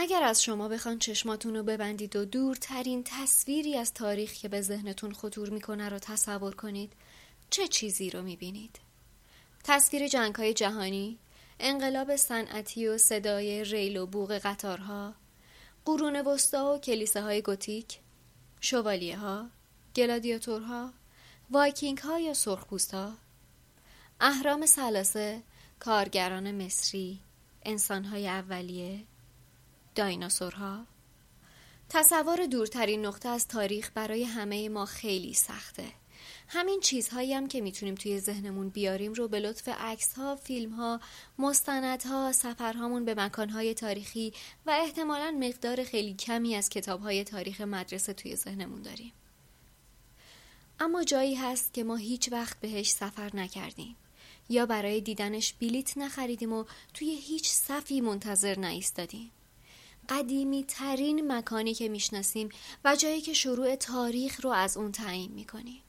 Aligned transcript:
اگر 0.00 0.22
از 0.22 0.42
شما 0.42 0.68
بخوان 0.68 0.98
چشماتون 0.98 1.56
رو 1.56 1.62
ببندید 1.62 2.16
و 2.16 2.24
دورترین 2.24 3.04
تصویری 3.06 3.76
از 3.76 3.94
تاریخ 3.94 4.32
که 4.32 4.48
به 4.48 4.60
ذهنتون 4.60 5.12
خطور 5.12 5.50
می‌کنه 5.50 5.88
رو 5.88 5.98
تصور 5.98 6.54
کنید 6.54 6.92
چه 7.50 7.68
چیزی 7.68 8.10
رو 8.10 8.22
می‌بینید؟ 8.22 8.78
تصویر 9.64 10.08
جنگ 10.08 10.34
های 10.34 10.54
جهانی، 10.54 11.18
انقلاب 11.60 12.16
صنعتی 12.16 12.86
و 12.86 12.98
صدای 12.98 13.64
ریل 13.64 13.96
و 13.96 14.06
بوق 14.06 14.32
قطارها، 14.32 15.14
قرون 15.84 16.16
وسطی 16.16 16.74
و 16.74 16.78
کلیسا 16.78 17.22
های 17.22 17.42
گوتیک، 17.42 17.98
شوالیه 18.60 19.18
ها، 19.18 19.48
گلادیاتورها، 19.96 20.92
وایکینگ 21.50 21.98
ها 21.98 22.18
یا 22.18 22.34
سرخپوست 22.34 22.94
ها، 22.94 23.12
اهرام 24.20 24.66
ثلاثه، 24.66 25.42
کارگران 25.78 26.64
مصری، 26.64 27.20
انسان 27.62 28.04
های 28.04 28.28
اولیه، 28.28 29.04
دایناسورها 29.98 30.86
تصور 31.88 32.46
دورترین 32.46 33.06
نقطه 33.06 33.28
از 33.28 33.48
تاریخ 33.48 33.90
برای 33.94 34.24
همه 34.24 34.68
ما 34.68 34.86
خیلی 34.86 35.34
سخته 35.34 35.84
همین 36.48 36.80
چیزهایی 36.80 37.34
هم 37.34 37.46
که 37.48 37.60
می‌تونیم 37.60 37.94
توی 37.94 38.20
ذهنمون 38.20 38.68
بیاریم 38.68 39.12
رو 39.12 39.28
به 39.28 39.40
لطف 39.40 39.68
عکس 39.68 40.12
ها، 40.12 40.36
فیلم 40.36 40.70
ها، 40.70 41.00
مستند 41.38 42.02
ها، 42.02 42.32
سفرهامون 42.32 43.04
به 43.04 43.14
مکان 43.14 43.48
های 43.48 43.74
تاریخی 43.74 44.32
و 44.66 44.70
احتمالا 44.70 45.36
مقدار 45.40 45.84
خیلی 45.84 46.14
کمی 46.14 46.54
از 46.54 46.68
کتاب 46.68 47.00
های 47.00 47.24
تاریخ 47.24 47.60
مدرسه 47.60 48.12
توی 48.12 48.36
ذهنمون 48.36 48.82
داریم. 48.82 49.12
اما 50.80 51.04
جایی 51.04 51.34
هست 51.34 51.74
که 51.74 51.84
ما 51.84 51.96
هیچ 51.96 52.32
وقت 52.32 52.60
بهش 52.60 52.90
سفر 52.90 53.36
نکردیم 53.36 53.96
یا 54.48 54.66
برای 54.66 55.00
دیدنش 55.00 55.52
بلیت 55.52 55.98
نخریدیم 55.98 56.52
و 56.52 56.64
توی 56.94 57.10
هیچ 57.14 57.48
صفی 57.48 58.00
منتظر 58.00 58.58
نایستادیم. 58.58 59.30
قدیمی 60.08 60.64
ترین 60.68 61.32
مکانی 61.32 61.74
که 61.74 61.88
می‌شناسیم 61.88 62.48
و 62.84 62.96
جایی 62.96 63.20
که 63.20 63.32
شروع 63.32 63.76
تاریخ 63.76 64.44
رو 64.44 64.50
از 64.50 64.76
اون 64.76 64.92
تعیین 64.92 65.32
می‌کنیم. 65.32 65.82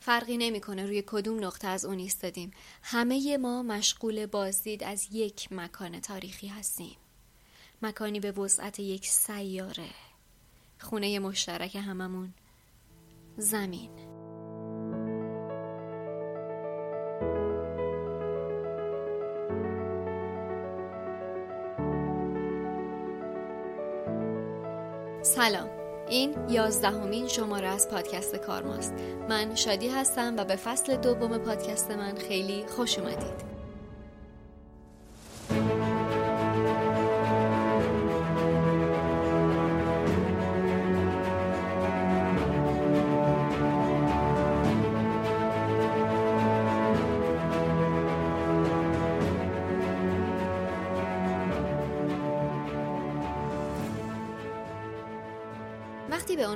فرقی 0.00 0.36
نمی‌کنه 0.36 0.86
روی 0.86 1.02
کدوم 1.06 1.44
نقطه 1.44 1.68
از 1.68 1.84
اون 1.84 1.98
ایستادیم. 1.98 2.50
همه 2.82 3.36
ما 3.36 3.62
مشغول 3.62 4.26
بازدید 4.26 4.84
از 4.84 5.08
یک 5.12 5.52
مکان 5.52 6.00
تاریخی 6.00 6.46
هستیم. 6.46 6.96
مکانی 7.82 8.20
به 8.20 8.32
وسعت 8.32 8.80
یک 8.80 9.06
سیاره. 9.06 9.90
خونه 10.80 11.18
مشترک 11.18 11.76
هممون. 11.76 12.34
زمین. 13.36 14.07
سلام. 25.38 25.68
این 26.08 26.34
یازدهمین 26.48 27.28
شماره 27.28 27.68
از 27.68 27.88
پادکست 27.90 28.36
کارماست 28.36 28.94
من 29.28 29.54
شادی 29.54 29.88
هستم 29.88 30.34
و 30.36 30.44
به 30.44 30.56
فصل 30.56 30.96
دوم 30.96 31.38
پادکست 31.38 31.90
من 31.90 32.14
خیلی 32.14 32.64
خوش 32.66 32.98
اومدید. 32.98 33.57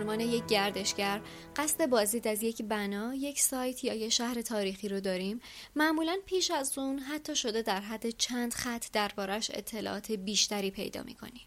عنوان 0.02 0.20
یک 0.20 0.46
گردشگر. 0.46 1.20
قصد 1.56 1.86
بازدید 1.86 2.28
از 2.28 2.42
یک 2.42 2.62
بنا، 2.62 3.14
یک 3.14 3.40
سایت 3.40 3.84
یا 3.84 3.94
یک 3.94 4.12
شهر 4.12 4.42
تاریخی 4.42 4.88
رو 4.88 5.00
داریم، 5.00 5.40
معمولا 5.76 6.18
پیش 6.26 6.50
از 6.50 6.78
اون 6.78 6.98
حتی 6.98 7.36
شده 7.36 7.62
در 7.62 7.80
حد 7.80 8.10
چند 8.10 8.54
خط 8.54 8.86
دربارش 8.92 9.50
اطلاعات 9.54 10.12
بیشتری 10.12 10.70
پیدا 10.70 11.02
می‌کنیم. 11.02 11.42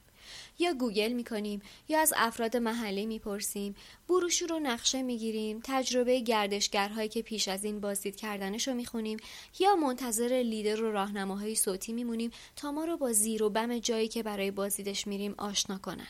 یا 0.59 0.73
گوگل 0.73 1.13
می‌کنیم 1.13 1.61
یا 1.87 1.99
از 1.99 2.13
افراد 2.17 2.57
محله 2.57 3.05
می‌پرسیم. 3.05 3.75
بروشور 4.09 4.49
رو 4.49 4.59
نقشه 4.59 5.01
می‌گیریم 5.01 5.59
تجربه 5.63 6.19
گردشگرهایی 6.19 7.09
که 7.09 7.21
پیش 7.21 7.47
از 7.47 7.63
این 7.63 7.79
بازدید 7.79 8.15
کردنش 8.15 8.67
رو 8.67 8.73
می‌خونیم 8.73 9.17
یا 9.59 9.75
منتظر 9.75 10.41
لیدر 10.45 10.83
و 10.83 10.91
راهنماهای 10.91 11.55
صوتی 11.55 11.93
میمونیم 11.93 12.31
تا 12.55 12.71
ما 12.71 12.85
رو 12.85 12.97
با 12.97 13.11
زیر 13.11 13.43
و 13.43 13.49
بم 13.49 13.79
جایی 13.79 14.07
که 14.07 14.23
برای 14.23 14.51
بازدیدش 14.51 15.07
میریم 15.07 15.35
آشنا 15.37 15.77
کنن. 15.77 16.07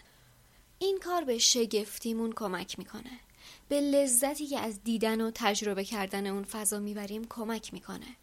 این 0.79 0.99
کار 0.99 1.23
به 1.23 1.37
شگفتیمون 1.37 2.33
کمک 2.33 2.79
می‌کنه. 2.79 3.19
به 3.69 3.81
لذتی 3.81 4.47
که 4.47 4.59
از 4.59 4.83
دیدن 4.83 5.21
و 5.21 5.31
تجربه 5.35 5.85
کردن 5.85 6.27
اون 6.27 6.43
فضا 6.43 6.79
می‌بریم 6.79 7.25
کمک 7.29 7.73
می‌کنه. 7.73 8.15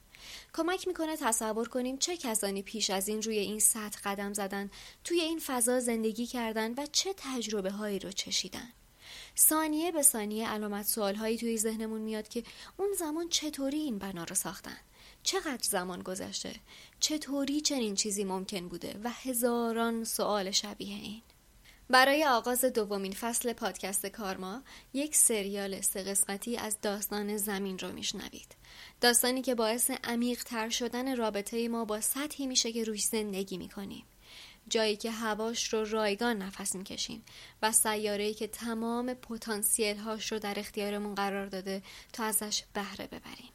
کمک 0.54 0.88
می‌کنه 0.88 1.16
تصور 1.16 1.68
کنیم 1.68 1.96
چه 1.96 2.16
کسانی 2.16 2.62
پیش 2.62 2.90
از 2.90 3.08
این 3.08 3.22
روی 3.22 3.38
این 3.38 3.58
سطح 3.58 4.00
قدم 4.04 4.32
زدن 4.32 4.70
توی 5.04 5.20
این 5.20 5.38
فضا 5.38 5.80
زندگی 5.80 6.26
کردن 6.26 6.74
و 6.74 6.86
چه 6.92 7.14
تجربه 7.16 7.70
هایی 7.70 7.98
رو 7.98 8.12
چشیدن. 8.12 8.72
ثانیه 9.38 9.92
به 9.92 10.02
ثانیه 10.02 10.48
علامت 10.48 10.86
سوال 10.86 11.14
هایی 11.14 11.38
توی 11.38 11.58
ذهنمون 11.58 12.00
میاد 12.00 12.28
که 12.28 12.42
اون 12.76 12.92
زمان 12.98 13.28
چطوری 13.28 13.78
این 13.78 13.98
بنا 13.98 14.24
رو 14.24 14.34
ساختن؟ 14.34 14.76
چقدر 15.22 15.62
زمان 15.62 16.02
گذشته؟ 16.02 16.54
چطوری 17.00 17.60
چنین 17.60 17.94
چیزی 17.94 18.24
ممکن 18.24 18.68
بوده؟ 18.68 19.00
و 19.04 19.10
هزاران 19.10 20.04
سوال 20.04 20.50
شبیه 20.50 20.94
این. 20.94 21.22
برای 21.92 22.24
آغاز 22.24 22.64
دومین 22.64 23.12
فصل 23.12 23.52
پادکست 23.52 24.06
کارما 24.06 24.62
یک 24.94 25.16
سریال 25.16 25.80
سه 25.80 26.02
قسمتی 26.02 26.56
از 26.56 26.78
داستان 26.82 27.36
زمین 27.36 27.78
رو 27.78 27.92
میشنوید. 27.92 28.56
داستانی 29.00 29.42
که 29.42 29.54
باعث 29.54 29.90
عمیق 30.04 30.42
تر 30.42 30.68
شدن 30.68 31.16
رابطه 31.16 31.68
ما 31.68 31.84
با 31.84 32.00
سطحی 32.00 32.46
میشه 32.46 32.72
که 32.72 32.84
روش 32.84 33.04
زندگی 33.04 33.58
می‌کنیم. 33.58 34.04
جایی 34.68 34.96
که 34.96 35.10
هواش 35.10 35.72
رو 35.72 35.84
رایگان 35.84 36.38
نفس 36.38 36.74
می‌کشیم 36.74 37.24
و 37.62 37.72
سیاره‌ای 37.72 38.34
که 38.34 38.46
تمام 38.46 39.14
پتانسیل 39.14 39.96
هاش 39.96 40.32
رو 40.32 40.38
در 40.38 40.58
اختیارمون 40.58 41.14
قرار 41.14 41.46
داده 41.46 41.82
تا 42.12 42.24
ازش 42.24 42.62
بهره 42.74 43.06
ببریم. 43.06 43.52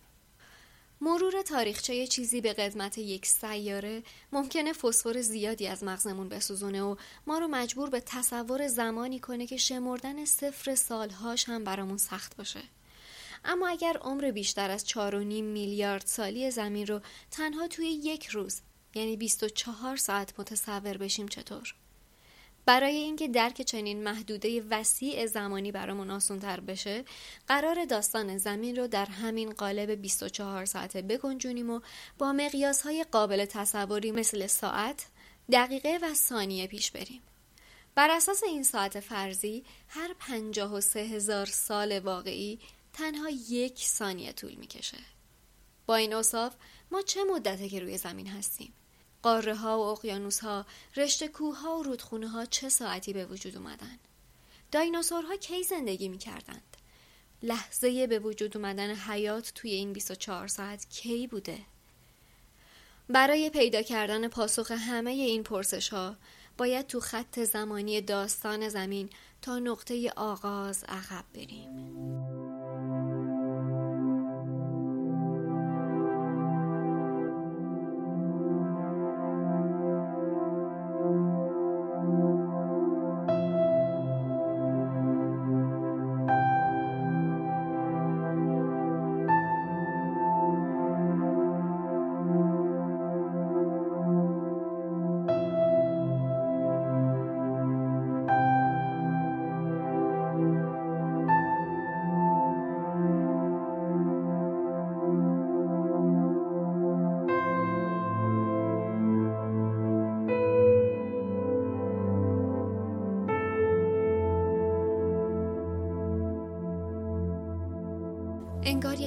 مرور 1.01 1.41
تاریخچه 1.41 2.07
چیزی 2.07 2.41
به 2.41 2.53
قدمت 2.53 2.97
یک 2.97 3.25
سیاره 3.25 4.03
ممکنه 4.31 4.73
فسفر 4.73 5.21
زیادی 5.21 5.67
از 5.67 5.83
مغزمون 5.83 6.29
بسوزونه 6.29 6.81
و 6.81 6.95
ما 7.27 7.37
رو 7.37 7.47
مجبور 7.47 7.89
به 7.89 7.99
تصور 7.99 8.67
زمانی 8.67 9.19
کنه 9.19 9.47
که 9.47 9.57
شمردن 9.57 10.25
صفر 10.25 10.75
سالهاش 10.75 11.49
هم 11.49 11.63
برامون 11.63 11.97
سخت 11.97 12.37
باشه. 12.37 12.63
اما 13.45 13.67
اگر 13.67 13.97
عمر 13.97 14.31
بیشتر 14.31 14.71
از 14.71 14.89
4.5 14.89 14.95
میلیارد 15.41 16.05
سالی 16.05 16.51
زمین 16.51 16.87
رو 16.87 17.01
تنها 17.31 17.67
توی 17.67 17.87
یک 17.87 18.25
روز 18.25 18.61
یعنی 18.95 19.17
24 19.17 19.97
ساعت 19.97 20.39
متصور 20.39 20.97
بشیم 20.97 21.27
چطور؟ 21.27 21.75
برای 22.67 22.95
اینکه 22.95 23.27
درک 23.27 23.61
چنین 23.61 24.03
محدوده 24.03 24.61
وسیع 24.61 25.25
زمانی 25.25 25.71
برامون 25.71 26.11
آسانتر 26.11 26.59
بشه 26.59 27.03
قرار 27.47 27.85
داستان 27.85 28.37
زمین 28.37 28.75
رو 28.75 28.87
در 28.87 29.05
همین 29.05 29.53
قالب 29.53 29.91
24 29.91 30.65
ساعته 30.65 31.01
بگنجونیم 31.01 31.69
و 31.69 31.79
با 32.17 32.33
مقیاس 32.33 32.81
های 32.81 33.05
قابل 33.11 33.45
تصوری 33.45 34.11
مثل 34.11 34.47
ساعت 34.47 35.05
دقیقه 35.51 35.99
و 36.01 36.13
ثانیه 36.13 36.67
پیش 36.67 36.91
بریم. 36.91 37.21
بر 37.95 38.09
اساس 38.11 38.43
این 38.43 38.63
ساعت 38.63 38.99
فرضی 38.99 39.63
هر 39.87 40.15
53 40.19 40.99
هزار 40.99 41.45
سال 41.45 41.99
واقعی 41.99 42.59
تنها 42.93 43.29
یک 43.29 43.79
ثانیه 43.79 44.31
طول 44.31 44.53
می‌کشه. 44.55 44.97
با 45.85 45.95
این 45.95 46.13
اصاف 46.13 46.55
ما 46.91 47.01
چه 47.01 47.23
مدته 47.23 47.69
که 47.69 47.79
روی 47.79 47.97
زمین 47.97 48.27
هستیم؟ 48.27 48.73
قاره 49.21 49.55
ها 49.55 49.79
و 49.79 49.81
اقیانوس 49.81 50.39
ها 50.39 50.65
رشته 50.95 51.27
کوه 51.27 51.57
ها 51.57 51.77
و 51.79 51.83
رودخونه 51.83 52.27
ها 52.27 52.45
چه 52.45 52.69
ساعتی 52.69 53.13
به 53.13 53.25
وجود 53.25 53.57
اومدن؟ 53.57 53.99
دایناسورها 54.71 55.35
کی 55.35 55.63
زندگی 55.63 56.09
می 56.09 56.17
کردند 56.17 56.77
لحظه 57.43 58.07
به 58.07 58.19
وجود 58.19 58.57
اومدن 58.57 58.95
حیات 58.95 59.51
توی 59.55 59.71
این 59.71 59.93
24 59.93 60.47
ساعت 60.47 60.89
کی 60.89 61.27
بوده؟ 61.27 61.57
برای 63.09 63.49
پیدا 63.49 63.81
کردن 63.81 64.27
پاسخ 64.27 64.71
همه 64.71 65.11
این 65.11 65.43
پرسش 65.43 65.89
ها 65.89 66.15
باید 66.57 66.87
تو 66.87 66.99
خط 66.99 67.39
زمانی 67.39 68.01
داستان 68.01 68.69
زمین 68.69 69.09
تا 69.41 69.59
نقطه 69.59 70.13
آغاز 70.15 70.83
عقب 70.83 71.25
بریم. 71.33 72.46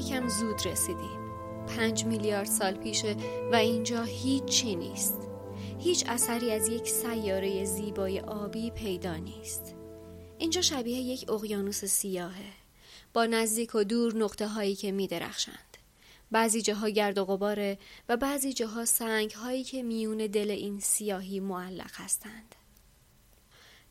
یکم 0.01 0.29
زود 0.29 0.67
رسیدیم 0.67 1.21
پنج 1.67 2.05
میلیارد 2.05 2.47
سال 2.47 2.75
پیشه 2.75 3.17
و 3.53 3.57
اینجا 3.57 4.03
هیچی 4.03 4.77
نیست 4.77 5.29
هیچ 5.79 6.05
اثری 6.09 6.51
از 6.51 6.69
یک 6.69 6.89
سیاره 6.89 7.65
زیبای 7.65 8.21
آبی 8.21 8.71
پیدا 8.71 9.17
نیست 9.17 9.75
اینجا 10.39 10.63
شبیه 10.63 10.99
یک 10.99 11.31
اقیانوس 11.31 11.85
سیاهه 11.85 12.53
با 13.15 13.27
نزدیک 13.27 13.75
و 13.75 13.85
دور 13.85 14.17
نقطه 14.17 14.47
هایی 14.47 14.75
که 14.75 14.93
می 14.93 15.07
درخشند. 15.07 15.77
بعضی 16.31 16.63
جاها 16.63 16.89
گرد 16.89 17.19
و 17.19 17.25
غباره 17.25 17.79
و 18.09 18.17
بعضی 18.17 18.53
جاها 18.53 18.85
سنگ 18.85 19.31
هایی 19.31 19.65
که 19.65 19.83
میون 19.83 20.19
دل 20.19 20.51
این 20.51 20.81
سیاهی 20.81 21.41
معلق 21.41 21.93
هستند. 21.95 22.55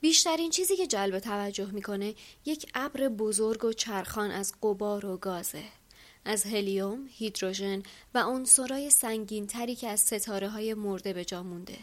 بیشترین 0.02 0.50
چیزی 0.50 0.76
که 0.76 0.88
جلب 0.88 1.20
توجه 1.20 1.72
می‌کنه 1.72 2.16
یک 2.46 2.72
ابر 2.74 3.08
بزرگ 3.08 3.66
و 3.66 3.74
چرخان 3.74 4.32
از 4.32 4.54
قبار 4.64 5.06
و 5.06 5.18
گازه. 5.18 5.79
از 6.26 6.46
هلیوم، 6.46 7.08
هیدروژن 7.10 7.84
و 8.14 8.24
عنصرهای 8.24 8.90
سنگین 8.90 9.48
تری 9.48 9.76
که 9.76 9.88
از 9.88 10.00
ستاره 10.00 10.50
های 10.50 10.74
مرده 10.74 11.14
به 11.14 11.26
جا 11.26 11.44
مونده. 11.44 11.78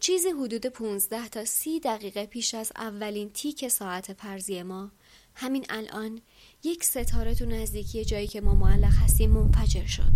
چیزی 0.00 0.28
حدود 0.28 0.66
15 0.66 1.28
تا 1.28 1.44
30 1.44 1.80
دقیقه 1.80 2.26
پیش 2.26 2.54
از 2.54 2.72
اولین 2.76 3.30
تیک 3.30 3.68
ساعت 3.68 4.10
پرزی 4.10 4.62
ما 4.62 4.90
همین 5.34 5.66
الان 5.68 6.20
یک 6.64 6.84
ستاره 6.84 7.34
تو 7.34 7.46
نزدیکی 7.46 8.04
جایی 8.04 8.26
که 8.26 8.40
ما 8.40 8.54
معلق 8.54 8.92
هستیم 8.92 9.30
منفجر 9.30 9.86
شد 9.86 10.12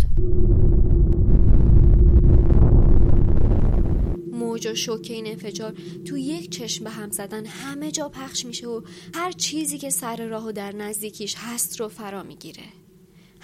موج 4.32 4.66
و 4.66 4.74
شوک 4.74 5.06
این 5.10 5.26
انفجار 5.26 5.74
تو 6.04 6.18
یک 6.18 6.50
چشم 6.50 6.84
به 6.84 6.90
هم 6.90 7.10
زدن 7.10 7.46
همه 7.46 7.90
جا 7.90 8.08
پخش 8.08 8.44
میشه 8.44 8.66
و 8.66 8.82
هر 9.14 9.32
چیزی 9.32 9.78
که 9.78 9.90
سر 9.90 10.26
راه 10.26 10.46
و 10.46 10.52
در 10.52 10.72
نزدیکیش 10.72 11.34
هست 11.38 11.80
رو 11.80 11.88
فرا 11.88 12.22
می‌گیره 12.22 12.81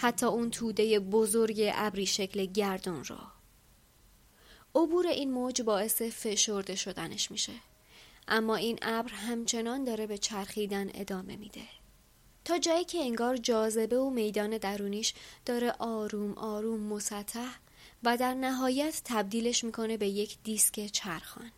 حتی 0.00 0.26
اون 0.26 0.50
توده 0.50 1.00
بزرگ 1.00 1.70
ابری 1.74 2.06
شکل 2.06 2.44
گردون 2.44 3.04
را. 3.04 3.18
عبور 4.74 5.06
این 5.06 5.30
موج 5.30 5.62
باعث 5.62 6.02
فشرده 6.02 6.74
شدنش 6.74 7.30
میشه. 7.30 7.52
اما 8.28 8.56
این 8.56 8.78
ابر 8.82 9.12
همچنان 9.12 9.84
داره 9.84 10.06
به 10.06 10.18
چرخیدن 10.18 10.90
ادامه 10.94 11.36
میده. 11.36 11.62
تا 12.44 12.58
جایی 12.58 12.84
که 12.84 12.98
انگار 12.98 13.36
جاذبه 13.36 13.98
و 13.98 14.10
میدان 14.10 14.58
درونیش 14.58 15.14
داره 15.46 15.70
آروم 15.78 16.32
آروم 16.32 16.80
مسطح 16.80 17.54
و 18.02 18.16
در 18.16 18.34
نهایت 18.34 19.02
تبدیلش 19.04 19.64
می‌کنه 19.64 19.96
به 19.96 20.08
یک 20.08 20.38
دیسک 20.44 20.86
چرخان. 20.86 21.52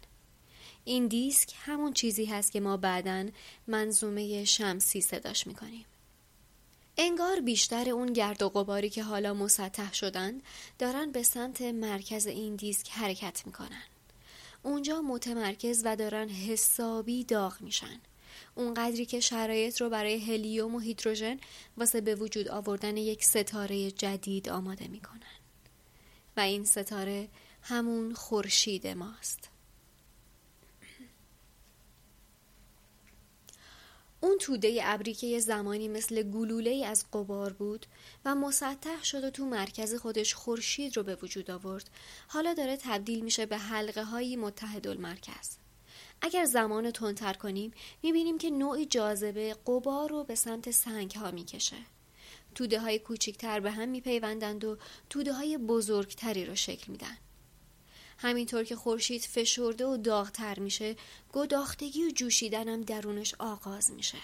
این 0.84 1.06
دیسک 1.06 1.54
همون 1.56 1.93
چیزی 1.93 2.25
هست 2.25 2.52
که 2.52 2.60
ما 2.60 2.76
بعدا 2.76 3.28
منظومه 3.66 4.44
شمسی 4.44 5.00
صداش 5.00 5.46
می‌کنیم. 5.46 5.86
انگار 6.96 7.40
بیشتر 7.40 7.90
اون 7.90 8.12
گرد 8.12 8.42
و 8.42 8.48
غباری 8.48 8.90
که 8.90 9.02
حالا 9.02 9.34
مسطح 9.34 9.92
شدن 9.92 10.40
دارن 10.78 11.12
به 11.12 11.22
سمت 11.22 11.62
مرکز 11.62 12.26
این 12.26 12.56
دیسک 12.56 12.90
حرکت 12.90 13.42
می‌کنن. 13.46 13.82
اونجا 14.62 15.02
متمرکز 15.02 15.82
و 15.84 15.96
دارن 15.96 16.28
حسابی 16.28 17.25
داغ 17.25 17.60
میشن. 17.60 18.00
اونقدری 18.54 19.06
که 19.06 19.20
شرایط 19.20 19.81
رو 19.81 19.90
برای 19.90 20.19
هلیوم 20.19 20.75
و 20.75 20.78
هیدروژن 20.78 21.40
واسه 21.76 22.00
به 22.00 22.14
وجود 22.14 22.48
آوردن 22.48 22.96
یک 22.96 23.25
ستاره 23.25 23.90
جدید 23.90 24.48
آماده 24.48 24.88
می‌کنن. 24.88 25.20
و 26.36 26.40
این 26.40 26.64
ستاره 26.64 27.28
همون 27.62 28.14
خورشید 28.14 28.86
ماست. 28.86 29.50
اون 34.20 34.38
توده 34.38 34.81
ابری 34.82 35.14
که 35.14 35.26
یه 35.26 35.40
زمانی 35.40 35.88
مثل 35.88 36.22
گلوله 36.22 36.87
از 36.87 37.05
قبار 37.12 37.52
بود 37.52 37.87
و 38.25 38.34
مسطح 38.34 39.02
شد 39.05 39.25
و 39.25 39.31
تو 39.31 39.44
مرکز 39.44 39.94
خودش 39.94 40.34
خورشید 40.34 40.96
رو 40.96 41.02
به 41.02 41.19
وجود 41.22 41.50
آورد. 41.50 41.90
حالا 42.28 42.55
داره 42.55 42.76
تبدیل 42.76 43.20
میشه 43.20 43.46
به 43.46 43.58
حلقه 43.58 44.05
هایی 44.05 44.37
متحد 44.37 44.88
المرکز. 44.88 45.56
اگر 46.22 46.44
زمان 46.44 46.90
تندتر 46.90 47.32
کنیم 47.32 47.72
می‌بینیم 48.02 48.38
که 48.38 48.50
نوعی 48.50 48.87
جاذبه 48.87 49.56
قبار 49.67 50.11
رو 50.11 50.25
به 50.25 50.34
سمت 50.34 50.70
سنگ 50.70 51.12
ها 51.12 51.31
می‌کشه. 51.31 51.76
توده 52.55 52.81
های 52.81 52.99
کوچکتر 52.99 53.61
به 53.61 53.70
هم 53.70 53.88
میپیوندند 53.88 54.64
و 54.64 54.76
توده 55.11 55.32
های 55.32 55.58
بزرگتری 55.58 56.44
رو 56.44 56.55
شکل 56.55 56.93
میدن. 56.93 57.17
همینطور 58.22 58.64
که 58.64 58.76
خورشید 58.76 59.22
فشرده 59.22 59.87
و 59.87 59.96
داغتر 59.96 60.58
میشه 60.58 60.96
گداختگی 61.32 62.05
و 62.05 62.11
جوشیدن 62.11 62.69
هم 62.69 62.82
درونش 62.82 63.34
آغاز 63.38 63.90
میشه 63.90 64.19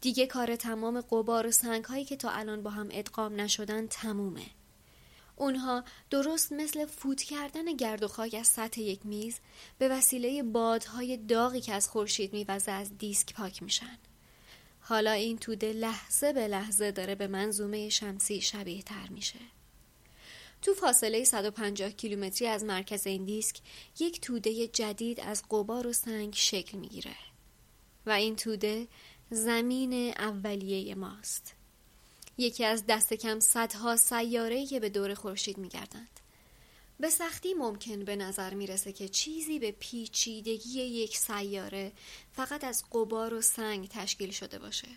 دیگه 0.00 0.26
کار 0.26 0.56
تمام 0.56 1.00
قبار 1.00 1.46
و 1.46 1.50
سنگ 1.50 1.84
هایی 1.84 2.04
که 2.04 2.16
تا 2.16 2.30
الان 2.30 2.62
با 2.62 2.70
هم 2.70 2.88
ادغام 2.90 3.40
نشدن 3.40 3.86
تمومه 3.86 4.46
اونها 5.36 5.84
درست 6.10 6.52
مثل 6.52 6.86
فوت 6.86 7.22
کردن 7.22 7.76
گرد 7.76 8.02
و 8.02 8.08
خاک 8.08 8.34
از 8.34 8.46
سطح 8.46 8.80
یک 8.80 9.06
میز 9.06 9.38
به 9.78 9.88
وسیله 9.88 10.42
بادهای 10.42 11.16
داغی 11.16 11.60
که 11.60 11.74
از 11.74 11.88
خورشید 11.88 12.32
میوزه 12.32 12.72
از 12.72 12.98
دیسک 12.98 13.34
پاک 13.34 13.62
میشن. 13.62 13.98
حالا 14.80 15.12
این 15.12 15.38
توده 15.38 15.72
لحظه 15.72 16.32
به 16.32 16.48
لحظه 16.48 16.90
داره 16.90 17.14
به 17.14 17.26
منظومه 17.26 17.88
شمسی 17.88 18.40
شبیه 18.40 18.82
تر 18.82 19.08
میشه. 19.10 19.38
تو 20.62 20.74
فاصله 20.74 21.24
150 21.24 21.90
کیلومتری 21.90 22.48
از 22.48 22.64
مرکز 22.64 23.06
این 23.06 23.24
دیسک 23.24 23.56
یک 23.98 24.20
توده 24.20 24.68
جدید 24.68 25.20
از 25.20 25.42
قبار 25.50 25.86
و 25.86 25.92
سنگ 25.92 26.34
شکل 26.34 26.78
می‌گیره 26.78 27.16
و 28.06 28.10
این 28.10 28.36
توده 28.36 28.88
زمین 29.30 29.92
اولیه 30.18 30.94
ماست. 30.94 31.54
یکی 32.38 32.64
از 32.64 32.84
دست 32.88 33.14
کم 33.14 33.40
صدها 33.40 33.96
سیاره‌ای 33.96 34.66
که 34.66 34.80
به 34.80 34.88
دور 34.88 35.14
خورشید 35.14 35.58
میگردند. 35.58 36.20
به 37.00 37.10
سختی 37.10 37.54
ممکن 37.54 38.04
به 38.04 38.16
نظر 38.16 38.54
می‌رسه 38.54 38.92
که 38.92 39.08
چیزی 39.08 39.58
به 39.58 39.70
پیچیدگی 39.70 40.80
یک 40.80 41.16
سیاره 41.16 41.92
فقط 42.32 42.64
از 42.64 42.84
قبار 42.92 43.34
و 43.34 43.42
سنگ 43.42 43.88
تشکیل 43.88 44.30
شده 44.30 44.58
باشه. 44.58 44.88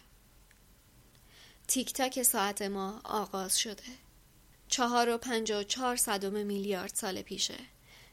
تیک 1.68 1.94
تاک 1.94 2.24
ساعت 2.24 2.62
ما 2.62 3.02
آغاز 3.04 3.60
شده. 3.60 4.03
چهار 4.74 5.10
و 5.10 5.18
پنج 5.18 5.52
و 5.52 5.64
چهار 5.64 5.96
صدم 5.96 6.46
میلیارد 6.46 6.94
سال 6.96 7.22
پیشه. 7.22 7.60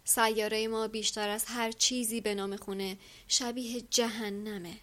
سیاره 0.05 0.69
ما 0.69 0.88
بیشتر 0.88 1.29
از 1.29 1.45
هر 1.45 1.73
چیزی 1.73 2.21
به 2.21 2.35
نام 2.35 2.57
خونه 2.57 2.99
شبیه 3.29 3.81
جهنمه. 3.81 4.76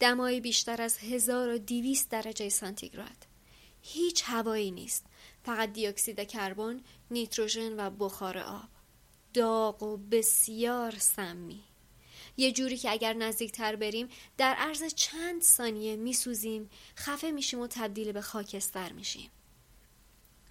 دمای 0.00 0.40
بیشتر 0.40 0.82
از 0.82 0.98
1200 0.98 2.10
درجه 2.10 2.48
سانتیگراد. 2.48 3.26
هیچ 3.82 4.22
هوایی 4.26 4.70
نیست 4.70 5.06
فقط 5.44 5.72
دیوکسید 5.72 6.20
کربن 6.20 6.80
نیتروژن 7.10 7.80
و 7.80 7.90
بخار 7.90 8.38
آب 8.38 8.68
داغ 9.34 9.82
و 9.82 9.96
بسیار 9.96 10.98
سمی 10.98 11.64
یه 12.36 12.52
جوری 12.52 12.76
که 12.76 12.90
اگر 12.90 13.12
نزدیکتر 13.12 13.76
بریم 13.76 14.08
در 14.36 14.54
عرض 14.54 14.94
چند 14.94 15.42
ثانیه 15.42 15.96
میسوزیم 15.96 16.70
خفه 16.96 17.30
میشیم 17.30 17.60
و 17.60 17.66
تبدیل 17.66 18.12
به 18.12 18.20
خاکستر 18.20 18.92
میشیم 18.92 19.30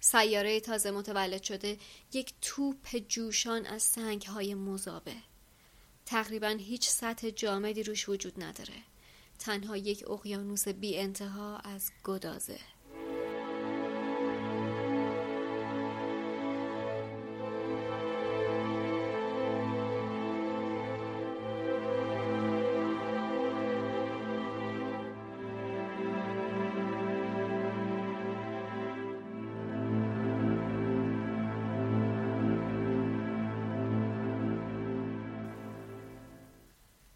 سیاره 0.04 0.60
تازه 0.60 0.90
متولد 0.90 1.42
شده 1.42 1.78
یک 2.12 2.34
توپ 2.40 2.96
جوشان 3.08 3.66
از 3.66 3.82
سنگ 3.82 4.22
های 4.22 4.54
مذابه. 4.54 5.16
تقریبا 6.06 6.48
هیچ 6.48 6.88
سطح 6.88 7.30
جامدی 7.30 7.82
روش 7.82 8.08
وجود 8.08 8.42
نداره. 8.42 8.82
تنها 9.38 9.76
یک 9.76 10.10
اقیانوس 10.10 10.68
بی 10.68 10.98
انتها 10.98 11.58
از 11.58 11.90
گدازه. 12.04 12.58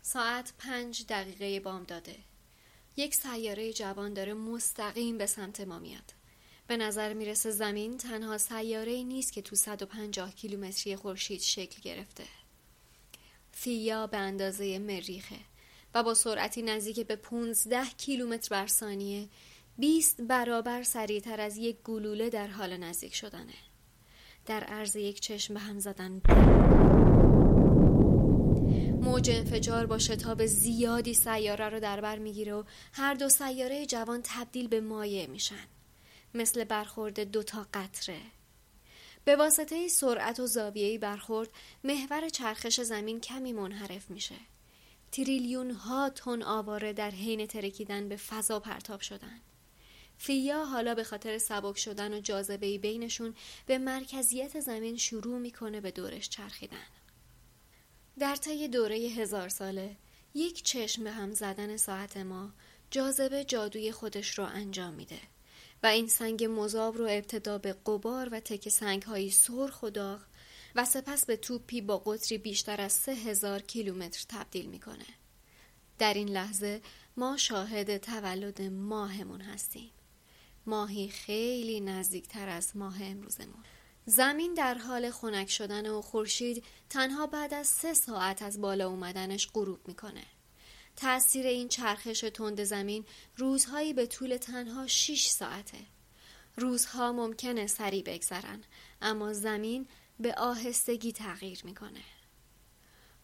ساعت 0.08 0.52
پنج 0.58 1.04
دقیقه 1.08 1.60
بام 1.60 1.84
داده. 1.84 2.16
یک 2.96 3.14
سیاره 3.14 3.72
جوان 3.72 4.14
داره 4.14 4.34
مستقیم 4.34 5.18
به 5.18 5.26
سمت 5.26 5.60
ما 5.60 5.78
میاد. 5.78 6.14
به 6.66 6.76
نظر 6.76 7.12
می‌رسه 7.12 7.50
زمین 7.50 7.96
تنها 7.96 8.38
سیاره 8.38 9.02
نیست 9.02 9.32
که 9.32 9.42
تو 9.42 9.56
150 9.56 10.34
کیلومتری 10.34 10.96
خورشید 10.96 11.40
شکل 11.40 11.82
گرفته. 11.82 12.24
فیا 13.52 14.06
به 14.06 14.16
اندازه 14.16 14.78
مریخه 14.78 15.38
و 15.94 16.02
با 16.02 16.14
سرعتی 16.14 16.62
نزدیک 16.62 17.00
به 17.00 17.16
15 17.16 17.84
کیلومتر 17.84 18.48
بر 18.50 18.66
ثانیه 18.66 19.28
20 19.78 20.20
برابر 20.20 20.82
سریعتر 20.82 21.40
از 21.40 21.56
یک 21.56 21.76
گلوله 21.84 22.30
در 22.30 22.46
حال 22.46 22.76
نزدیک 22.76 23.14
شدنه. 23.14 23.54
در 24.46 24.64
عرض 24.64 24.96
یک 24.96 25.20
چشم 25.20 25.54
به 25.54 25.60
هم 25.60 25.78
زدن. 25.78 26.22
موج 29.16 29.30
انفجار 29.30 29.86
با 29.86 29.98
شتاب 29.98 30.46
زیادی 30.46 31.14
سیاره 31.14 31.68
رو 31.68 31.80
در 31.80 32.00
بر 32.00 32.18
می‌گیره 32.18 32.54
و 32.54 32.62
هر 32.92 33.14
دو 33.14 33.28
سیاره 33.28 33.86
جوان 33.86 34.20
تبدیل 34.24 34.68
به 34.68 34.80
مایع 34.80 35.26
میشن. 35.26 35.66
مثل 36.34 36.64
برخورد 36.64 37.20
دوتا 37.20 37.66
قطره. 37.74 38.20
به 39.24 39.36
واسطه 39.36 39.88
سرعت 39.88 40.40
و 40.40 40.46
زاویه‌ای 40.46 40.98
برخورد 40.98 41.48
محور 41.84 42.28
چرخش 42.28 42.80
زمین 42.80 43.20
کمی 43.20 43.52
منحرف 43.52 44.10
میشه. 44.10 44.36
تریلیون 45.12 45.70
ها 45.70 46.10
تن 46.10 46.42
آواره 46.42 46.92
در 46.92 47.10
حین 47.10 47.46
ترکیدن 47.46 48.08
به 48.08 48.16
فضا 48.16 48.60
پرتاب 48.60 49.00
شدن. 49.00 49.40
فیا 50.18 50.64
حالا 50.64 50.94
به 50.94 51.04
خاطر 51.04 51.38
سبک 51.38 51.78
شدن 51.78 52.14
و 52.14 52.20
جاذبه 52.20 52.78
بینشون 52.78 53.34
به 53.66 53.78
مرکزیت 53.78 54.60
زمین 54.60 54.96
شروع 54.96 55.38
می‌کنه 55.38 55.80
به 55.80 55.90
دورش 55.90 56.28
چرخیدن. 56.28 56.86
در 58.18 58.36
طی 58.36 58.68
دوره 58.68 58.96
هزار 58.96 59.48
ساله 59.48 59.96
یک 60.34 60.62
چشم 60.62 61.04
به 61.04 61.10
هم 61.10 61.32
زدن 61.32 61.76
ساعت 61.76 62.16
ما 62.16 62.52
جاذبه 62.90 63.44
جادوی 63.44 63.92
خودش 63.92 64.38
رو 64.38 64.44
انجام 64.44 64.94
میده 64.94 65.18
و 65.82 65.86
این 65.86 66.08
سنگ 66.08 66.44
مذاب 66.44 66.96
رو 66.96 67.04
ابتدا 67.04 67.58
به 67.58 67.72
قبار 67.86 68.28
و 68.28 68.40
تک 68.40 68.68
سنگ 68.68 69.02
هایی 69.02 69.30
سرخ 69.30 69.82
و 69.82 69.90
داغ 69.90 70.20
و 70.74 70.84
سپس 70.84 71.26
به 71.26 71.36
توپی 71.36 71.80
با 71.80 71.98
قطری 71.98 72.38
بیشتر 72.38 72.80
از 72.80 72.92
سه 72.92 73.12
هزار 73.12 73.62
کیلومتر 73.62 74.24
تبدیل 74.28 74.66
می‌کنه. 74.66 75.06
در 75.98 76.14
این 76.14 76.28
لحظه 76.28 76.80
ما 77.16 77.36
شاهد 77.36 77.96
تولد 77.96 78.62
ماهمون 78.62 79.40
هستیم. 79.40 79.90
ماهی 80.66 81.08
خیلی 81.08 81.80
نزدیکتر 81.80 82.48
از 82.48 82.76
ماه 82.76 83.02
امروزمون. 83.02 83.64
زمین 84.08 84.54
در 84.54 84.74
حال 84.78 85.10
خنک 85.10 85.50
شدن 85.50 85.90
و 85.90 86.02
خورشید 86.02 86.64
تنها 86.90 87.26
بعد 87.26 87.54
از 87.54 87.66
سه 87.66 87.94
ساعت 87.94 88.42
از 88.42 88.60
بالا 88.60 88.88
اومدنش 88.88 89.48
غروب 89.54 89.88
می‌کنه. 89.88 90.24
تأثیر 90.96 91.46
این 91.46 91.68
چرخش 91.68 92.20
تند 92.20 92.64
زمین 92.64 93.04
روزهایی 93.36 93.92
به 93.92 94.06
طول 94.06 94.36
تنها 94.36 94.86
6 94.86 95.26
ساعته. 95.26 95.78
روزها 96.56 97.12
ممکنه 97.12 97.66
سریع 97.66 98.02
بگذرن 98.02 98.64
اما 99.02 99.32
زمین 99.32 99.88
به 100.20 100.34
آهستگی 100.34 101.12
تغییر 101.12 101.60
می‌کنه. 101.64 102.04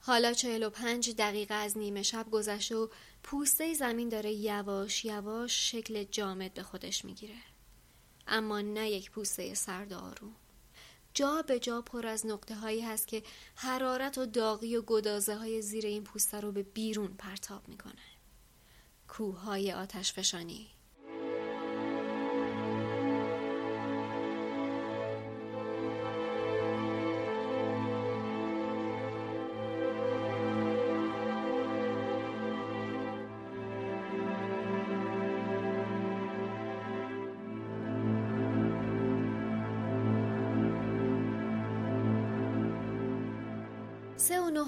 حالا 0.00 0.32
45 0.32 1.10
دقیقه 1.10 1.54
از 1.54 1.78
نیمه 1.78 2.02
شب 2.02 2.30
گذشته 2.30 2.76
و 2.76 2.88
پوسته 3.22 3.74
زمین 3.74 4.08
داره 4.08 4.32
یواش 4.32 5.04
یواش 5.04 5.70
شکل 5.70 6.04
جامد 6.04 6.54
به 6.54 6.62
خودش 6.62 7.04
می‌گیره. 7.04 7.38
اما 8.26 8.60
نه 8.60 8.90
یک 8.90 9.10
پوسته 9.10 9.54
سرد 9.54 9.92
آروم. 9.92 10.36
جا 11.14 11.42
به 11.42 11.58
جا 11.58 11.82
پر 11.82 12.06
از 12.06 12.26
نقطه 12.26 12.54
هایی 12.54 12.80
هست 12.80 13.08
که 13.08 13.22
حرارت 13.54 14.18
و 14.18 14.26
داغی 14.26 14.76
و 14.76 14.82
گدازه 14.82 15.36
های 15.36 15.62
زیر 15.62 15.86
این 15.86 16.04
پوسته 16.04 16.40
رو 16.40 16.52
به 16.52 16.62
بیرون 16.62 17.14
پرتاب 17.14 17.68
می‌کنه. 17.68 18.02
کوه 19.08 19.40
های 19.40 19.72
آتش 19.72 20.12
فشانی 20.12 20.70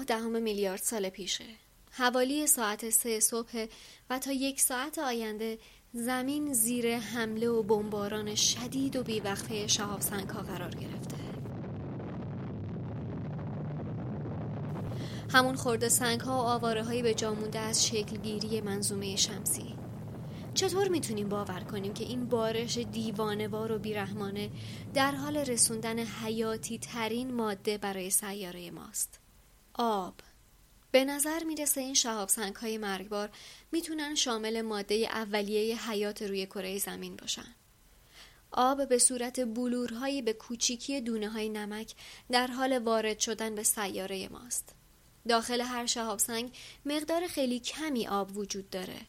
دهم 0.05 0.41
میلیارد 0.41 0.81
سال 0.81 1.09
پیشه. 1.09 1.45
حوالی 1.91 2.47
ساعت 2.47 2.89
سه 2.89 3.19
صبح 3.19 3.65
و 4.09 4.19
تا 4.19 4.31
یک 4.31 4.61
ساعت 4.61 4.99
آینده 4.99 5.57
زمین 5.93 6.53
زیر 6.53 6.97
حمله 6.97 7.47
و 7.47 7.63
بمباران 7.63 8.35
شدید 8.35 8.95
و 8.95 9.03
بیوقفه 9.03 9.67
شهاب 9.67 10.01
ها 10.01 10.41
قرار 10.41 10.75
گرفته. 10.75 11.15
همون 15.29 15.55
خورده 15.55 15.89
سنگ 15.89 16.21
ها 16.21 16.33
و 16.33 16.45
آواره 16.45 16.83
هایی 16.83 17.01
به 17.01 17.13
جامونده 17.13 17.59
از 17.59 17.87
شکلگیری 17.87 18.61
منظومه 18.61 19.15
شمسی. 19.15 19.75
چطور 20.53 20.87
می‌تونیم 20.87 21.29
باور 21.29 21.59
کنیم 21.59 21.93
که 21.93 22.03
این 22.03 22.25
بارش 22.25 22.77
دیوانوار 22.77 23.71
و 23.71 23.79
بیرحمانه 23.79 24.49
در 24.93 25.11
حال 25.11 25.37
رسوندن 25.37 25.99
حیاتی 25.99 26.77
ترین 26.77 27.33
ماده 27.33 27.77
برای 27.77 28.09
سیاره 28.09 28.71
ماست؟ 28.71 29.24
آب 29.77 30.15
به 30.91 31.05
نظر 31.05 31.43
می‌رسه 31.43 31.81
این 31.81 31.93
شهاب 31.93 32.29
سنگ 32.29 32.55
های 32.55 32.77
مرگبار 32.77 33.29
می‌تونن 33.71 34.15
شامل 34.15 34.61
ماده 34.61 34.95
اولیه 34.95 35.89
حیات 35.89 36.21
روی 36.21 36.45
کره 36.45 36.77
زمین 36.77 37.15
باشن. 37.15 37.55
آب 38.51 38.89
به 38.89 38.97
صورت 38.97 39.39
بلورهایی 39.39 40.21
به 40.21 40.33
کوچیکی 40.33 41.01
دونه 41.01 41.29
های 41.29 41.49
نمک 41.49 41.93
در 42.31 42.47
حال 42.47 42.77
وارد 42.77 43.19
شدن 43.19 43.55
به 43.55 43.63
سیاره 43.63 44.29
ماست. 44.29 44.75
داخل 45.27 45.61
هر 45.61 45.85
شهاب 45.85 46.19
سنگ 46.19 46.57
مقدار 46.85 47.27
خیلی 47.27 47.59
کمی 47.59 48.07
آب 48.07 48.37
وجود 48.37 48.69
داره 48.69 49.01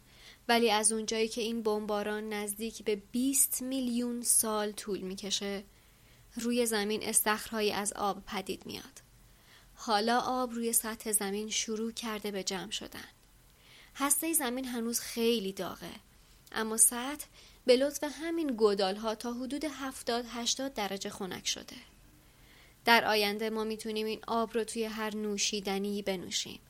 ولی 0.49 0.71
از 0.71 0.93
اونجایی 0.93 1.29
که 1.29 1.41
این 1.41 1.63
بمباران 1.63 2.33
نزدیک 2.33 2.85
به 2.85 2.97
20 2.97 3.63
میلیون 3.63 4.23
سال 4.23 4.73
طول 4.73 5.01
می‌کشه 5.01 5.65
روی 6.37 6.67
زمین 6.67 7.03
استخرهایی 7.03 7.73
از 7.73 7.93
آب 7.93 8.25
پدید 8.25 8.67
میاد. 8.67 9.06
حالا 9.77 10.21
آب 10.21 10.53
روی 10.53 10.73
سطح 10.73 11.13
زمین 11.13 11.51
شروع 11.51 11.93
کرده 11.93 12.31
به 12.31 12.43
جمع 12.43 12.71
شدن. 12.71 13.09
هسته 13.95 14.33
زمین 14.33 14.65
هنوز 14.65 15.01
خیلی 15.01 15.53
داغه 15.53 15.93
اما 16.53 16.77
سطح 16.77 17.27
به 17.67 17.77
لطف 17.77 18.05
همین 18.23 18.47
گودال 18.47 18.97
ها 18.97 19.15
تا 19.15 19.33
حدود 19.33 19.65
70 19.65 20.25
80 20.29 20.75
درجه 20.75 21.11
خنک 21.11 21.47
شده. 21.47 21.77
در 22.85 23.05
آینده 23.05 23.51
ما 23.51 23.65
می‌تونیم 23.65 24.07
این 24.07 24.21
آب 24.27 24.55
رو 24.55 24.65
توی 24.65 24.85
هر 24.85 25.17
نوشیدنی 25.17 26.03
بنوشیم. 26.03 26.61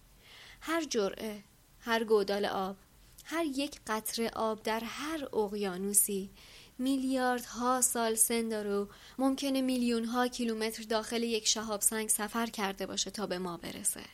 هر 0.61 0.85
جرعه، 0.85 1.43
هر 1.81 2.05
گودال 2.05 2.45
آب، 2.45 2.77
هر 3.25 3.45
یک 3.45 3.81
قطره 3.87 4.31
آب 4.31 4.63
در 4.63 4.81
هر 4.81 5.37
اقیانوسی 5.37 6.31
میلیاردها 6.79 7.81
سال 7.81 8.15
سن 8.15 8.49
داره 8.49 8.75
و 8.75 8.87
ممکنه 9.19 9.61
میلیون 9.61 10.05
ها 10.05 10.29
کیلومتر 10.29 10.83
داخل 10.83 11.23
یک 11.23 11.47
شهاب 11.47 11.81
سنگ 11.81 12.09
سفر 12.09 12.47
کرده 12.47 12.87
باشه 12.87 13.11
تا 13.11 13.27
به 13.27 13.39
ما 13.39 13.57
برسه. 13.57 14.05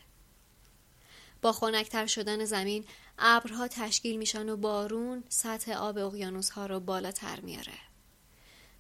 با 1.43 1.53
خنکتر 1.53 2.07
شدن 2.07 2.45
زمین 2.45 2.85
ابرها 3.19 3.69
تشکیل 3.69 4.17
میشن 4.17 4.49
و 4.49 4.57
بارون 4.57 5.25
سطح 5.29 5.73
آب 5.73 5.99
اقیانوس 5.99 6.51
ها 6.51 6.67
رو 6.67 6.81
بالاتر 6.81 7.41
میاره. 7.41 7.79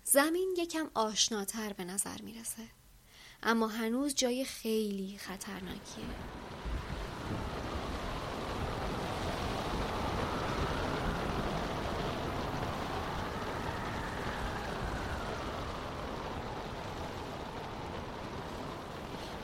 زمین 0.05 0.55
یکم 0.59 0.91
آشناتر 0.95 1.73
به 1.73 1.85
نظر 1.85 2.23
می‌رسه. 2.23 2.62
اما 3.43 3.69
هنوز 3.69 4.15
جای 4.15 4.45
خیلی 4.45 5.19
خطرناکیه. 5.19 6.05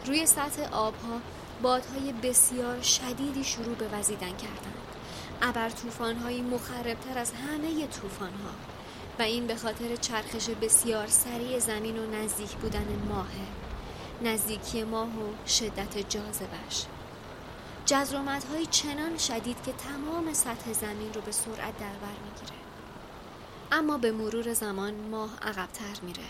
روی 0.09 0.27
سطح 0.27 0.63
آبها 0.73 1.21
بادهای 1.63 2.13
بسیار 2.13 2.83
شدیدی 2.83 3.45
شروع 3.45 3.75
به 3.75 3.89
وزیدن 3.89 4.37
کردند. 4.37 4.97
ابر 5.43 5.71
طوفانهایی 5.71 6.43
مخربتر 6.43 7.19
از 7.19 7.33
همه 7.33 7.87
طوفانها. 7.87 8.51
و 9.19 9.23
این 9.23 9.47
به 9.47 9.57
خاطر 9.57 9.97
چرخش 9.97 10.51
بسیار 10.51 11.07
سریع 11.07 11.59
زمین 11.59 11.99
و 11.99 12.07
نزدیک 12.07 12.51
بودن 12.51 12.87
ماه. 13.09 13.29
نزدیکی 14.23 14.85
ماه 14.85 15.09
و 15.09 15.47
شدت 15.47 16.09
جاذبش 16.09 16.85
های 18.53 18.67
چنان 18.67 19.19
شدید 19.19 19.63
که 19.63 19.73
تمام 19.73 20.33
سطح 20.33 20.73
زمین 20.73 21.15
رو 21.15 21.21
به 21.21 21.33
سرعت 21.33 21.79
در 21.79 21.87
بر 21.87 22.19
می‌گیره. 22.25 22.59
اما 23.73 23.99
به 23.99 24.13
مرور 24.13 24.53
زمان 24.53 24.95
ماه 24.95 25.31
عقبتر 25.43 26.01
میره. 26.03 26.23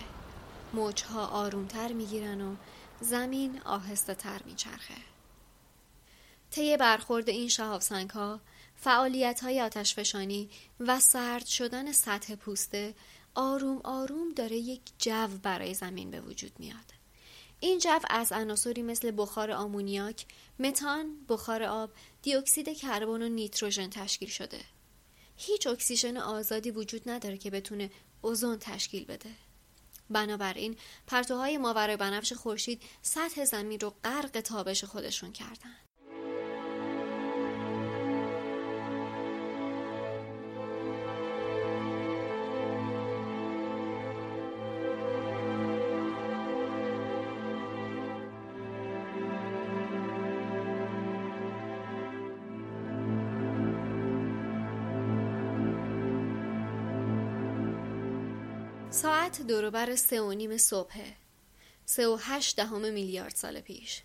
موجها 0.75 1.27
آرومتر 1.27 1.93
می‌گیرن 1.93 2.41
و 2.41 2.55
زمین 3.01 3.61
آهسته 3.63 4.15
تر 4.15 4.43
میچرخه. 4.43 4.95
طی 6.51 6.77
برخورد 6.77 7.29
این 7.29 7.49
شهاب 7.49 7.83
ها 8.15 8.41
فعالیت 8.77 9.41
های 9.41 9.61
آتشفشانی 9.61 10.51
و 10.81 11.01
سرد 11.01 11.47
شدن 11.47 11.93
سطح 11.93 12.35
پوسته 12.35 12.95
آروم 13.35 13.81
آروم 13.85 14.33
داره 14.33 14.57
یک 14.57 14.81
جو 14.99 15.29
برای 15.43 15.75
زمین 15.75 16.11
به 16.11 16.21
وجود 16.21 16.53
میاد. 16.59 16.95
این 17.61 17.79
جو 17.79 17.99
از 18.11 18.33
عناصری 18.33 18.83
مثل 18.83 19.13
بخار 19.17 19.51
آمونیاک، 19.51 20.27
متان، 20.59 21.17
بخار 21.29 21.63
آب، 21.63 21.91
دیوکسید 22.23 22.77
کربن 22.77 23.23
و 23.23 23.29
نیتروژن 23.29 23.91
تشکیل 23.91 24.29
شده. 24.29 24.61
هیچ 25.37 25.67
اکسیژن 25.67 26.17
آزادی 26.17 26.71
وجود 26.71 27.09
نداره 27.09 27.37
که 27.37 27.51
بتونه 27.51 27.91
اوزون 28.23 28.59
تشکیل 28.59 29.05
بده. 29.05 29.31
بنابراین 30.11 30.77
پرتوهای 31.07 31.59
ماورای 31.59 31.97
بنفش 31.97 32.33
خورشید 32.33 32.83
سطح 33.03 33.45
زمین 33.45 33.81
رو 33.81 33.95
غرق 34.05 34.41
تابش 34.41 34.85
خودشون 34.85 35.33
کردن. 35.33 35.88
دوروبر 59.43 59.97
سه 59.97 60.21
و 60.21 60.33
نیم 60.33 60.57
صبحه. 60.57 61.15
سه 61.87 62.09
و 62.09 62.17
هشت 62.21 62.57
دهم 62.57 62.93
میلیارد 62.93 63.35
سال 63.35 63.61
پیش. 63.61 64.03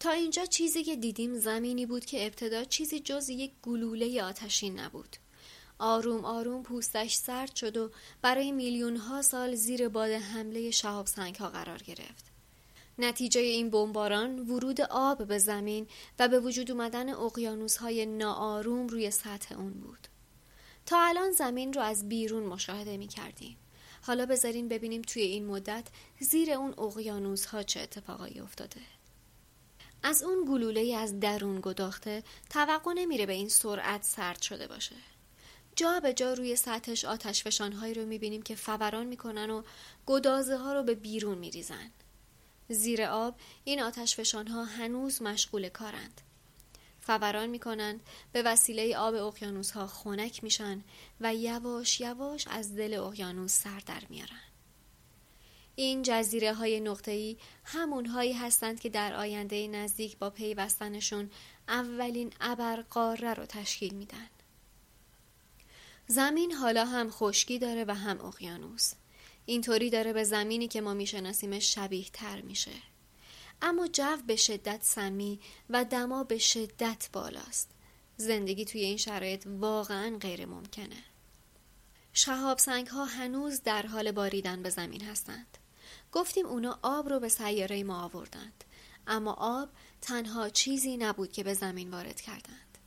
تا 0.00 0.10
اینجا 0.10 0.44
چیزی 0.44 0.84
که 0.84 0.96
دیدیم 0.96 1.38
زمینی 1.38 1.86
بود 1.86 2.04
که 2.04 2.26
ابتدا 2.26 2.64
چیزی 2.64 3.00
جز 3.00 3.28
یک 3.28 3.52
گلوله 3.62 4.22
آتشین 4.22 4.80
نبود. 4.80 5.16
آروم 5.78 6.24
آروم 6.24 6.62
پوستش 6.62 7.14
سرد 7.14 7.54
شد 7.54 7.76
و 7.76 7.90
برای 8.22 8.52
میلیون 8.52 8.96
ها 8.96 9.22
سال 9.22 9.54
زیر 9.54 9.88
باد 9.88 10.10
حمله 10.10 10.70
شهاب 10.70 11.06
سنگ 11.06 11.34
ها 11.34 11.48
قرار 11.48 11.78
گرفت. 11.78 12.24
نتیجه 12.98 13.40
این 13.40 13.70
بمباران 13.70 14.38
ورود 14.38 14.80
آب 14.80 15.26
به 15.26 15.38
زمین 15.38 15.86
و 16.18 16.28
به 16.28 16.40
وجود 16.40 16.70
اومدن 16.70 17.08
اقیانوس 17.08 17.76
های 17.76 18.06
ناآروم 18.06 18.86
روی 18.86 19.10
سطح 19.10 19.58
اون 19.58 19.72
بود. 19.72 20.08
تا 20.86 21.00
الان 21.00 21.30
زمین 21.30 21.72
رو 21.72 21.80
از 21.80 22.08
بیرون 22.08 22.42
مشاهده 22.42 22.96
می 22.96 23.08
کردیم 23.08 23.56
حالا 24.06 24.26
بذارین 24.26 24.68
ببینیم 24.68 25.02
توی 25.02 25.22
این 25.22 25.46
مدت 25.46 25.86
زیر 26.20 26.52
اون 26.52 26.74
اقیانوس 26.78 27.46
ها 27.46 27.62
چه 27.62 27.80
اتفاقایی 27.80 28.40
افتاده. 28.40 28.80
از 30.02 30.22
اون 30.22 30.44
گلوله 30.48 30.96
از 30.96 31.20
درون 31.20 31.60
گداخته 31.62 32.22
توقع 32.50 32.92
نمیره 32.92 33.26
به 33.26 33.32
این 33.32 33.48
سرعت 33.48 34.02
سرد 34.02 34.42
شده 34.42 34.66
باشه. 34.66 34.96
جا 35.76 36.00
به 36.00 36.12
جا 36.12 36.32
روی 36.32 36.56
سطحش 36.56 37.04
آتش 37.04 37.60
هایی 37.60 37.94
رو 37.94 38.06
می‌بینیم 38.06 38.42
که 38.42 38.54
فوران 38.54 39.06
می‌کنن 39.06 39.50
و 39.50 39.62
گدازه 40.06 40.56
ها 40.56 40.72
رو 40.72 40.82
به 40.82 40.94
بیرون 40.94 41.38
میریزن. 41.38 41.90
زیر 42.68 43.02
آب 43.02 43.36
این 43.64 43.82
آتش 43.82 44.34
ها 44.34 44.64
هنوز 44.64 45.22
مشغول 45.22 45.68
کارند. 45.68 46.20
فوران 47.04 47.46
می‌کنند 47.46 48.00
به 48.32 48.42
وسیله 48.42 48.96
آب 48.96 49.14
اقیانوس 49.14 49.70
ها 49.70 49.86
خنک 49.86 50.44
میشن 50.44 50.84
و 51.20 51.34
یواش 51.34 52.00
یواش 52.00 52.48
از 52.48 52.76
دل 52.76 52.94
اقیانوس 52.94 53.52
سر 53.52 53.82
در 53.86 54.02
میارن 54.10 54.40
این 55.76 56.02
جزیره 56.02 56.54
های 56.54 56.80
نقطه 56.80 57.10
ای 57.10 57.36
همون 57.64 58.06
هایی 58.06 58.32
هستند 58.32 58.80
که 58.80 58.88
در 58.88 59.14
آینده 59.14 59.68
نزدیک 59.68 60.18
با 60.18 60.30
پیوستنشون 60.30 61.30
اولین 61.68 62.32
ابرقاره 62.40 63.34
رو 63.34 63.46
تشکیل 63.46 63.94
میدن. 63.94 64.28
زمین 66.06 66.52
حالا 66.52 66.84
هم 66.84 67.10
خشکی 67.10 67.58
داره 67.58 67.84
و 67.88 67.94
هم 67.94 68.20
اقیانوس. 68.20 68.92
اینطوری 69.46 69.90
داره 69.90 70.12
به 70.12 70.24
زمینی 70.24 70.68
که 70.68 70.80
ما 70.80 70.94
میشناسیمش 70.94 71.74
شبیه 71.74 72.06
تر 72.12 72.40
میشه. 72.40 72.93
اما 73.64 73.86
جو 73.86 74.16
به 74.26 74.36
شدت 74.36 74.82
سمی 74.82 75.40
و 75.70 75.84
دما 75.84 76.24
به 76.24 76.38
شدت 76.38 77.08
بالاست. 77.12 77.70
زندگی 78.16 78.64
توی 78.64 78.80
این 78.80 78.96
شرایط 78.96 79.46
واقعا 79.46 80.18
غیر 80.18 80.46
ممکنه. 80.46 81.04
شهاب 82.12 82.58
سنگ 82.58 82.86
ها 82.86 83.04
هنوز 83.04 83.62
در 83.62 83.86
حال 83.86 84.12
باریدن 84.12 84.62
به 84.62 84.70
زمین 84.70 85.04
هستند. 85.04 85.58
گفتیم 86.14 86.46
اونا 86.46 86.78
آب 86.82 87.08
رو 87.08 87.20
به 87.20 87.28
سیاره 87.28 87.84
ما 87.84 88.02
آوردند 88.04 88.64
اما 89.06 89.32
آب 89.32 89.68
تنها 90.00 90.48
چیزی 90.48 90.96
نبود 90.96 91.32
که 91.32 91.44
به 91.44 91.54
زمین 91.54 91.90
وارد 91.90 92.20
کردند 92.20 92.78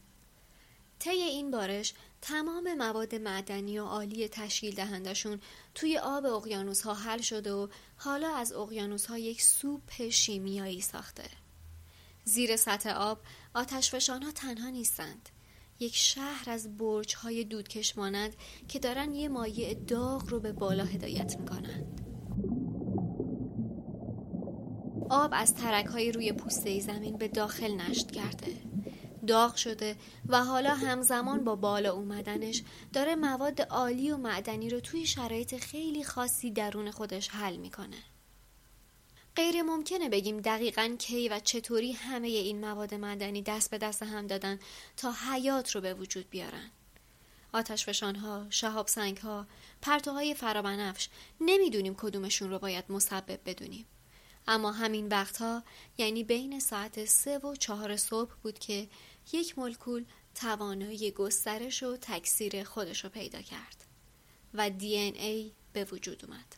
طی 1.00 1.10
این 1.10 1.52
بارش 1.52 1.94
تمام 2.22 2.74
مواد 2.74 3.16
معدنی 3.16 3.80
و 3.80 3.86
عالی 3.86 4.28
تشکیل 4.28 4.76
دهندشون 4.76 5.40
توی 5.76 5.98
آب 5.98 6.26
اقیانوس 6.26 6.82
ها 6.82 6.94
حل 6.94 7.22
شده 7.22 7.54
و 7.54 7.68
حالا 7.98 8.36
از 8.36 8.54
اقیانوس 8.54 9.06
ها 9.06 9.18
یک 9.18 9.42
سوپ 9.42 10.10
شیمیایی 10.10 10.82
ساخته. 10.82 11.30
زیر 12.24 12.56
سطح 12.56 12.90
آب 12.90 13.20
آتشفشان 13.54 14.24
ها 14.24 14.32
تنها 14.32 14.70
نیستند. 14.70 15.30
یک 15.80 15.96
شهر 15.96 16.50
از 16.50 16.78
برج 16.78 17.16
های 17.16 17.44
دودکش 17.44 17.98
مانند 17.98 18.36
که 18.68 18.80
دارن 18.80 19.14
یه 19.14 19.30
مایع 19.30 19.74
داغ 19.74 20.30
رو 20.30 20.40
به 20.40 20.52
بالا 20.52 20.84
هدایت 20.84 21.40
می‌کنند. 21.40 22.02
آب 25.10 25.32
از 25.34 25.56
ترک 25.56 25.86
های 25.86 26.12
روی 26.12 26.32
پوسته 26.32 26.80
زمین 26.80 27.18
به 27.18 27.28
داخل 27.28 27.72
نشت 27.72 28.12
کرده. 28.12 28.77
داغ 29.28 29.56
شده 29.56 29.96
و 30.28 30.44
حالا 30.44 30.76
همزمان 30.76 31.44
با 31.44 31.56
بالا 31.56 31.94
اومدنش 31.94 32.63
داره 32.94 33.16
مواد 33.16 33.62
عالی 33.62 34.12
و 34.12 34.18
معدنی 34.18 34.70
رو 34.70 34.80
توی 34.80 35.06
شرایط 35.06 35.58
خیلی 35.58 36.04
خاصی 36.04 36.52
درون 36.52 36.92
خودش 36.92 37.30
حل 37.30 37.56
می‌کنه. 37.58 37.98
غیر 39.36 39.62
ممکنه 39.62 40.10
بگیم 40.10 40.42
دقیقا 40.42 40.96
کی 41.00 41.30
و 41.30 41.40
چطوری 41.40 41.92
همه 41.92 42.28
این 42.28 42.60
مواد 42.60 42.94
معدنی 42.94 43.42
دست 43.42 43.72
به 43.72 43.78
دست 43.78 44.04
هم 44.04 44.28
دادن 44.28 44.60
تا 44.98 45.12
حیات 45.12 45.72
رو 45.72 45.82
به 45.82 45.94
وجود 45.94 46.30
بیارن. 46.30 46.72
آتشفشان 47.54 48.16
ها، 48.16 48.46
شهاب 48.50 48.88
سنگ 48.88 49.18
ها، 49.18 49.48
پرتوهای 49.82 50.34
فرابنفش 50.34 51.10
نمی‌دونیم 51.42 51.96
کدومشون 51.96 52.50
رو 52.50 52.60
باید 52.60 52.86
مسبب 52.90 53.40
بدونیم. 53.46 53.86
اما 54.48 54.72
همین 54.72 55.08
وقتها 55.08 55.63
یعنی 55.98 56.24
بین 56.24 56.60
ساعت 56.60 57.06
سه 57.06 57.38
و 57.38 57.56
چهار 57.56 57.96
صبح 57.96 58.32
بود 58.44 58.60
که 58.60 58.88
یک 59.34 59.60
مولکول 59.60 60.06
توانایی 60.36 61.12
گسترش 61.12 61.84
و 61.84 61.98
تکثیر 62.02 62.63
خودش 62.63 63.04
رو 63.04 63.10
پیدا 63.10 63.42
کرد 63.42 63.86
و 64.54 64.70
دی 64.70 64.96
ای 64.96 65.52
به 65.74 65.84
وجود 65.84 66.26
اومد. 66.26 66.56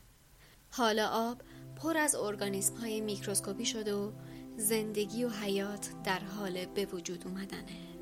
حالا 0.72 1.08
آب 1.08 1.42
پر 1.76 1.98
از 1.98 2.16
ارگانیسم 2.16 2.76
های 2.76 3.02
میکروسکوپی 3.02 3.66
شده 3.66 3.94
و 3.94 4.12
زندگی 4.58 5.24
و 5.24 5.30
حیات 5.30 5.90
در 6.04 6.20
حال 6.20 6.66
به 6.66 6.86
وجود 6.86 7.28
اومدنه. 7.28 7.99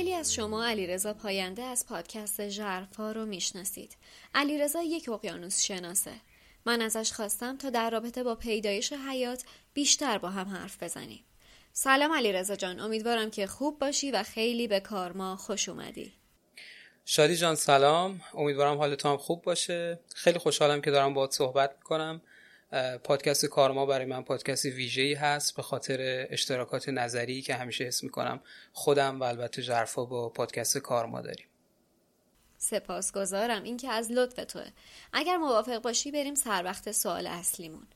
خیلی 0.00 0.14
از 0.14 0.34
شما 0.34 0.66
علیرضا 0.66 1.14
پاینده 1.14 1.62
از 1.62 1.86
پادکست 1.86 2.48
ژرفا 2.48 3.12
رو 3.12 3.26
می‌شناسید. 3.26 3.96
علیرضا 4.34 4.82
یک 4.82 5.08
اقیانوس 5.08 5.62
شناسه. 5.62 6.12
من 6.64 6.82
ازش 6.82 7.12
خواستم 7.12 7.56
تا 7.56 7.70
در 7.70 7.90
رابطه 7.90 8.22
با 8.22 8.34
پیدایش 8.34 8.92
حیات 8.92 9.44
بیشتر 9.74 10.18
با 10.18 10.28
هم 10.30 10.48
حرف 10.48 10.82
بزنیم. 10.82 11.24
سلام 11.72 12.12
علیرضا 12.12 12.56
جان، 12.56 12.80
امیدوارم 12.80 13.30
که 13.30 13.46
خوب 13.46 13.78
باشی 13.78 14.10
و 14.10 14.22
خیلی 14.22 14.68
به 14.68 14.80
کار 14.80 15.12
ما 15.12 15.36
خوش 15.36 15.68
اومدی. 15.68 16.12
شادی 17.04 17.36
جان 17.36 17.54
سلام، 17.54 18.20
امیدوارم 18.34 18.78
حال 18.78 18.94
تو 18.94 19.08
هم 19.08 19.16
خوب 19.16 19.42
باشه. 19.42 19.98
خیلی 20.14 20.38
خوشحالم 20.38 20.80
که 20.80 20.90
دارم 20.90 21.14
باهات 21.14 21.32
صحبت 21.32 21.74
می‌کنم. 21.78 22.22
پادکست 23.04 23.46
کارما 23.46 23.86
برای 23.86 24.06
من 24.06 24.22
پادکست 24.22 24.64
ویژه‌ای 24.64 25.14
هست 25.14 25.56
به 25.56 25.62
خاطر 25.62 26.26
اشتراکات 26.30 26.88
نظری 26.88 27.42
که 27.42 27.54
همیشه 27.54 27.84
حس 27.84 28.02
می‌کنم 28.02 28.40
خودم 28.72 29.20
و 29.20 29.24
البته 29.24 29.62
جرفا 29.62 30.04
با 30.04 30.28
پادکست 30.28 30.78
کارما 30.78 31.20
داریم. 31.20 31.46
سپاسگزارم. 32.58 33.62
این 33.62 33.76
که 33.76 33.90
از 33.90 34.10
لطف 34.10 34.44
توه. 34.44 34.66
اگر 35.12 35.36
موافق 35.36 35.82
باشی 35.82 36.10
بریم 36.10 36.34
سر 36.34 36.64
وقت 36.64 36.92
سوال 36.92 37.26
اصلیمون. 37.26 37.86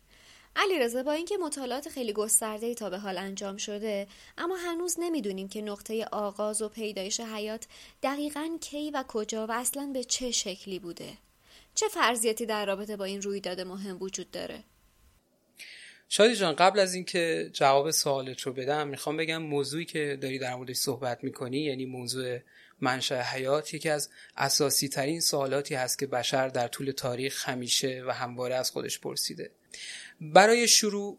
علیرضا 0.56 1.02
با 1.02 1.12
اینکه 1.12 1.37
مطالعات 1.37 1.88
خیلی 1.88 2.12
گسترده 2.12 2.74
تا 2.74 2.90
به 2.90 2.98
حال 2.98 3.18
انجام 3.18 3.56
شده 3.56 4.06
اما 4.38 4.56
هنوز 4.56 4.96
نمی‌دونیم 4.98 5.48
که 5.48 5.62
نقطه 5.62 6.04
آغاز 6.12 6.62
و 6.62 6.68
پیدایش 6.68 7.20
حیات 7.20 7.66
دقیقا 8.02 8.58
کی 8.60 8.90
و 8.90 9.04
کجا 9.08 9.46
و 9.46 9.52
اصلا 9.52 9.90
به 9.94 10.04
چه 10.04 10.30
شکلی 10.30 10.78
بوده. 10.78 11.12
چه 11.74 11.88
فرضیاتی 11.88 12.46
در 12.46 12.66
رابطه 12.66 12.96
با 12.96 13.04
این 13.04 13.22
رویداد 13.22 13.60
مهم 13.60 14.02
وجود 14.02 14.30
داره؟ 14.30 14.64
شادی 16.08 16.37
جان 16.37 16.54
قبل 16.54 16.80
از 16.80 16.94
اینکه 16.94 17.50
جواب 17.52 17.90
سوالت 17.90 18.40
رو 18.40 18.52
بدم 18.52 18.88
می‌خوام 18.88 19.16
بگم 19.16 19.42
موضوعی 19.42 19.84
که 19.84 20.18
داری 20.20 20.38
در 20.38 20.54
موردش 20.54 20.76
صحبت 20.76 21.24
می‌کنی 21.24 21.58
یعنی 21.58 21.87
موضوع 21.87 22.38
منشأ 22.80 23.22
حیات 23.22 23.74
یکی 23.74 23.88
از 23.88 24.10
اساسی 24.37 24.88
ترین 24.88 25.20
سوالاتی 25.20 25.74
هست 25.74 25.98
که 25.98 26.06
بشر 26.06 26.48
در 26.48 26.68
طول 26.68 26.90
تاریخ 26.90 27.48
همیشه 27.48 28.04
و 28.06 28.10
همواره 28.10 28.54
از 28.54 28.70
خودش 28.70 29.00
پرسیده. 29.00 29.50
برای 30.20 30.68
شروع 30.68 31.18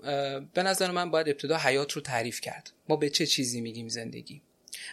به 0.53 0.63
نظر 0.63 0.91
من 0.91 1.11
باید 1.11 1.29
ابتدا 1.29 1.57
حیات 1.57 1.91
رو 1.91 2.01
تعریف 2.01 2.41
کرد. 2.41 2.71
ما 2.89 2.95
به 2.95 3.09
چه 3.09 3.25
چیزی 3.25 3.61
میگیم 3.61 3.87
زندگی؟ 3.87 4.41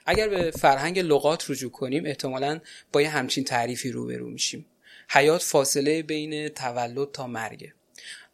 اگر 0.06 0.28
به 0.28 0.50
فرهنگ 0.50 0.98
لغات 0.98 1.50
رجوع 1.50 1.70
کنیم 1.70 2.06
احتمالا 2.06 2.60
با 2.92 3.02
یه 3.02 3.08
همچین 3.08 3.44
تعریفی 3.44 3.90
روبرو 3.90 4.30
میشیم. 4.30 4.66
حیات 5.14 5.42
فاصله 5.42 6.02
بین 6.02 6.48
تولد 6.48 7.12
تا 7.12 7.26
مرگه 7.26 7.74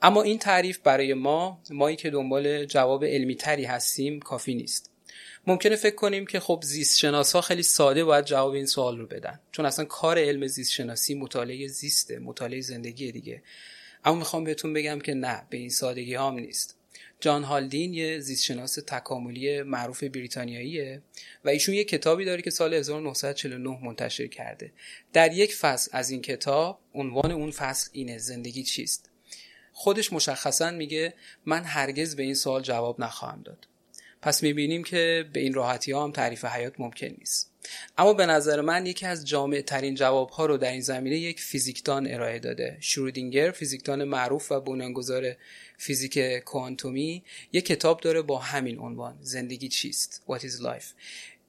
اما 0.03 0.23
این 0.23 0.39
تعریف 0.39 0.79
برای 0.79 1.15
ما 1.15 1.63
مایی 1.71 1.97
که 1.97 2.11
دنبال 2.11 2.65
جواب 2.65 3.05
علمی 3.05 3.35
تری 3.35 3.65
هستیم 3.65 4.21
کافی 4.21 4.55
نیست. 4.55 4.91
ممکنه 5.47 5.77
فکر 5.77 5.95
کنیم 5.95 6.27
که 6.27 6.41
خب 6.41 6.61
زیست 6.65 6.99
شناس 6.99 7.33
ها 7.33 7.41
خیلی 7.41 7.63
ساده 7.63 8.05
باید 8.05 8.25
جواب 8.25 8.53
این 8.53 8.67
سوال 8.67 8.99
رو 8.99 9.07
بدن. 9.07 9.41
چون 9.53 9.67
اصلا 9.67 9.85
کار 9.85 10.19
علم 10.19 10.47
زیست 10.47 10.73
شناسی 10.73 11.15
مطالعه 11.15 11.69
زیسته 11.69 12.19
مطالعه 12.19 12.61
زندگی 12.61 13.13
دیگه. 13.13 13.43
اما 14.05 14.15
می‌خوام 14.15 14.45
بهتون 14.45 14.73
بگم 14.73 14.99
که 15.01 15.15
نه 15.15 15.47
به 15.51 15.57
این 15.57 15.71
سادگی 15.71 16.15
هم 16.15 16.35
نیست. 16.35 16.78
جان 17.21 17.45
هالدین 17.45 17.95
یه 17.95 18.21
زیستشناس 18.21 18.79
تکاملی 18.87 19.63
معروف 19.63 20.05
بریتانیاییه 20.05 21.03
و 21.45 21.49
ایشون 21.49 21.75
یه 21.75 21.85
کتابی 21.85 22.25
داره 22.25 22.43
که 22.43 22.51
سال 22.51 22.75
1949 22.75 23.79
منتشر 23.85 24.27
کرده. 24.27 24.73
در 25.13 25.33
یک 25.33 25.55
فصل 25.55 25.91
از 25.93 26.11
این 26.11 26.23
کتاب 26.23 26.81
عنوان 26.95 27.31
اون 27.31 27.51
فصل 27.51 27.91
اینه 27.93 28.19
زندگی 28.19 28.63
چیست؟ 28.63 29.11
خودش 29.73 30.13
مشخصا 30.13 30.71
میگه 30.71 31.15
من 31.47 31.65
هرگز 31.65 32.17
به 32.17 32.23
این 32.23 32.35
سوال 32.35 32.63
جواب 32.63 33.01
نخواهم 33.01 33.43
داد. 33.43 33.67
پس 34.23 34.43
می‌بینیم 34.43 34.85
که 34.85 35.31
به 35.33 35.41
این 35.41 35.55
راحتی 35.55 35.93
ها 35.93 36.05
هم 36.05 36.13
تعریف 36.13 36.45
حیات 36.45 36.75
ممکن 36.79 37.07
نیست. 37.07 37.53
اما 37.99 38.13
به 38.13 38.27
نظر 38.27 38.61
من 38.61 38.87
یکی 38.87 39.07
از 39.07 39.27
جامع 39.27 39.61
ترین 39.61 39.95
جواب 39.95 40.31
ها 40.31 40.47
رو 40.47 40.57
در 40.57 40.71
این 40.71 40.81
زمینه 40.81 41.19
یک 41.19 41.41
فیزیکدان 41.41 42.07
ارائه 42.07 42.39
داده. 42.39 42.77
شرودینگر 42.81 43.51
فیزیکدان 43.51 44.05
معروف 44.05 44.53
و 44.53 44.61
بنیانگذار 44.61 45.37
فیزیک 45.79 46.19
کوانتومی 46.39 47.25
یک 47.53 47.67
کتاب 47.67 48.01
داره 48.01 48.23
با 48.23 48.39
همین 48.39 48.79
عنوان 48.79 49.19
زندگی 49.21 49.69
چیست؟ 49.69 50.23
What 50.29 50.41
is 50.41 50.63
life? 50.63 50.87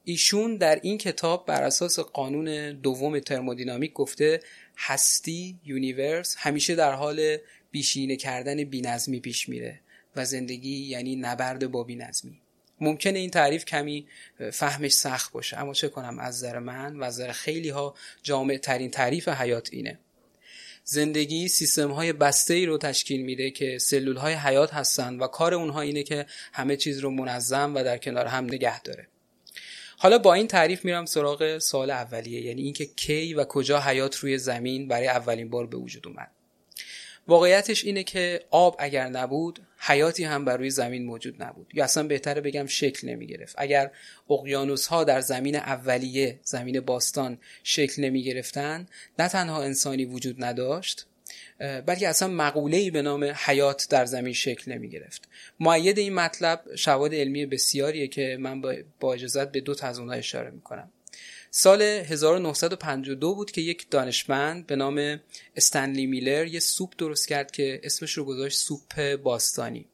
ایشون 0.03 0.57
در 0.57 0.79
این 0.83 0.97
کتاب 0.97 1.45
بر 1.45 1.63
اساس 1.63 1.99
قانون 1.99 2.71
دوم 2.71 3.19
ترمودینامیک 3.19 3.93
گفته 3.93 4.39
هستی 4.77 5.59
universe 5.65 6.35
همیشه 6.37 6.75
در 6.75 6.91
حال 6.93 7.37
بیشینه 7.71 8.15
کردن 8.15 8.63
بینظمی 8.63 9.19
پیش 9.19 9.49
میره 9.49 9.79
و 10.15 10.25
زندگی 10.25 10.75
یعنی 10.75 11.15
نبرد 11.15 11.71
با 11.71 11.83
بینظمی. 11.83 12.41
ممکنه 12.81 13.19
این 13.19 13.29
تعریف 13.29 13.65
کمی 13.65 14.07
فهمش 14.53 14.91
سخت 14.91 15.31
باشه. 15.31 15.57
اما 15.57 15.73
چه 15.73 15.89
کنم؟ 15.89 16.19
از 16.19 16.35
نظر 16.35 16.59
من 16.59 16.95
و 16.95 17.03
از 17.03 17.19
نظر 17.19 17.31
خیلی 17.31 17.69
ها 17.69 17.95
جامع 18.23 18.57
ترین 18.57 18.91
تعریف 18.91 19.27
حیات 19.27 19.69
اینه. 19.71 19.99
زندگی 20.83 21.47
سیستم 21.47 21.91
های 21.91 22.13
بسته 22.13 22.53
ای 22.53 22.65
رو 22.65 22.77
تشکیل 22.77 23.21
میده 23.21 23.51
که 23.51 23.77
سلول 23.77 24.17
های 24.17 24.33
حیات 24.33 24.73
هستن 24.73 25.19
و 25.19 25.27
کار 25.27 25.53
اونها 25.53 25.81
اینه 25.81 26.03
که 26.03 26.25
همه 26.53 26.77
چیز 26.77 26.99
رو 26.99 27.11
منظم 27.11 27.75
و 27.75 27.83
در 27.83 27.97
کنار 27.97 28.25
هم 28.25 28.45
نگه 28.45 28.81
داره. 28.81 29.07
حالا 29.97 30.17
با 30.17 30.33
این 30.33 30.47
تعریف 30.47 30.85
میرم 30.85 31.05
سراغ 31.05 31.57
سوال 31.57 31.91
اولیه 31.91 32.41
یعنی 32.41 32.61
اینکه 32.61 32.85
کی 32.85 33.33
و 33.33 33.43
کجا 33.43 33.79
حیات 33.79 34.15
روی 34.15 34.37
زمین 34.37 34.87
برای 34.87 35.07
اولین 35.07 35.49
بار 35.49 35.67
به 35.67 35.77
وجود 35.77 36.07
اومد. 36.07 36.31
واقعیتش 37.29 37.85
اینه 37.85 38.03
که 38.03 38.41
آب 38.51 38.75
اگر 38.79 39.09
نبود 39.09 39.59
حیاتی 39.77 40.23
هم 40.23 40.45
بر 40.45 40.57
روی 40.57 40.69
زمین 40.69 41.05
موجود 41.05 41.43
نبود. 41.43 41.71
یا 41.73 41.83
اصلا 41.83 42.03
بهتره 42.03 42.41
بگم 42.41 42.65
شکل 42.65 43.09
نمی 43.09 43.27
گرفت 43.27 43.55
اگر 43.57 43.91
اقیانوس 44.29 44.87
ها 44.87 45.03
در 45.03 45.21
زمین 45.21 45.55
اولیه 45.55 46.39
زمین 46.43 46.79
باستان 46.79 47.37
شکل 47.63 48.03
نمی 48.03 48.23
گرفتن 48.23 48.87
نه 49.19 49.27
تنها 49.27 49.63
انسانی 49.63 50.05
وجود 50.05 50.43
نداشت 50.43 51.05
بلکه 51.59 52.09
اصلا 52.09 52.27
مقوله 52.27 52.91
به 52.91 53.01
نام 53.01 53.23
حیات 53.23 53.87
در 53.89 54.05
زمین 54.05 54.33
شکل 54.33 54.71
نمی 54.71 54.89
گرفت 54.89 55.29
معید 55.59 55.97
این 55.97 56.13
مطلب 56.13 56.75
شواهد 56.75 57.13
علمی 57.13 57.45
بسیاریه 57.45 58.07
که 58.07 58.37
من 58.39 58.61
با 58.99 59.13
اجازت 59.13 59.51
به 59.51 59.61
دو 59.61 59.75
تا 59.75 59.87
از 59.87 59.99
اونها 59.99 60.15
اشاره 60.15 60.49
می 60.49 60.61
کنم 60.61 60.91
سال 61.51 61.81
1952 61.81 63.35
بود 63.35 63.51
که 63.51 63.61
یک 63.61 63.89
دانشمند 63.89 64.67
به 64.67 64.75
نام 64.75 65.19
استنلی 65.55 66.05
میلر 66.05 66.47
یه 66.47 66.59
سوپ 66.59 66.93
درست 66.97 67.27
کرد 67.27 67.51
که 67.51 67.81
اسمش 67.83 68.11
رو 68.11 68.25
گذاشت 68.25 68.57
سوپ 68.57 69.15
باستانی. 69.15 69.85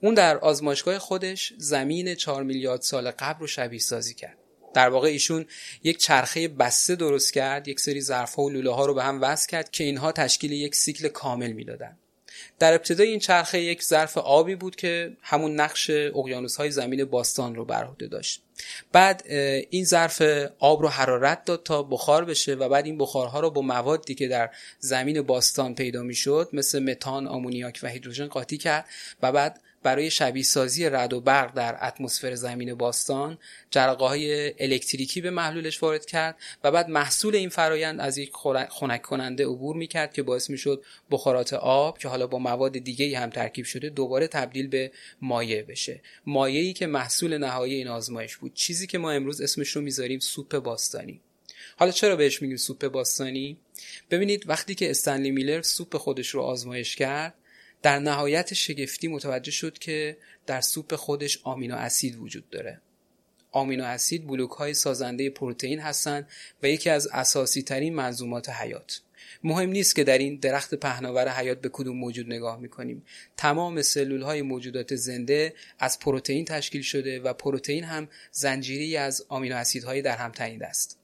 اون 0.00 0.14
در 0.14 0.38
آزمایشگاه 0.38 0.98
خودش 0.98 1.52
زمین 1.56 2.14
4 2.14 2.42
میلیارد 2.42 2.80
سال 2.80 3.10
قبل 3.10 3.40
رو 3.40 3.46
شبیه 3.46 3.78
سازی 3.78 4.14
کرد. 4.14 4.38
در 4.74 4.88
واقع 4.88 5.08
ایشون 5.08 5.46
یک 5.82 5.98
چرخه 5.98 6.48
بسته 6.48 6.96
درست 6.96 7.32
کرد 7.32 7.68
یک 7.68 7.80
سری 7.80 8.00
ظرف 8.00 8.38
و 8.38 8.50
لوله 8.50 8.70
ها 8.70 8.86
رو 8.86 8.94
به 8.94 9.02
هم 9.02 9.22
وصل 9.22 9.48
کرد 9.48 9.70
که 9.70 9.84
اینها 9.84 10.12
تشکیل 10.12 10.52
یک 10.52 10.74
سیکل 10.74 11.08
کامل 11.08 11.52
می‌دادن. 11.52 11.98
در 12.58 12.74
ابتدای 12.74 13.08
این 13.08 13.18
چرخه 13.18 13.60
یک 13.60 13.82
ظرف 13.82 14.18
آبی 14.18 14.54
بود 14.54 14.76
که 14.76 15.16
همون 15.22 15.60
نقش 15.60 15.90
اقیانوس 15.90 16.56
های 16.56 16.70
زمین 16.70 17.04
باستان 17.04 17.54
رو 17.54 17.64
بر 17.64 17.84
عهده 17.84 18.06
داشت. 18.06 18.42
بعد 18.92 19.22
این 19.70 19.84
ظرف 19.84 20.22
آب 20.58 20.82
رو 20.82 20.88
حرارت 20.88 21.44
داد 21.44 21.62
تا 21.62 21.82
بخار 21.82 22.24
بشه 22.24 22.54
و 22.54 22.68
بعد 22.68 22.86
این 22.86 22.98
بخارها 22.98 23.40
رو 23.40 23.50
با 23.50 23.62
موادی 23.62 24.14
که 24.14 24.28
در 24.28 24.50
زمین 24.78 25.22
باستان 25.22 25.74
پیدا 25.74 26.02
می‌شد 26.02 26.48
مثل 26.52 26.78
متان، 26.78 27.26
آمونیاک 27.26 27.80
و 27.82 27.88
هیدروژن 27.88 28.26
قاطی 28.26 28.58
کرد 28.58 28.86
و 29.22 29.32
بعد 29.32 29.60
برای 29.82 30.10
شبیه 30.10 30.42
سازی 30.42 30.88
رد 30.88 31.12
و 31.12 31.20
برق 31.20 31.54
در 31.54 31.78
اتمسفر 31.82 32.34
زمین 32.34 32.74
باستان 32.74 33.38
جرقه 33.70 34.04
های 34.04 34.54
الکتریکی 34.58 35.20
به 35.20 35.30
محلولش 35.30 35.82
وارد 35.82 36.06
کرد 36.06 36.36
و 36.64 36.70
بعد 36.70 36.88
محصول 36.88 37.34
این 37.34 37.48
فرایند 37.48 38.00
از 38.00 38.18
یک 38.18 38.32
خنک 38.70 39.02
کننده 39.02 39.46
عبور 39.46 39.76
می‌کرد 39.76 40.12
که 40.12 40.22
باعث 40.22 40.50
می‌شد 40.50 40.84
بخارات 41.10 41.52
آب 41.52 41.98
که 41.98 42.08
حالا 42.08 42.26
با 42.26 42.38
مواد 42.38 42.78
دیگه 42.78 43.18
هم 43.18 43.30
ترکیب 43.30 43.64
شده 43.64 43.88
دوباره 43.88 44.26
تبدیل 44.26 44.68
به 44.68 44.92
مایع 45.22 45.62
بشه. 45.62 46.00
مایعی 46.26 46.72
که 46.72 46.86
محصول 46.86 47.38
نهایی 47.38 47.74
این 47.74 47.88
آزمایش 47.88 48.36
بود. 48.36 48.54
چیزی 48.54 48.86
که 48.86 48.98
ما 48.98 49.10
امروز 49.10 49.40
اسمش 49.40 49.68
رو 49.68 49.82
می‌ذاریم 49.82 50.18
سوپ 50.18 50.58
باستانی. 50.58 51.20
حالا 51.76 51.92
چرا 51.92 52.16
بهش 52.16 52.42
میگیم 52.42 52.56
سوپ 52.56 52.88
باستانی؟ 52.88 53.56
ببینید 54.10 54.48
وقتی 54.48 54.74
که 54.74 54.90
استنلی 54.90 55.30
میلر 55.30 55.62
سوپ 55.62 55.96
خودش 55.96 56.28
رو 56.28 56.42
آزمایش 56.42 56.96
کرد 56.96 57.34
در 57.82 57.98
نهایت 57.98 58.54
شگفتی 58.54 59.08
متوجه 59.08 59.50
شد 59.50 59.78
که 59.78 60.16
در 60.46 60.60
سوپ 60.60 60.94
خودش 60.94 61.40
آمینو 61.42 61.76
اسید 61.76 62.16
وجود 62.16 62.50
داره. 62.50 62.80
آمینو 63.52 63.84
اسید 63.84 64.26
بلوک 64.26 64.50
های 64.50 64.74
سازنده 64.74 65.30
پروتئین 65.30 65.80
هستند 65.80 66.28
و 66.62 66.68
یکی 66.68 66.90
از 66.90 67.08
اساسی 67.12 67.62
ترین 67.62 67.94
منظومات 67.94 68.48
حیات. 68.48 69.00
مهم 69.44 69.70
نیست 69.70 69.96
که 69.96 70.04
در 70.04 70.18
این 70.18 70.36
درخت 70.36 70.74
پهناور 70.74 71.28
حیات 71.28 71.60
به 71.60 71.68
کدوم 71.72 71.96
موجود 71.96 72.26
نگاه 72.26 72.60
می‌کنیم. 72.60 73.02
تمام 73.36 73.82
سلول 73.82 74.22
های 74.22 74.42
موجودات 74.42 74.94
زنده 74.94 75.54
از 75.78 75.98
پروتئین 75.98 76.44
تشکیل 76.44 76.82
شده 76.82 77.20
و 77.20 77.32
پروتئین 77.32 77.84
هم 77.84 78.08
زنجیری 78.32 78.96
از 78.96 79.24
آمینو 79.28 79.56
اسیدهای 79.56 80.02
در 80.02 80.16
هم 80.16 80.32
تنیده 80.32 80.66
است. 80.66 80.98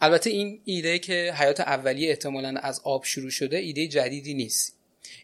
البته 0.00 0.30
این 0.30 0.60
ایده 0.64 0.98
که 0.98 1.34
حیات 1.36 1.60
اولیه 1.60 2.10
احتمالا 2.10 2.48
از 2.48 2.80
آب 2.84 3.04
شروع 3.04 3.30
شده 3.30 3.56
ایده 3.56 3.88
جدیدی 3.88 4.34
نیست. 4.34 4.79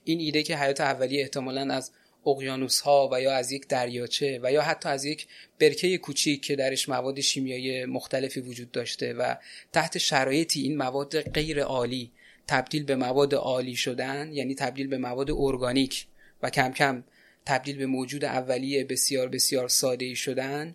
این 0.06 0.20
ایده 0.20 0.42
که 0.42 0.56
حیات 0.56 0.80
اولیه 0.80 1.22
احتمالا 1.22 1.74
از 1.74 1.90
اقیانوس 2.26 2.80
ها 2.80 3.08
و 3.12 3.20
یا 3.20 3.32
از 3.32 3.52
یک 3.52 3.68
دریاچه 3.68 4.40
و 4.42 4.52
یا 4.52 4.62
حتی 4.62 4.88
از 4.88 5.04
یک 5.04 5.26
برکه 5.60 5.98
کوچیک 5.98 6.42
که 6.42 6.56
درش 6.56 6.88
مواد 6.88 7.20
شیمیایی 7.20 7.84
مختلفی 7.84 8.40
وجود 8.40 8.70
داشته 8.70 9.12
و 9.12 9.34
تحت 9.72 9.98
شرایطی 9.98 10.62
این 10.62 10.76
مواد 10.76 11.20
غیر 11.20 11.62
عالی 11.62 12.10
تبدیل 12.48 12.84
به 12.84 12.96
مواد 12.96 13.34
عالی 13.34 13.76
شدن 13.76 14.32
یعنی 14.32 14.54
تبدیل 14.54 14.86
به 14.86 14.98
مواد 14.98 15.30
ارگانیک 15.30 16.06
و 16.42 16.50
کم 16.50 16.72
کم 16.72 17.04
تبدیل 17.46 17.76
به 17.76 17.86
موجود 17.86 18.24
اولیه 18.24 18.84
بسیار 18.84 19.28
بسیار 19.28 19.68
ساده 19.68 20.14
شدن 20.14 20.74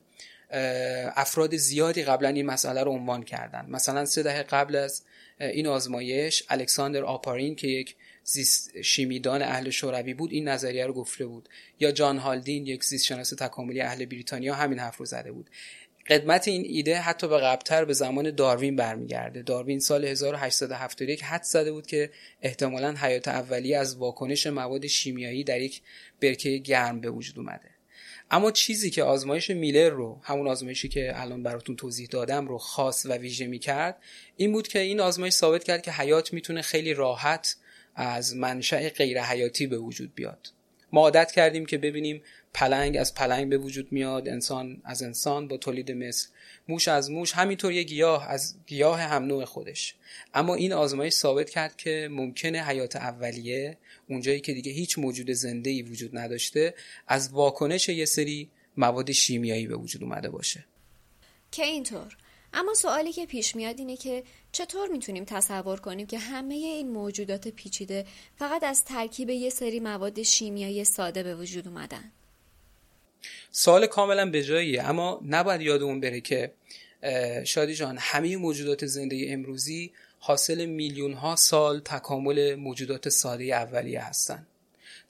افراد 1.15 1.55
زیادی 1.55 2.03
قبلا 2.03 2.29
این 2.29 2.45
مسئله 2.45 2.83
رو 2.83 2.91
عنوان 2.91 3.23
کردن. 3.23 3.65
مثلا 3.69 4.05
سه 4.05 4.23
دهه 4.23 4.43
قبل 4.43 4.75
از 4.75 5.03
این 5.39 5.67
آزمایش 5.67 6.43
الکساندر 6.49 7.03
آپارین 7.03 7.55
که 7.55 7.67
یک 7.67 7.95
زیست 8.23 8.81
شیمیدان 8.81 9.41
اهل 9.41 9.69
شوروی 9.69 10.13
بود 10.13 10.31
این 10.31 10.47
نظریه 10.47 10.85
رو 10.85 10.93
گفته 10.93 11.25
بود. 11.25 11.49
یا 11.79 11.91
جان 11.91 12.17
هالدین 12.17 12.67
یک 12.67 12.83
زیست 12.83 13.05
شناس 13.05 13.29
تکاملی 13.29 13.81
اهل 13.81 14.05
بریتانیا 14.05 14.55
همین 14.55 14.79
حرف 14.79 14.97
رو 14.97 15.05
زده 15.05 15.31
بود. 15.31 15.49
قدمت 16.07 16.47
این 16.47 16.65
ایده 16.65 16.97
حتی 16.97 17.27
به 17.27 17.37
قبلتر 17.37 17.85
به 17.85 17.93
زمان 17.93 18.35
داروین 18.35 18.75
برمیگرده. 18.75 19.41
داروین 19.41 19.79
سال 19.79 20.05
1871 20.05 21.23
حد 21.23 21.43
زده 21.43 21.71
بود 21.71 21.87
که 21.87 22.09
احتمالا 22.41 22.95
حیات 22.95 23.27
اولیه 23.27 23.77
از 23.77 23.95
واکنش 23.95 24.47
مواد 24.47 24.87
شیمیایی 24.87 25.43
در 25.43 25.61
یک 25.61 25.81
برکه 26.21 26.57
گرم 26.57 27.01
به 27.01 27.09
وجود 27.09 27.39
اومده. 27.39 27.69
اما 28.31 28.51
چیزی 28.51 28.89
که 28.89 29.03
آزمایش 29.03 29.49
میلر 29.49 29.89
رو 29.89 30.19
همون 30.23 30.47
آزمایشی 30.47 30.89
که 30.89 31.11
الان 31.15 31.43
براتون 31.43 31.75
توضیح 31.75 32.07
دادم 32.07 32.47
رو 32.47 32.57
خاص 32.57 33.05
و 33.05 33.13
ویژه 33.13 33.47
می‌کرد 33.47 33.97
این 34.35 34.51
بود 34.51 34.67
که 34.67 34.79
این 34.79 34.99
آزمایش 34.99 35.33
ثابت 35.33 35.63
کرد 35.63 35.81
که 35.81 35.91
حیات 35.91 36.33
می‌تونه 36.33 36.61
خیلی 36.61 36.93
راحت 36.93 37.55
از 37.95 38.35
منشأ 38.35 38.89
غیر 38.89 39.21
حیاتی 39.21 39.67
به 39.67 39.77
وجود 39.77 40.15
بیاد. 40.15 40.51
ما 40.91 41.01
عادت 41.01 41.31
کردیم 41.31 41.65
که 41.65 41.77
ببینیم 41.77 42.21
پلنگ 42.53 42.97
از 42.97 43.15
پلنگ 43.15 43.49
به 43.49 43.57
وجود 43.57 43.91
میاد 43.91 44.27
انسان 44.27 44.81
از 44.83 45.03
انسان 45.03 45.47
با 45.47 45.57
تولید 45.57 45.91
مثل 45.91 46.27
موش 46.67 46.87
از 46.87 47.11
موش 47.11 47.31
همینطور 47.31 47.71
یه 47.71 47.83
گیاه 47.83 48.29
از 48.29 48.55
گیاه 48.67 49.01
هم 49.01 49.23
نوع 49.23 49.45
خودش. 49.45 49.95
اما 50.33 50.55
این 50.55 50.73
آزمایش 50.73 51.13
ثابت 51.13 51.49
کرد 51.49 51.77
که 51.77 52.09
ممکنه 52.11 52.63
حیات 52.63 52.95
اولیه 52.95 53.77
اونجایی 54.09 54.39
که 54.39 54.53
دیگه 54.53 54.71
هیچ 54.71 54.99
موجود 54.99 55.31
زنده 55.31 55.69
ای 55.69 55.81
وجود 55.81 56.17
نداشته 56.17 56.73
از 57.07 57.29
واکنش 57.29 57.89
یه 57.89 58.05
سری 58.05 58.49
مواد 58.77 59.11
شیمیایی 59.11 59.67
به 59.67 59.75
وجود 59.75 60.03
اومده 60.03 60.29
باشه. 60.29 60.65
که 61.51 61.63
اینطور. 61.63 62.17
اما 62.53 62.73
سوالی 62.73 63.13
که 63.13 63.25
پیش 63.25 63.55
میاد 63.55 63.79
اینه 63.79 63.97
که 63.97 64.23
چطور 64.51 64.87
می‌تونیم 64.87 65.25
تصور 65.25 65.79
کنیم 65.79 66.07
که 66.07 66.19
همه 66.19 66.53
این 66.53 66.91
موجودات 66.91 67.47
پیچیده 67.47 68.05
فقط 68.35 68.63
از 68.63 68.85
ترکیب 68.85 69.29
یه 69.29 69.49
سری 69.49 69.79
مواد 69.79 70.21
شیمیایی 70.21 70.83
ساده 70.83 71.23
به 71.23 71.35
وجود 71.35 71.67
اومدن 71.67 72.11
سوال 73.51 73.87
کاملا 73.87 74.25
به 74.29 74.43
جاییه 74.43 74.83
اما 74.83 75.21
نباید 75.25 75.61
یادمون 75.61 75.99
بره 75.99 76.21
که 76.21 76.51
شادی 77.45 77.75
جان 77.75 77.97
همه 77.99 78.37
موجودات 78.37 78.85
زنده 78.85 79.25
امروزی 79.29 79.91
حاصل 80.19 80.65
میلیون 80.65 81.13
ها 81.13 81.35
سال 81.35 81.79
تکامل 81.79 82.55
موجودات 82.55 83.09
ساده 83.09 83.43
اولیه 83.43 84.01
هستند. 84.01 84.47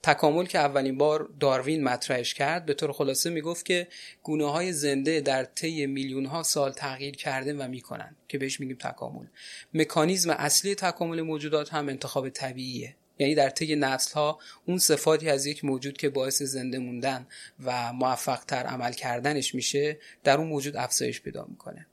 تکامل 0.03 0.45
که 0.45 0.59
اولین 0.59 0.97
بار 0.97 1.29
داروین 1.39 1.83
مطرحش 1.83 2.33
کرد 2.33 2.65
به 2.65 2.73
طور 2.73 2.91
خلاصه 2.91 3.29
می‌گفت 3.29 3.65
که 3.65 3.87
گونه 4.23 4.51
های 4.51 4.73
زنده 4.73 5.21
در 5.21 5.43
طی 5.43 5.85
میلیون 5.85 6.25
ها 6.25 6.43
سال 6.43 6.71
تغییر 6.71 7.15
کرده 7.15 7.53
و 7.53 7.67
می‌کنن 7.67 8.15
که 8.27 8.37
بهش 8.37 8.59
میگیم 8.59 8.77
تکامل. 8.77 9.25
مکانیزم 9.73 10.29
اصلی 10.29 10.75
تکامل 10.75 11.21
موجودات 11.21 11.73
هم 11.73 11.89
انتخاب 11.89 12.29
طبیعیه. 12.29 12.95
یعنی 13.19 13.35
در 13.35 13.49
طی 13.49 13.75
نسل 13.75 14.13
ها 14.13 14.39
اون 14.65 14.77
صفاتی 14.77 15.29
از 15.29 15.45
یک 15.45 15.65
موجود 15.65 15.97
که 15.97 16.09
باعث 16.09 16.41
زنده 16.41 16.79
موندن 16.79 17.27
و 17.63 17.93
موفق 17.93 18.43
تر 18.45 18.63
عمل 18.63 18.93
کردنش 18.93 19.55
میشه 19.55 19.99
در 20.23 20.37
اون 20.37 20.47
موجود 20.47 20.77
افزایش 20.77 21.21
پیدا 21.21 21.45
می‌کنه. 21.49 21.87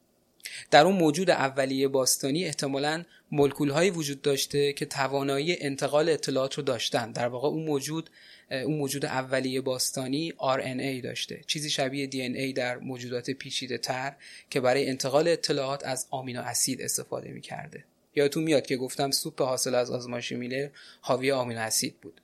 در 0.70 0.84
اون 0.84 0.96
موجود 0.96 1.30
اولیه 1.30 1.88
باستانی 1.88 2.44
احتمالا 2.44 3.04
ملکول 3.32 3.70
هایی 3.70 3.90
وجود 3.90 4.22
داشته 4.22 4.72
که 4.72 4.86
توانایی 4.86 5.56
انتقال 5.60 6.08
اطلاعات 6.08 6.54
رو 6.54 6.62
داشتن. 6.62 7.12
در 7.12 7.28
واقع 7.28 7.48
اون 7.48 7.64
موجود 7.64 8.10
اون 8.50 8.78
موجود 8.78 9.04
اولیه 9.04 9.60
باستانی 9.60 10.32
RNA 10.38 11.04
داشته. 11.04 11.40
چیزی 11.46 11.70
شبیه 11.70 12.10
DNA 12.10 12.54
در 12.54 12.78
موجودات 12.78 13.30
پیچیده 13.30 13.78
تر 13.78 14.16
که 14.50 14.60
برای 14.60 14.88
انتقال 14.88 15.28
اطلاعات 15.28 15.84
از 15.84 16.06
آمینو 16.10 16.40
اسید 16.40 16.82
استفاده 16.82 17.30
می‌کرده. 17.30 17.84
یادتون 18.14 18.42
میاد 18.42 18.66
که 18.66 18.76
گفتم 18.76 19.10
سوپ 19.10 19.42
حاصل 19.42 19.74
از 19.74 19.90
آزمایش 19.90 20.32
میلر 20.32 20.68
حاوی 21.00 21.30
آمینو 21.30 21.60
اسید 21.60 22.00
بود. 22.00 22.20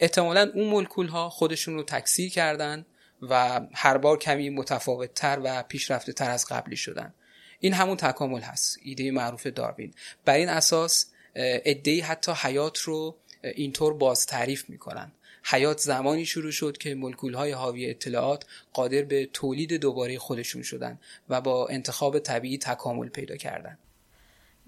احتمالا 0.00 0.50
اون 0.54 0.68
مولکول 0.68 1.06
ها 1.06 1.30
خودشون 1.30 1.74
رو 1.74 1.82
تکثیر 1.82 2.30
کردن 2.30 2.86
و 3.22 3.60
هر 3.72 3.98
بار 3.98 4.18
کمی 4.18 4.50
متفاوت 4.50 5.14
تر 5.14 5.40
و 5.44 5.62
پیشرفته 5.62 6.12
تر 6.12 6.30
از 6.30 6.46
قبلی 6.46 6.76
شدن. 6.76 7.14
این 7.60 7.72
همون 7.72 7.96
تکامل 7.96 8.40
هست. 8.40 8.78
ایده 8.82 9.10
معروف 9.10 9.46
داروین. 9.46 9.94
بر 10.24 10.34
این 10.34 10.48
اساس 10.48 11.06
ادهی 11.34 12.00
حتی 12.00 12.32
حیات 12.32 12.78
رو 12.78 13.16
اینطور 13.42 13.94
باز 13.94 14.26
تعریف 14.26 14.70
می‌کنن. 14.70 15.12
حیات 15.44 15.78
زمانی 15.78 16.26
شروع 16.26 16.50
شد 16.50 16.78
که 16.78 16.94
ملکول 16.94 17.34
های 17.34 17.52
حاوی 17.52 17.90
اطلاعات 17.90 18.46
قادر 18.72 19.02
به 19.02 19.28
تولید 19.32 19.72
دوباره 19.72 20.18
خودشون 20.18 20.62
شدن 20.62 20.98
و 21.28 21.40
با 21.40 21.68
انتخاب 21.68 22.18
طبیعی 22.18 22.58
تکامل 22.58 23.08
پیدا 23.08 23.36
کردن. 23.36 23.78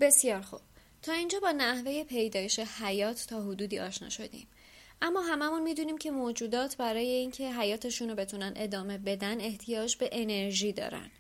بسیار 0.01 0.41
خوب. 0.41 0.61
تا 1.03 1.13
اینجا 1.13 1.41
با 1.41 1.53
نحوه 1.53 2.05
پیدایش 2.05 2.59
حیات 2.59 3.27
تا 3.29 3.43
حدودی 3.43 3.79
آشنا 3.79 4.09
شدیم. 4.09 4.47
اما 5.03 5.23
هممون 5.23 5.63
می‌دونیم 5.63 5.99
که 5.99 6.11
موجودات 6.11 6.77
برای 6.77 7.09
اینکه 7.09 7.53
حیاتشون 7.53 8.09
رو 8.09 8.15
بتونن 8.15 8.53
ادامه 8.57 8.99
بدن 8.99 9.41
احتیاج 9.41 9.97
به 9.97 10.09
انرژی 10.13 10.73
دارن. 10.73 11.11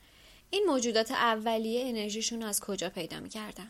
این 0.56 0.64
موجودات 0.66 1.10
اولیه 1.10 1.88
انرژیشون 1.88 2.42
از 2.42 2.60
کجا 2.60 2.90
پیدا 2.90 3.20
می‌کردن؟ 3.20 3.68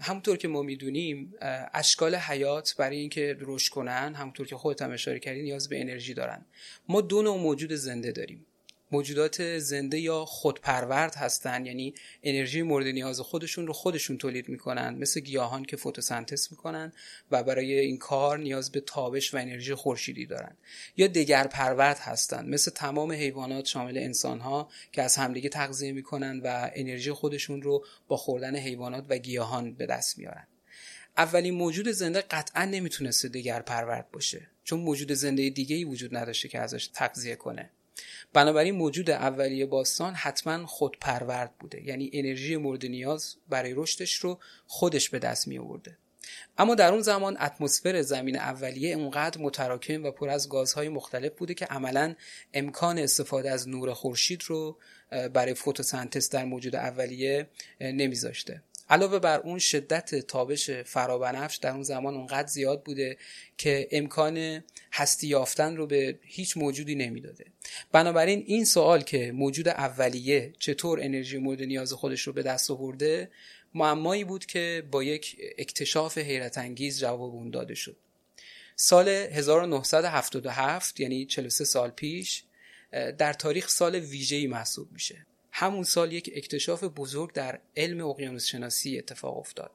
همونطور 0.00 0.36
که 0.36 0.48
ما 0.48 0.62
می‌دونیم 0.62 1.34
اشکال 1.74 2.14
حیات 2.14 2.74
برای 2.78 2.96
اینکه 2.96 3.36
رشد 3.40 3.72
کنن 3.72 4.14
همونطور 4.14 4.46
که 4.46 4.56
خودت 4.56 4.82
هم 4.82 4.92
اشاره 4.92 5.18
کردی 5.18 5.42
نیاز 5.42 5.68
به 5.68 5.80
انرژی 5.80 6.14
دارن 6.14 6.46
ما 6.88 7.00
دو 7.00 7.22
نوع 7.22 7.38
موجود 7.38 7.72
زنده 7.72 8.12
داریم 8.12 8.46
موجودات 8.92 9.58
زنده 9.58 10.00
یا 10.00 10.24
خودپرورد 10.24 11.14
هستن. 11.14 11.66
یعنی 11.66 11.94
انرژی 12.22 12.62
مورد 12.62 12.86
نیاز 12.86 13.20
خودشون 13.20 13.66
رو 13.66 13.72
خودشون 13.72 14.18
تولید 14.18 14.48
می‌کنن. 14.48 14.94
مثل 14.94 15.20
گیاهان 15.20 15.64
که 15.64 15.76
فتوسنتز 15.76 16.48
می‌کنن 16.50 16.92
و 17.30 17.42
برای 17.42 17.78
این 17.78 17.98
کار 17.98 18.38
نیاز 18.38 18.72
به 18.72 18.80
تابش 18.80 19.34
و 19.34 19.36
انرژی 19.36 19.74
خورشیدی 19.74 20.26
دارن. 20.26 20.56
یا 20.96 21.06
دگر 21.06 21.46
پرورد 21.46 21.98
هستن. 21.98 22.48
مثل 22.48 22.70
تمام 22.70 23.12
حیوانات 23.12 23.66
شامل 23.66 23.98
انسانها 23.98 24.68
که 24.92 25.02
از 25.02 25.16
همدیگه 25.16 25.48
تغذیه 25.48 25.92
می‌کنن 25.92 26.40
و 26.40 26.70
انرژی 26.74 27.12
خودشون 27.12 27.62
رو 27.62 27.84
با 28.08 28.16
خوردن 28.16 28.56
حیوانات 28.56 29.04
و 29.08 29.18
گیاهان 29.18 29.74
به 29.74 29.86
دست 29.86 30.18
میارن. 30.18 30.46
اولین 31.16 31.54
موجود 31.54 31.88
زنده 31.88 32.20
قطعا 32.20 32.64
نمی‌تونسته 32.64 33.28
دگر 33.28 33.62
پرورد 33.62 34.10
باشه. 34.10 34.46
چون 34.64 34.80
موجود 34.80 35.12
زنده 35.12 35.50
دیگه 35.50 35.76
ای 35.76 35.84
وجود 35.84 36.16
نداشته 36.16 36.48
که 36.48 36.58
ازش 36.58 36.86
تغذیه 36.86 37.36
کنه. 37.36 37.70
بنابراین 38.32 38.74
موجود 38.74 39.10
اولیه 39.10 39.66
باستان 39.66 40.14
حتما 40.14 40.66
خودپرورد 40.66 41.54
بوده. 41.58 41.82
یعنی 41.86 42.10
انرژی 42.12 42.56
مورد 42.56 42.86
نیاز 42.86 43.36
برای 43.48 43.74
رشدش 43.74 44.14
رو 44.14 44.38
خودش 44.66 45.10
به 45.10 45.18
دست 45.18 45.48
می 45.48 45.58
آورده 45.58 45.96
اما 46.58 46.74
در 46.74 46.92
اون 46.92 47.02
زمان 47.02 47.36
اتمسفر 47.40 48.02
زمین 48.02 48.36
اولیه 48.36 48.96
اونقدر 48.96 49.40
متراکم 49.40 50.04
و 50.04 50.10
پر 50.10 50.28
از 50.28 50.48
گازهای 50.48 50.88
مختلف 50.88 51.32
بوده 51.32 51.54
که 51.54 51.64
عملا 51.64 52.14
امکان 52.54 52.98
استفاده 52.98 53.50
از 53.50 53.68
نور 53.68 53.92
خورشید 53.92 54.42
رو 54.46 54.78
برای 55.32 55.54
فتوسنتز 55.54 56.30
در 56.30 56.44
موجود 56.44 56.76
اولیه 56.76 57.46
نمیذاشته. 57.80 58.62
علاوه 58.92 59.18
بر 59.18 59.40
اون 59.40 59.58
شدت 59.58 60.14
تابش 60.14 60.70
فرابنفش 60.70 61.56
در 61.56 61.70
اون 61.70 61.82
زمان 61.82 62.14
اونقدر 62.14 62.48
زیاد 62.48 62.82
بوده 62.82 63.16
که 63.58 63.88
امکان 63.92 64.64
هستی 64.92 65.26
یافتن 65.26 65.76
رو 65.76 65.86
به 65.86 66.18
هیچ 66.22 66.56
موجودی 66.56 66.94
نمی‌داده. 66.94 67.44
بنابراین 67.92 68.44
این 68.46 68.64
سوال 68.64 69.02
که 69.02 69.32
موجود 69.32 69.68
اولیه 69.68 70.52
چطور 70.58 71.00
انرژی 71.00 71.38
مورد 71.38 71.62
نیاز 71.62 71.92
خودش 71.92 72.22
رو 72.22 72.32
به 72.32 72.42
دست 72.42 72.70
آورده 72.70 73.30
معمایی 73.74 74.24
بود 74.24 74.46
که 74.46 74.82
با 74.90 75.02
یک 75.02 75.36
اکتشاف 75.58 76.18
حیرت 76.18 76.58
انگیز 76.58 77.00
جواب 77.00 77.34
اون 77.34 77.50
داده 77.50 77.74
شد. 77.74 77.96
سال 78.76 79.08
1977 79.08 81.00
یعنی 81.00 81.26
43 81.26 81.64
سال 81.64 81.90
پیش 81.90 82.44
در 83.18 83.32
تاریخ 83.32 83.68
سال 83.68 83.94
ویژه‌ای 83.94 84.46
محسوب 84.46 84.92
میشه. 84.92 85.26
همون 85.52 85.82
سال 85.82 86.12
یک 86.12 86.32
اکتشاف 86.36 86.84
بزرگ 86.84 87.32
در 87.32 87.60
علم 87.76 88.06
اقیانوس 88.06 88.46
شناسی 88.46 88.98
اتفاق 88.98 89.38
افتاد 89.38 89.70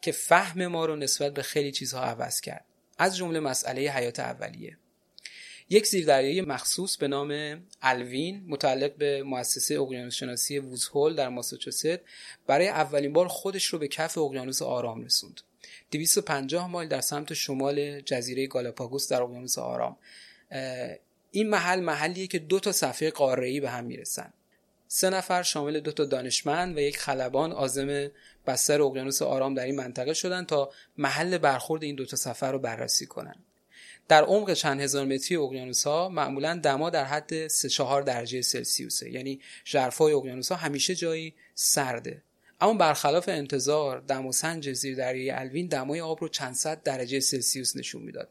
که 0.00 0.12
فهم 0.12 0.66
ما 0.66 0.86
رو 0.86 0.96
نسبت 0.96 1.34
به 1.34 1.42
خیلی 1.42 1.72
چیزها 1.72 2.02
عوض 2.02 2.40
کرد. 2.40 2.64
از 2.98 3.16
جمله 3.16 3.40
مسئله 3.40 3.80
حیات 3.80 4.20
اولیه. 4.20 4.76
یک 5.70 5.86
زیردریایی 5.86 6.40
مخصوص 6.40 6.96
به 6.96 7.08
نام 7.08 7.60
الوین 7.82 8.44
متعلق 8.48 8.96
به 8.96 9.22
مؤسسه 9.22 9.80
اقیانوس 9.80 10.14
شناسی 10.14 10.58
ووزهول 10.58 11.14
در 11.14 11.28
ماساچوست 11.28 11.98
برای 12.46 12.68
اولین 12.68 13.12
بار 13.12 13.28
خودش 13.28 13.66
رو 13.66 13.78
به 13.78 13.88
کف 13.88 14.18
اقیانوس 14.18 14.62
آرام 14.62 15.04
رسوند. 15.04 15.40
250 15.90 16.70
مایل 16.70 16.88
در 16.88 17.00
سمت 17.00 17.34
شمال 17.34 18.00
جزیره 18.00 18.46
گالاپاگوس 18.46 19.08
در 19.08 19.22
اقیانوس 19.22 19.58
آرام. 19.58 19.96
این 21.30 21.48
محل 21.48 21.80
محلیه 21.80 22.26
که 22.26 22.38
دو 22.38 22.60
تا 22.60 22.72
صفحه 22.72 23.10
قاره‌ای 23.10 23.60
به 23.60 23.70
هم 23.70 23.84
می‌رسن. 23.84 24.32
سه 24.92 25.10
نفر 25.10 25.42
شامل 25.42 25.80
دو 25.80 25.92
تا 25.92 26.04
دانشمند 26.04 26.76
و 26.76 26.80
یک 26.80 26.98
خلبان 26.98 27.52
عازم 27.52 28.10
بستر 28.46 28.82
اقیانوس 28.82 29.22
آرام 29.22 29.54
در 29.54 29.64
این 29.64 29.76
منطقه 29.76 30.14
شدند 30.14 30.46
تا 30.46 30.70
محل 30.98 31.38
برخورد 31.38 31.82
این 31.82 31.94
دو 31.94 32.06
تا 32.06 32.16
سفر 32.16 32.52
رو 32.52 32.58
بررسی 32.58 33.06
کنند. 33.06 33.44
در 34.08 34.24
عمق 34.24 34.52
چند 34.52 34.80
هزار 34.80 35.06
متری 35.06 35.36
اقیانوس 35.36 35.86
ها 35.86 36.08
معمولا 36.08 36.60
دما 36.62 36.90
در 36.90 37.04
حد 37.04 37.46
3 37.46 37.68
4 37.68 38.02
درجه 38.02 38.42
سلسیوسه 38.42 39.10
یعنی 39.10 39.40
ژرفای 39.64 40.12
اقیانوس 40.12 40.52
ها 40.52 40.58
همیشه 40.58 40.94
جایی 40.94 41.34
سرده 41.54 42.22
اما 42.60 42.74
برخلاف 42.74 43.28
انتظار 43.28 44.00
دم 44.00 44.26
و 44.26 44.32
سنج 44.32 44.72
زیر 44.72 44.96
دریای 44.96 45.30
الوین 45.30 45.66
دمای 45.66 46.00
آب 46.00 46.20
رو 46.20 46.28
چند 46.28 46.54
صد 46.54 46.82
درجه 46.82 47.20
سلسیوس 47.20 47.76
نشون 47.76 48.02
می‌داد 48.02 48.28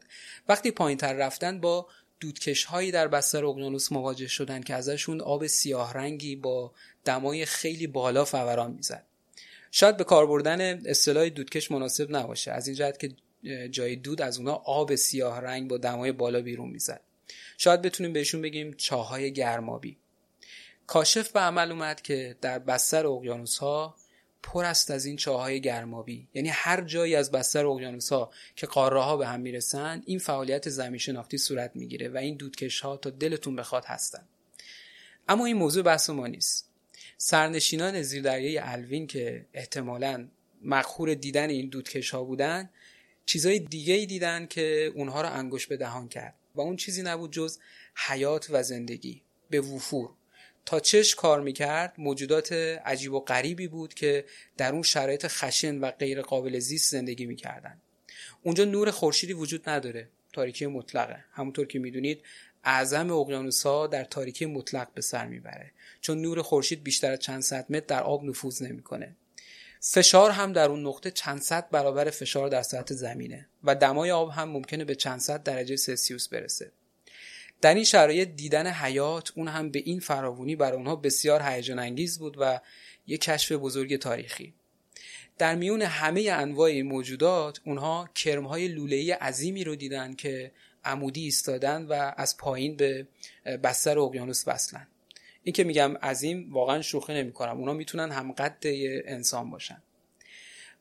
وقتی 0.48 0.70
پایینتر 0.70 1.12
رفتن 1.12 1.60
با 1.60 1.86
دودکش 2.20 2.64
هایی 2.64 2.90
در 2.90 3.08
بستر 3.08 3.44
اقیانوس 3.44 3.92
مواجه 3.92 4.28
شدن 4.28 4.60
که 4.62 4.74
ازشون 4.74 5.20
آب 5.20 5.46
سیاه 5.46 5.94
رنگی 5.94 6.36
با 6.36 6.72
دمای 7.04 7.46
خیلی 7.46 7.86
بالا 7.86 8.24
فوران 8.24 8.70
می‌زد. 8.72 9.06
شاید 9.70 9.96
به 9.96 10.04
کار 10.04 10.26
بردن 10.26 10.86
اصطلاح 10.86 11.28
دودکش 11.28 11.70
مناسب 11.70 12.16
نباشه. 12.16 12.52
از 12.52 12.66
این 12.68 12.76
جهت 12.76 12.98
که 12.98 13.14
جای 13.68 13.96
دود 13.96 14.22
از 14.22 14.38
اونا 14.38 14.52
آب 14.54 14.94
سیاه 14.94 15.40
رنگ 15.40 15.70
با 15.70 15.78
دمای 15.78 16.12
بالا 16.12 16.40
بیرون 16.40 16.70
می‌زد. 16.70 17.00
شاید 17.58 17.82
بتونیم 17.82 18.12
بهشون 18.12 18.42
بگیم 18.42 18.72
چاهای 18.72 19.32
گرمابی. 19.32 19.98
کاشف 20.86 21.30
به 21.30 21.40
عمل 21.40 21.72
اومد 21.72 22.02
که 22.02 22.36
در 22.40 22.58
بستر 22.58 23.06
اقیانوس 23.06 23.58
ها 23.58 23.96
پر 24.42 24.64
است 24.64 24.90
از 24.90 25.04
این 25.04 25.16
چاهای 25.16 25.60
گرمابی. 25.60 26.28
یعنی 26.34 26.48
هر 26.48 26.80
جایی 26.80 27.14
از 27.14 27.30
بستر 27.30 27.66
اقیانوس 27.66 28.12
ها 28.12 28.30
که 28.56 28.66
قاره 28.66 29.00
ها 29.00 29.16
به 29.16 29.26
هم 29.26 29.40
می‌رسن 29.40 30.02
این 30.06 30.18
فعالیت 30.18 30.68
زمین 30.68 30.98
شناختی 30.98 31.38
صورت 31.38 31.70
می‌گیره 31.74 32.08
و 32.08 32.16
این 32.16 32.36
دودکش 32.36 32.80
ها 32.80 32.96
تا 32.96 33.10
دلتون 33.10 33.56
بخواد 33.56 33.84
هستن. 33.84 34.22
اما 35.28 35.46
این 35.46 35.56
موضوع 35.56 35.82
بحث 35.82 36.10
ما 36.10 36.26
نیست. 36.26 36.70
سرنشینان 37.16 38.02
زیر 38.02 38.22
دریای 38.22 38.58
الوین 38.58 39.06
که 39.06 39.46
احتمالا 39.54 40.28
مقهور 40.62 41.14
دیدن 41.14 41.50
این 41.50 41.68
دودکش 41.68 42.10
ها 42.10 42.24
بودن 42.24 42.70
چیزای 43.26 43.58
دیگه 43.58 43.94
ای 43.94 44.06
دیدن 44.06 44.46
که 44.46 44.92
اونها 44.94 45.22
رو 45.22 45.32
انگوش 45.32 45.66
به 45.66 45.76
دهان 45.76 46.08
کرد. 46.08 46.34
و 46.54 46.60
اون 46.60 46.76
چیزی 46.76 47.02
نبود 47.02 47.32
جز 47.32 47.58
حیات 48.08 48.46
و 48.50 48.62
زندگی. 48.62 49.22
به 49.50 49.60
وفور. 49.60 50.10
تا 50.66 50.80
چش 50.80 51.14
کار 51.14 51.40
می‌کرد 51.40 51.94
موجودات 51.98 52.52
عجیب 52.52 53.12
و 53.12 53.20
غریبی 53.20 53.68
بود 53.68 53.94
که 53.94 54.24
در 54.56 54.72
اون 54.72 54.82
شرایط 54.82 55.26
خشن 55.28 55.78
و 55.78 55.90
غیر 55.90 56.22
قابل 56.22 56.58
زیست 56.58 56.90
زندگی 56.90 57.26
می‌کردن. 57.26 57.80
اونجا 58.42 58.64
نور 58.64 58.90
خورشیدی 58.90 59.32
وجود 59.32 59.68
نداره 59.68 60.08
تاریکی 60.32 60.66
مطلقه. 60.66 61.24
همونطور 61.32 61.66
که 61.66 61.78
می‌دونید 61.78 62.22
اعظم 62.64 63.10
اقیانوسها 63.10 63.86
در 63.86 64.04
تاریکی 64.04 64.46
مطلق 64.46 64.88
به 64.94 65.02
سر 65.02 65.26
می‌بره. 65.26 65.72
چون 66.00 66.22
نور 66.22 66.42
خورشید 66.42 66.82
بیشتر 66.82 67.12
از 67.12 67.18
چند 67.18 67.42
صد 67.42 67.66
متر 67.72 67.86
در 67.86 68.02
آب 68.02 68.24
نفوذ 68.24 68.62
نمی‌کنه. 68.62 69.16
فشار 69.80 70.30
هم 70.30 70.52
در 70.52 70.68
اون 70.68 70.86
نقطه 70.86 71.10
چند 71.10 71.42
صد 71.42 71.70
برابر 71.70 72.10
فشار 72.10 72.48
در 72.48 72.62
سطح 72.62 72.94
زمینه 72.94 73.48
و 73.64 73.74
دمای 73.74 74.10
آب 74.10 74.30
هم 74.30 74.48
ممکنه 74.48 74.84
به 74.84 74.94
چند 74.94 75.20
صد 75.20 75.42
درجه 75.42 75.76
سلسیوس 75.76 76.28
برسه. 76.28 76.72
در 77.60 77.74
این 77.74 77.84
شرایط 77.84 78.28
دیدن 78.28 78.66
حیات 78.66 79.32
اون 79.36 79.48
هم 79.48 79.70
به 79.70 79.78
این 79.78 80.00
فراوونی 80.00 80.56
برای 80.56 80.76
اونها 80.76 80.96
بسیار 80.96 81.42
هیجان 81.42 81.78
انگیز 81.78 82.18
بود 82.18 82.36
و 82.40 82.60
یک 83.06 83.20
کشف 83.20 83.52
بزرگ 83.52 83.96
تاریخی. 83.96 84.54
در 85.38 85.54
میون 85.54 85.82
همه 85.82 86.30
انواع 86.32 86.82
موجودات 86.82 87.60
اونها 87.64 88.08
کرمهای 88.14 88.68
لوله‌ای 88.68 89.12
عظیمی 89.12 89.64
رو 89.64 89.76
دیدن 89.76 90.14
که 90.14 90.52
عمودی 90.84 91.24
ایستادن 91.24 91.86
و 91.86 92.12
از 92.16 92.36
پایین 92.36 92.76
به 92.76 93.06
بستر 93.62 93.98
اقیانوس 93.98 94.44
وصلن. 94.46 94.86
این 95.42 95.52
که 95.52 95.64
میگم 95.64 95.96
عظیم 95.96 96.52
واقعا 96.52 96.82
شوخی 96.82 97.14
نمی‌کنم. 97.14 97.58
اونا 97.58 97.72
می‌تونن 97.72 98.10
هم 98.10 98.32
قد 98.32 98.58
انسان 98.64 99.50
باشن. 99.50 99.82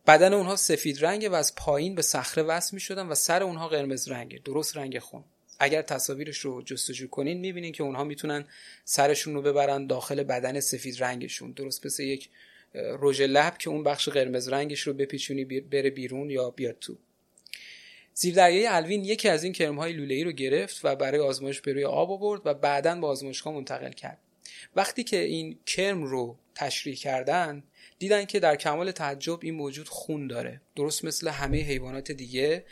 بدن 0.07 0.33
اونها 0.33 0.55
سفید 0.55 1.05
رنگه 1.05 1.29
و 1.29 1.33
از 1.33 1.55
پایین 1.55 1.95
به 1.95 2.01
صخره 2.01 2.43
وصل 2.43 2.69
می‌شدن 2.73 3.07
و 3.07 3.15
سر 3.15 3.43
اونها 3.43 3.67
قرمز 3.67 4.07
رنگه 4.07 4.39
درست 4.45 4.77
رنگ 4.77 4.99
خون. 4.99 5.23
اگر 5.59 5.81
تصاویرش 5.81 6.37
رو 6.37 6.61
جستجو 6.61 7.07
کنین 7.07 7.39
می‌بینین 7.39 7.71
که 7.71 7.83
اونها 7.83 8.03
می‌تونن 8.03 8.45
سرشون 8.85 9.33
رو 9.33 9.41
ببرن 9.41 9.87
داخل 9.87 10.23
بدن 10.23 10.59
سفید 10.59 11.03
رنگشون. 11.03 11.51
درست 11.51 11.85
مثل 11.85 12.03
یک 12.03 12.29
رژ 12.75 13.21
لب 13.21 13.57
که 13.57 13.69
اون 13.69 13.83
بخش 13.83 14.09
قرمز 14.09 14.47
رنگش 14.47 14.81
رو 14.81 14.93
بپیچونی 14.93 15.45
بره 15.45 15.89
بیرون 15.89 16.29
یا 16.29 16.49
بیاد 16.49 16.79
تو. 16.79 16.97
زیردریای 18.13 18.67
الوین 18.67 19.05
یکی 19.05 19.29
از 19.29 19.43
این 19.43 19.53
کرمهای 19.53 19.93
لوله‌ای 19.93 20.23
رو 20.23 20.31
گرفت 20.31 20.79
و 20.83 20.95
برای 20.95 21.19
آزمایش 21.19 21.61
به 21.61 21.73
روی 21.73 21.83
آب 21.83 22.11
آورد 22.11 22.41
و 22.45 22.53
بعدا 22.53 22.95
به 22.95 23.07
آزمایشگاه 23.07 23.53
منتقل 23.53 23.91
کرد. 23.91 24.17
وقتی 24.75 25.03
که 25.03 25.19
این 25.19 25.59
کرم 25.65 26.03
رو 26.03 26.37
تشریح 26.55 26.95
کردن 26.95 27.63
دیدن 27.99 28.25
که 28.25 28.39
در 28.39 28.55
کمال 28.55 28.91
تعجب 28.91 29.39
این 29.41 29.53
موجود 29.53 29.89
خون 29.89 30.27
داره. 30.27 30.61
درست 30.75 31.05
مثل 31.05 31.27
همه 31.27 31.61
حیوانات 31.61 32.11
دیگه 32.11 32.65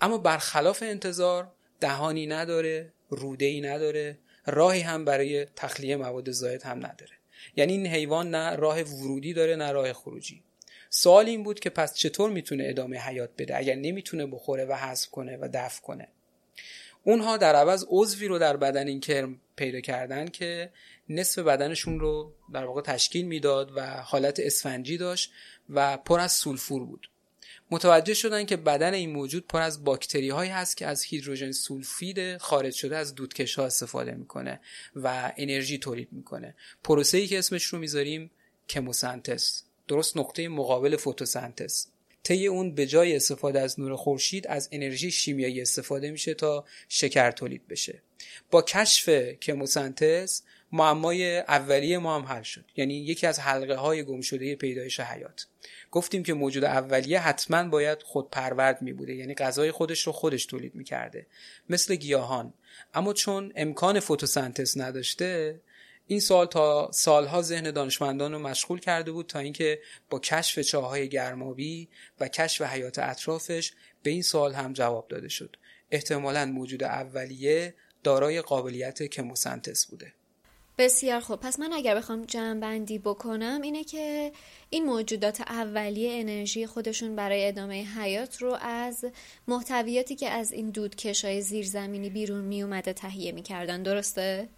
اما 0.00 0.18
برخلاف 0.18 0.82
انتظار 0.82 1.52
دهانی 1.80 2.26
نداره 2.26 2.92
روده 3.08 3.44
ای 3.44 3.60
نداره 3.60 4.18
راهی 4.46 4.80
هم 4.80 5.04
برای 5.04 5.44
تخلیه 5.44 5.96
مواد 5.96 6.30
زاید 6.30 6.62
هم 6.62 6.78
نداره. 6.78 7.12
یعنی 7.56 7.72
این 7.72 7.86
حیوان 7.86 8.30
نه 8.30 8.56
راه 8.56 8.82
ورودی 8.82 9.32
داره 9.32 9.56
نه 9.56 9.72
راه 9.72 9.92
خروجی. 9.92 10.42
سوال 10.90 11.26
این 11.26 11.42
بود 11.42 11.60
که 11.60 11.70
پس 11.70 11.94
چطور 11.94 12.30
می‌تونه 12.30 12.64
ادامه 12.66 12.98
حیات 12.98 13.30
بده؟ 13.38 13.56
اگر 13.56 13.74
نمی‌تونه 13.74 14.26
بخوره 14.26 14.64
و 14.64 14.72
حذف 14.72 15.10
کنه 15.10 15.36
و 15.36 15.48
دفع 15.54 15.82
کنه. 15.82 16.08
اونها 17.04 17.36
در 17.36 17.54
عوض 17.54 17.84
عضوی 17.88 18.28
رو 18.28 18.38
در 18.38 18.56
بدن 18.56 18.86
این 18.86 19.00
کرم 19.00 19.40
پیدا 19.56 19.80
کردن 19.80 20.28
که 20.28 20.70
نصف 21.08 21.38
بدنشون 21.38 22.00
رو 22.00 22.32
در 22.52 22.64
واقع 22.64 22.82
تشکیل 22.82 23.26
می‌داد 23.26 23.72
و 23.76 23.86
حالت 23.86 24.40
اسفنجی 24.40 24.96
داشت 24.96 25.32
و 25.70 25.96
پر 25.96 26.20
از 26.20 26.32
سولفور 26.32 26.84
بود. 26.84 27.10
متوجه 27.70 28.14
شدن 28.14 28.44
که 28.44 28.56
بدن 28.56 28.94
این 28.94 29.10
موجود 29.10 29.46
پر 29.46 29.60
از 29.60 29.84
باکتری 29.84 30.28
هایی 30.28 30.50
هست 30.50 30.76
که 30.76 30.86
از 30.86 31.02
هیدروژن 31.02 31.52
سولفید 31.52 32.36
خارج 32.36 32.74
شده 32.74 32.96
از 32.96 33.14
دودکش 33.14 33.54
ها 33.54 33.66
استفاده 33.66 34.14
می‌کنه 34.14 34.60
و 34.96 35.32
انرژی 35.36 35.78
تولید 35.78 36.08
می‌کنه. 36.12 36.54
پروسه 36.84 37.18
ای 37.18 37.26
که 37.26 37.38
اسمش 37.38 37.64
رو 37.64 37.78
می‌ذاریم 37.78 38.30
کموسنتس 38.68 39.62
درست 39.88 40.16
نقطه 40.16 40.48
مقابل 40.48 40.96
فتوسنتز 40.96 41.86
طی 42.22 42.46
اون 42.46 42.74
به 42.74 42.86
جای 42.86 43.16
استفاده 43.16 43.60
از 43.60 43.80
نور 43.80 43.96
خورشید 43.96 44.46
از 44.46 44.68
انرژی 44.72 45.10
شیمیایی 45.10 45.62
استفاده 45.62 46.10
میشه 46.10 46.34
تا 46.34 46.64
شکر 46.88 47.30
تولید 47.30 47.68
بشه. 47.68 48.02
با 48.50 48.62
کشف 48.62 49.08
کموسنتز 49.42 50.42
معمای 50.72 51.38
اولیه 51.38 51.98
ما 51.98 52.16
هم 52.16 52.24
حل 52.24 52.42
شد. 52.42 52.64
یعنی 52.76 52.94
یکی 52.94 53.26
از 53.26 53.40
حلقه 53.40 53.74
های 53.74 54.04
گم 54.04 54.20
شده 54.20 54.56
پیدایش 54.56 55.00
حیات 55.00 55.46
گفتیم 55.90 56.22
که 56.22 56.34
موجود 56.34 56.64
اولیه 56.64 57.20
حتما 57.20 57.68
باید 57.68 58.02
خود 58.02 58.30
پرورد 58.30 58.82
می 58.82 58.92
بوده 58.92 59.14
یعنی 59.14 59.34
غذای 59.34 59.70
خودش 59.70 60.06
رو 60.06 60.12
خودش 60.12 60.46
تولید 60.46 60.74
می 60.74 60.84
کرده 60.84 61.26
مثل 61.68 61.94
گیاهان. 61.94 62.54
اما 62.94 63.12
چون 63.12 63.52
امکان 63.56 64.00
فتوسنتز 64.00 64.78
نداشته 64.78 65.60
این 66.06 66.20
سوال 66.20 66.46
تا 66.46 66.90
سالها 66.92 67.42
ذهن 67.42 67.70
دانشمندان 67.70 68.32
رو 68.32 68.38
مشغول 68.38 68.80
کرده 68.80 69.12
بود 69.12 69.26
تا 69.26 69.38
اینکه 69.38 69.80
با 70.10 70.18
کشف 70.18 70.60
چاهای 70.60 71.08
گرمابی 71.08 71.88
و 72.20 72.28
کشف 72.28 72.62
حیات 72.62 72.98
اطرافش 72.98 73.72
به 74.02 74.10
این 74.10 74.22
سوال 74.22 74.54
هم 74.54 74.72
جواب 74.72 75.08
داده 75.08 75.28
شد. 75.28 75.56
احتمالا 75.90 76.46
موجود 76.46 76.82
اولیه 76.82 77.74
دارای 78.02 78.40
قابلیت 78.40 79.02
کموسنتس 79.02 79.86
بوده. 79.86 80.12
بسیار 80.80 81.20
خوب. 81.20 81.40
پس 81.40 81.60
من 81.60 81.72
اگر 81.72 81.94
بخوام 81.94 82.24
جمع 82.24 82.60
بندی 82.60 82.98
بکنم 82.98 83.60
اینه 83.62 83.84
که 83.84 84.32
این 84.70 84.84
موجودات 84.84 85.40
اولیه 85.40 86.20
انرژی 86.20 86.66
خودشون 86.66 87.16
برای 87.16 87.48
ادامه 87.48 87.84
حیات 87.98 88.42
رو 88.42 88.58
از 88.60 89.04
محتویاتی 89.48 90.16
که 90.16 90.28
از 90.28 90.52
این 90.52 90.70
دودکشای 90.70 91.42
زیرزمینی 91.42 92.10
بیرون 92.10 92.44
می 92.44 92.62
اومده 92.62 92.92
تهیه 92.92 93.32
می‌کردن. 93.32 93.82
درسته؟ 93.82 94.48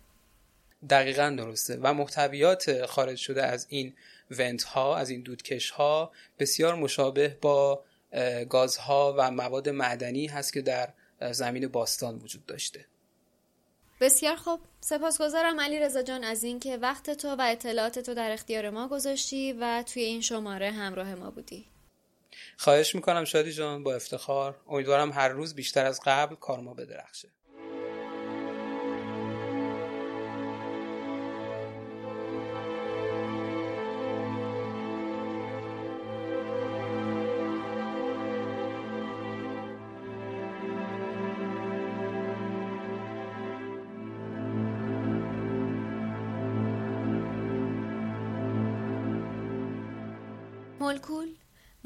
دقیقا 0.90 1.34
درسته. 1.38 1.78
و 1.82 1.94
محتویات 1.94 2.86
خارج 2.86 3.18
شده 3.18 3.42
از 3.42 3.66
این 3.68 3.92
ونت 4.30 4.62
ها 4.62 4.96
از 4.96 5.10
این 5.10 5.22
دودکش 5.22 5.70
ها 5.70 6.12
بسیار 6.38 6.74
مشابه 6.74 7.38
با 7.40 7.84
گازها 8.48 9.14
و 9.18 9.30
مواد 9.30 9.68
معدنی 9.68 10.26
هست 10.26 10.52
که 10.52 10.62
در 10.62 10.88
زمین 11.32 11.68
باستان 11.68 12.18
وجود 12.18 12.46
داشته. 12.46 12.84
بسیار 14.02 14.36
خوب. 14.36 14.60
سپاسگزارم 14.80 15.60
علی 15.60 15.78
رضا 15.80 16.02
جان 16.02 16.24
از 16.24 16.44
اینکه 16.44 16.76
وقت 16.76 17.10
تو 17.10 17.28
و 17.28 17.40
اطلاعات 17.40 17.98
تو 17.98 18.14
در 18.14 18.30
اختیار 18.30 18.70
ما 18.70 18.88
گذاشتی 18.88 19.52
و 19.52 19.82
توی 19.82 20.02
این 20.02 20.20
شماره 20.20 20.70
همراه 20.70 21.14
ما 21.14 21.30
بودی. 21.30 21.66
خواهش 22.56 22.94
می‌کنم 22.94 23.24
شادی 23.24 23.52
جان 23.52 23.82
با 23.82 23.94
افتخار. 23.94 24.60
امیدوارم 24.68 25.12
هر 25.12 25.28
روز 25.28 25.54
بیشتر 25.54 25.86
از 25.86 26.00
قبل 26.04 26.34
کار 26.34 26.60
ما 26.60 26.74
بدرخشه. 26.74 27.28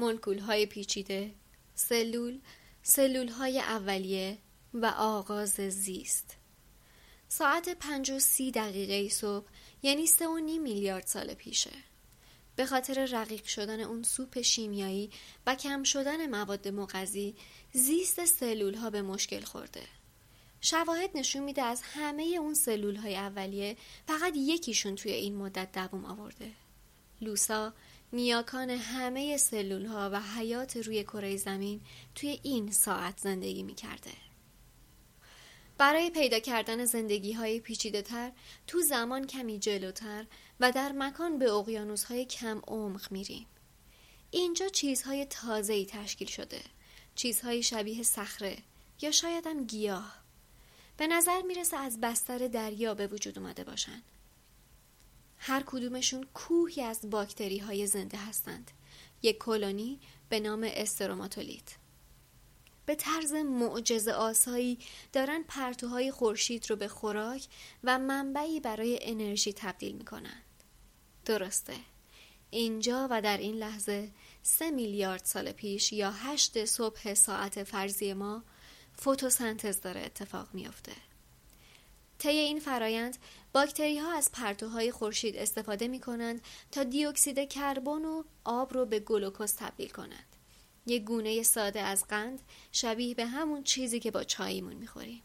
مولکول 0.07 0.39
های 0.39 0.65
پیچیده. 0.65 1.33
سلول 1.75 2.39
سلول 2.83 3.27
های 3.27 3.59
اولیه 3.59 4.37
و 4.73 4.85
آغاز 4.97 5.53
زیست. 5.53 6.37
ساعت 7.27 7.69
پنج 7.69 8.11
و 8.11 8.19
سی 8.19 8.51
دقیقه 8.51 9.09
صبح 9.09 9.45
یعنی 9.83 10.07
سه 10.07 10.27
و 10.27 10.37
نیم 10.37 10.61
میلیارد 10.61 11.07
سال 11.07 11.33
پیشه. 11.33 11.71
به 12.55 12.65
خاطر 12.65 13.05
رقیق 13.05 13.45
شدن 13.45 13.79
اون 13.79 14.03
سوپ 14.03 14.41
شیمیایی 14.41 15.09
و 15.47 15.55
کم 15.55 15.83
شدن 15.83 16.29
مواد 16.29 16.67
مغذی 16.67 17.35
زیست 17.73 18.25
سلول 18.25 18.73
ها 18.73 18.89
به 18.89 19.01
مشکل 19.01 19.41
خورده. 19.41 19.83
شواهد 20.61 21.09
نشون 21.15 21.43
میده 21.43 21.61
از 21.61 21.81
همه 21.81 22.23
اون 22.23 22.53
سلول 22.53 22.95
های 22.95 23.15
اولیه 23.15 23.77
فقط 24.07 24.33
یکیشون 24.35 24.95
توی 24.95 25.11
این 25.11 25.35
مدت 25.35 25.71
دوام 25.71 26.05
آورده. 26.05 26.51
لوسا 27.21 27.73
نیاکان 28.13 28.69
همه 28.69 29.37
سلول 29.37 29.85
ها 29.85 30.09
و 30.13 30.21
حیات 30.21 30.77
روی 30.77 31.03
کره 31.03 31.37
زمین 31.37 31.81
توی 32.15 32.39
این 32.43 32.71
ساعت 32.71 33.17
زندگی 33.19 33.63
می 33.63 33.75
کرده. 33.75 34.11
برای 35.77 36.09
پیدا 36.09 36.39
کردن 36.39 36.85
زندگی 36.85 37.33
های 37.33 37.59
پیچیده 37.59 38.01
تر 38.01 38.31
تو 38.67 38.81
زمان 38.81 39.27
کمی 39.27 39.59
جلوتر 39.59 40.25
و 40.59 40.71
در 40.71 40.91
مکان 40.91 41.39
به 41.39 41.51
اقیانوس 41.51 42.03
های 42.03 42.25
کم 42.25 42.61
عمق 42.67 43.11
میریم. 43.11 43.47
اینجا 44.31 44.67
چیزهای 44.67 45.25
تازه‌ای 45.25 45.85
تشکیل 45.85 46.27
شده. 46.27 46.61
چیزهای 47.15 47.63
شبیه 47.63 48.03
صخره 48.03 48.57
یا 49.01 49.11
شاید 49.11 49.47
هم 49.47 49.63
گیاه. 49.63 50.17
به 50.97 51.07
نظر 51.07 51.41
می‌رسه 51.41 51.77
از 51.77 52.01
بستر 52.01 52.37
دریا 52.37 52.93
به 52.93 53.07
وجود 53.07 53.39
اومده 53.39 53.63
باشند. 53.63 54.03
هر 55.37 55.63
کدومشون 55.65 56.27
کوهی 56.33 56.81
از 56.81 57.09
باکتری 57.09 57.57
های 57.57 57.87
زنده 57.87 58.17
هستند 58.17 58.71
یک 59.21 59.37
کلونی 59.37 59.99
به 60.29 60.39
نام 60.39 60.69
استروماتولیت 60.73 61.75
به 62.87 62.95
طرز 62.95 63.33
معجزه 63.33 64.11
آسایی 64.11 64.79
دارن 65.13 65.43
پرتوهای 65.47 66.11
خورشید 66.11 66.69
رو 66.69 66.75
به 66.75 66.87
خوراک 66.87 67.47
و 67.83 67.99
منبعی 67.99 68.59
برای 68.59 68.99
انرژی 69.01 69.53
تبدیل 69.53 69.95
می 69.95 70.05
کنند. 70.05 70.43
درسته. 71.25 71.75
اینجا 72.49 73.07
و 73.11 73.21
در 73.21 73.37
این 73.37 73.55
لحظه 73.55 74.11
سه 74.43 74.71
میلیارد 74.71 75.25
سال 75.25 75.51
پیش 75.51 75.93
یا 75.93 76.11
هشت 76.11 76.65
صبح 76.65 77.13
ساعت 77.13 77.63
فرضی 77.63 78.13
ما 78.13 78.43
فتوسنتز 79.01 79.81
داره 79.81 80.01
اتفاق 80.01 80.47
میافته. 80.53 80.93
طی 82.19 82.29
این 82.29 82.59
فرایند 82.59 83.17
باکتری 83.53 83.97
ها 83.97 84.11
از 84.11 84.31
پرتوهای 84.31 84.91
خورشید 84.91 85.35
استفاده 85.35 85.87
می 85.87 85.99
کنند 85.99 86.41
تا 86.71 86.83
دیوکسید 86.83 87.49
کربن 87.49 88.05
و 88.05 88.23
آب 88.43 88.73
رو 88.73 88.85
به 88.85 88.99
گلوکوز 88.99 89.53
تبدیل 89.53 89.89
کنند. 89.89 90.35
یک 90.85 91.03
گونه 91.03 91.43
ساده 91.43 91.79
از 91.79 92.07
قند 92.07 92.39
شبیه 92.71 93.15
به 93.15 93.25
همون 93.25 93.63
چیزی 93.63 93.99
که 93.99 94.11
با 94.11 94.23
چاییمون 94.23 94.73
می‌خوریم. 94.73 95.23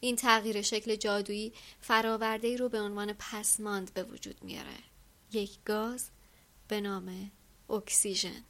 این 0.00 0.16
تغییر 0.16 0.62
شکل 0.62 0.96
جادویی 0.96 1.52
فراورده 1.80 2.56
رو 2.56 2.68
به 2.68 2.80
عنوان 2.80 3.12
پسماند 3.12 3.94
به 3.94 4.02
وجود 4.02 4.44
میاره. 4.44 4.78
یک 5.32 5.58
گاز 5.64 6.10
به 6.68 6.80
نام 6.80 7.30
اکسیژن. 7.70 8.44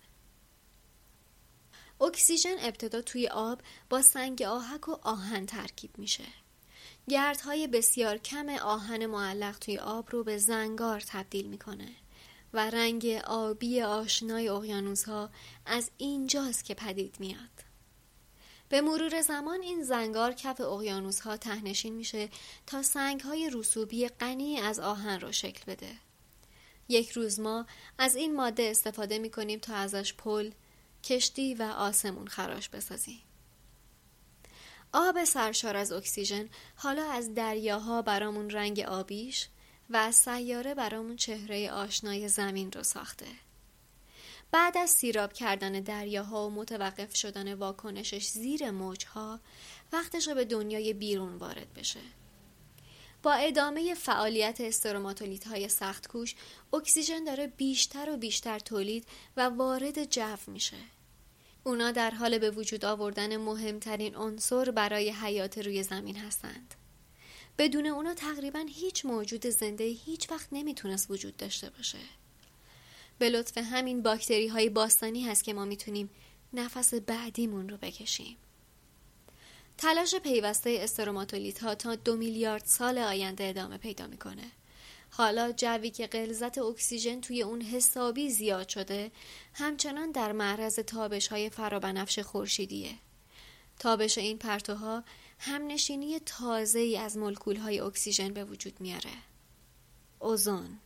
اکسیژن 2.01 2.57
ابتدا 2.59 3.03
توی 3.03 3.29
آب 3.29 3.63
با 3.91 4.03
سنگ 4.03 4.43
آهک 4.43 4.89
و 4.89 4.93
آهن 5.03 5.47
ترکیب 5.47 5.99
میشه. 5.99 6.25
گردهای 7.09 7.67
بسیار 7.67 8.19
کم 8.19 8.49
آهن 8.49 9.07
معلق 9.07 9.59
توی 9.59 9.79
آب 9.79 10.09
رو 10.11 10.25
به 10.25 10.39
زنگار 10.39 11.01
تبدیل 11.01 11.47
می‌کنه 11.47 11.89
و 12.53 12.71
رنگ 12.71 13.07
آبی 13.27 13.83
آشنای 13.83 14.49
اقیانوس 14.49 15.05
ها 15.05 15.31
از 15.67 15.91
اینجاست 15.97 16.65
که 16.65 16.75
پدید 16.75 17.17
میاد. 17.21 17.67
به 18.69 18.81
مرور 18.81 19.21
زمان 19.21 19.63
این 19.63 19.83
زنگار 19.83 20.33
کف 20.33 20.61
اقیانوس 20.61 21.21
ها 21.21 21.37
تهنشین 21.37 21.95
میشه 21.95 22.29
تا 22.67 22.83
سنگ 22.83 23.21
های 23.21 23.51
رسوبی 23.53 24.09
غنی 24.09 24.61
از 24.61 24.81
آهن 24.81 25.21
رو 25.21 25.33
شکل 25.33 25.73
بده. 25.73 25.93
یک 26.89 27.11
روز 27.11 27.41
ما 27.41 27.67
از 27.99 28.17
این 28.17 28.37
ماده 28.37 28.63
استفاده 28.63 29.19
می 29.19 29.31
کنیم 29.31 29.59
تا 29.59 29.75
ازش 29.75 30.15
پل، 30.15 30.51
کشتی 31.05 31.55
و 31.55 31.63
آسمون 31.63 32.29
خراش 32.29 32.69
بسازیم. 32.69 33.26
آب 34.93 35.25
سرشار 35.25 35.77
از 35.77 35.93
اکسیژن 35.93 36.49
حالا 36.77 37.11
از 37.11 37.35
دریاها 37.35 38.03
برامون 38.03 38.51
رنگ 38.51 38.81
آبیش 38.81 39.49
و 39.91 39.97
از 39.97 40.15
سیاره 40.15 40.75
برامون 40.75 41.17
چهره 41.17 41.71
آشنای 41.71 42.29
زمین 42.29 42.73
رو 42.73 42.83
ساخته. 42.83 43.27
بعد 44.51 44.79
از 44.79 44.91
سیراب 44.91 45.33
کردن 45.33 45.73
دریاها 45.73 46.47
و 46.47 46.51
متوقف 46.51 47.17
شدن 47.17 47.55
واکنشش 47.55 48.27
زیر 48.27 48.71
موجها 48.71 49.41
وقتش 49.93 50.29
به 50.29 50.45
دنیای 50.45 50.93
بیرون 50.93 51.37
وارد 51.37 51.75
بشه. 51.75 52.01
با 53.23 53.33
ادامه 53.33 53.95
فعالیت 53.95 54.61
استروماتولیت 54.61 55.47
های 55.47 55.69
سخت 55.69 56.09
کوش 56.09 56.35
اکسیژن 56.73 57.25
داره 57.25 57.47
بیشتر 57.47 58.11
و 58.11 58.17
بیشتر 58.17 58.59
تولید 58.59 59.07
و 59.37 59.49
وارد 59.49 60.11
جو 60.11 60.37
میشه. 60.47 60.77
اونا 61.67 61.91
در 61.91 62.11
حال 62.11 62.39
به 62.39 62.51
وجود 62.51 62.85
آوردن 62.85 63.37
مهمترین 63.37 64.17
عنصر 64.17 64.71
برای 64.71 65.11
حیات 65.11 65.59
روی 65.59 65.83
زمین 65.83 66.17
هستند. 66.17 66.75
بدون 67.59 67.87
اونا 67.87 68.15
تقریبا 68.15 68.65
هیچ 68.69 69.05
موجود 69.07 69.47
زنده 69.47 69.85
هیچ 69.85 70.31
وقت 70.31 70.49
نمی‌تونست 70.53 71.11
وجود 71.11 71.37
داشته 71.37 71.71
باشه. 71.71 71.99
به 73.19 73.31
لطف 73.31 73.59
همین 73.59 74.03
باکتری 74.03 74.49
های 74.49 74.69
باستانی 74.69 75.25
هست 75.25 75.45
که 75.45 75.55
ما 75.55 75.65
می‌تونیم 75.65 76.11
نفس 76.53 76.95
بعدیمون 76.95 77.69
رو 77.69 77.77
بکشیم. 77.77 78.37
تلاش 79.79 80.15
پیوسته 80.15 80.79
استروماتولیت 80.81 81.63
ها 81.63 81.75
تا 81.75 81.95
دو 81.95 82.17
میلیارد 82.17 82.65
سال 82.65 82.99
آینده 82.99 83.45
ادامه 83.45 83.79
پیدا 83.79 84.07
می‌کنه. 84.07 84.51
حالا 85.17 85.53
جوی 85.53 85.91
که 85.91 86.07
غلظت 86.07 86.59
اکسیژن 86.59 87.21
توی 87.21 87.43
اون 87.43 87.61
حسابی 87.63 88.31
زیاد 88.31 88.69
شده 88.69 89.11
همچنان 89.55 90.11
در 90.11 90.33
معرض 90.33 90.79
تابش 90.79 91.29
های 91.29 91.51
فرابنفش 91.51 92.19
خورشیدیه. 92.19 92.95
تابش 93.79 94.19
این 94.19 94.39
پرتوها 94.39 95.05
همنشینی 95.39 96.19
تازه 96.19 96.79
ای 96.79 96.99
از 96.99 97.17
ملکول 97.17 97.57
های 97.57 97.81
اکسیژن 97.81 98.33
به 98.33 98.45
وجود 98.45 98.81
میاره. 98.81 99.11
اوزون 100.19 100.79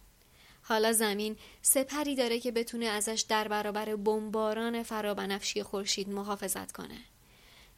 حالا 0.62 0.93
زمین 0.93 1.37
سپری 1.62 2.14
داره 2.14 2.41
که 2.41 2.53
بتونه 2.53 2.87
ازش 2.87 3.24
در 3.28 3.49
برابر 3.49 3.97
بمباران 3.97 4.83
فرابنفشی 4.83 5.62
خورشید 5.62 6.09
محافظت 6.09 6.72
کنه. 6.72 6.99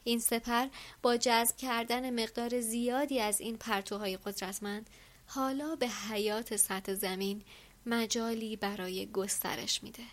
این 0.03 0.19
سپر 0.19 0.67
با 1.01 1.17
جذب 1.17 1.57
کردن 1.57 2.23
مقدار 2.23 2.61
زیادی 2.61 3.19
از 3.19 3.41
این 3.41 3.57
پرتوهای 3.57 4.17
قدرتمند 4.17 4.89
حالا 5.35 5.75
به 5.75 5.87
حیات 5.87 6.55
سطح 6.55 6.93
زمین 6.93 7.41
مجالی 7.85 8.55
برای 8.55 9.11
گسترش 9.11 9.83
میده. 9.83 10.03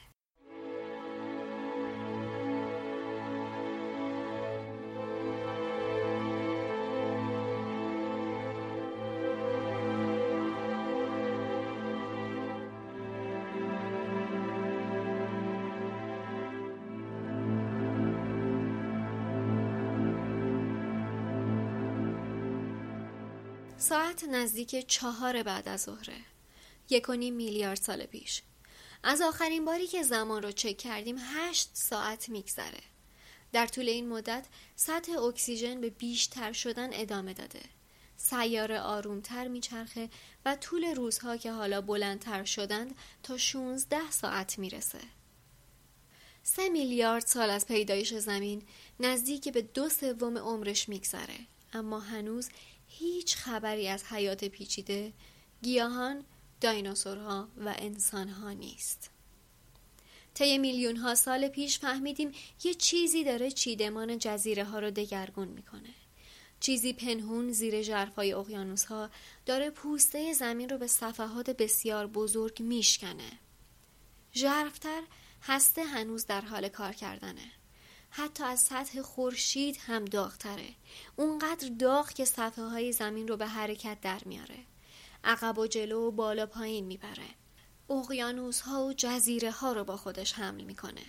ساعت 23.91 24.25
نزدیک 24.25 24.87
چهار 24.87 25.43
بعد 25.43 25.69
از 25.69 25.83
ظهره 25.83 26.17
یک 26.91 27.11
میلیارد 27.11 27.81
سال 27.81 28.07
پیش. 28.07 28.43
از 29.03 29.21
آخرین 29.21 29.65
باری 29.65 29.87
که 29.87 30.03
زمان 30.03 30.43
رو 30.43 30.53
چک 30.53 30.77
کردیم 30.77 31.17
هشت 31.19 31.71
ساعت 31.73 32.29
میگذره. 32.29 32.81
در 33.53 33.67
طول 33.67 33.89
این 33.89 34.09
مدت 34.09 34.47
سطح 34.77 35.19
اکسیژن 35.19 35.81
به 35.81 35.91
بیشتر 35.91 36.53
شدن 36.53 36.89
ادامه 36.93 37.33
داده. 37.33 37.61
سیاره 38.17 38.81
آرومتر 38.81 39.49
میچرخه 39.49 40.09
و 40.45 40.57
طول 40.57 40.85
روزها 40.85 41.37
که 41.37 41.53
حالا 41.53 41.81
بلندتر 41.81 42.45
شدند 42.45 42.95
تا 43.23 43.37
16 43.37 44.11
ساعت 44.11 44.59
می‌رسه. 44.59 45.01
سه 46.43 46.69
میلیارد 46.69 47.27
سال 47.27 47.51
از 47.51 47.67
پیدایش 47.67 48.15
زمین 48.15 48.63
نزدیک 49.01 49.49
به 49.49 49.63
دو 49.63 49.89
سوم 49.89 50.39
عمرش 50.39 50.89
میگذره 50.89 51.39
اما 51.73 52.01
هنوز 52.01 52.49
هیچ 52.93 53.37
خبری 53.37 53.89
از 53.89 54.05
حیات 54.05 54.45
پیچیده 54.45 55.13
گیاهان 55.63 56.25
دایناسورها 56.61 57.49
و 57.57 57.75
انسانها 57.79 58.53
نیست. 58.53 59.11
طی 60.35 60.59
میلیون 60.59 60.97
ها 60.97 61.15
سال 61.15 61.49
پیش 61.49 61.79
فهمیدیم 61.79 62.33
یه 62.65 62.75
چیزی 62.75 63.25
داره 63.25 63.51
چیدمان 63.51 64.19
جزیره 64.19 64.65
ها 64.65 64.79
رو 64.79 64.91
دگرگون 64.91 65.49
می‌کنه. 65.49 65.95
چیزی 66.61 66.93
پنهون 66.93 67.53
زیر 67.53 67.83
ژرفای 67.83 68.33
اقیانوس 68.33 68.85
ها 68.85 69.11
داره 69.47 69.71
پوسته 69.71 70.33
زمین 70.33 70.69
رو 70.69 70.79
به 70.79 70.87
صفحات 70.87 71.51
بسیار 71.51 72.07
بزرگ 72.07 72.63
میشکنه. 72.63 73.39
ژرفتر 74.35 75.03
هسته 75.43 75.85
هنوز 75.85 76.27
در 76.27 76.41
حال 76.41 76.69
کار 76.69 76.93
کردنه. 76.93 77.53
حتی 78.11 78.45
از 78.45 78.61
سطح 78.61 79.03
خورشید 79.03 79.79
هم 79.87 80.05
داغتره. 80.05 80.69
اونقدر 81.17 81.69
داغ 81.69 82.13
که 82.13 82.25
صفحه 82.25 82.65
های 82.65 82.93
زمین 82.93 83.29
رو 83.29 83.37
به 83.37 83.47
حرکت 83.47 83.99
در 84.03 84.21
میاره. 84.27 84.59
عقب 85.25 85.59
و 85.59 85.67
جلو 85.67 86.09
و 86.09 86.11
بالا 86.11 86.47
پایین 86.47 86.87
می‌بره. 86.87 87.29
اقیانوس 87.91 88.61
ها 88.61 88.85
و 88.85 88.93
جزیره 88.93 89.51
ها 89.51 89.73
رو 89.73 89.85
با 89.85 89.97
خودش 89.97 90.33
حمل 90.33 90.65
می‌کنه. 90.65 91.03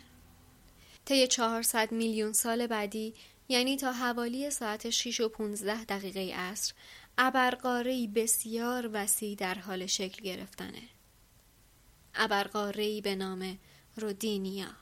طی 1.05 1.27
400 1.27 1.91
میلیون 1.91 2.33
سال 2.33 2.67
بعدی 2.67 3.13
یعنی 3.49 3.77
تا 3.77 3.91
حوالی 3.91 4.51
ساعت 4.51 4.89
6 4.89 5.19
و 5.19 5.29
15 5.29 5.83
دقیقه 5.83 6.33
عصر 6.35 6.73
ابرقاره‌ای 7.17 8.07
بسیار 8.07 8.89
وسیع 8.93 9.35
در 9.35 9.55
حال 9.55 9.85
شکل 9.85 10.23
گرفتنه. 10.23 10.81
ابرقاره‌ای 12.15 13.01
به 13.01 13.15
نام 13.15 13.57
رودینیا. 13.97 14.80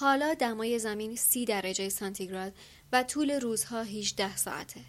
حالا 0.00 0.34
دمای 0.34 0.78
زمین 0.78 1.16
سی 1.16 1.44
درجه 1.44 1.88
سانتیگراد 1.88 2.52
و 2.92 3.02
طول 3.02 3.30
روزها 3.30 3.82
18 3.82 4.36
ساعته. 4.36 4.80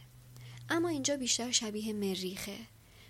اما 0.70 0.90
اینجا 0.90 1.18
بیشتر 1.18 1.52
شبیه 1.52 1.94
مریخه. 1.94 2.58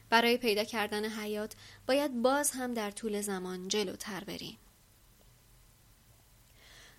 برای 0.10 0.38
پیدا 0.38 0.64
کردن 0.64 1.06
حیات 1.06 1.54
باید 1.88 2.22
باز 2.22 2.52
هم 2.52 2.74
در 2.74 2.92
طول 2.92 3.22
زمان 3.22 3.68
جلوتر 3.68 4.24
بریم. 4.24 4.58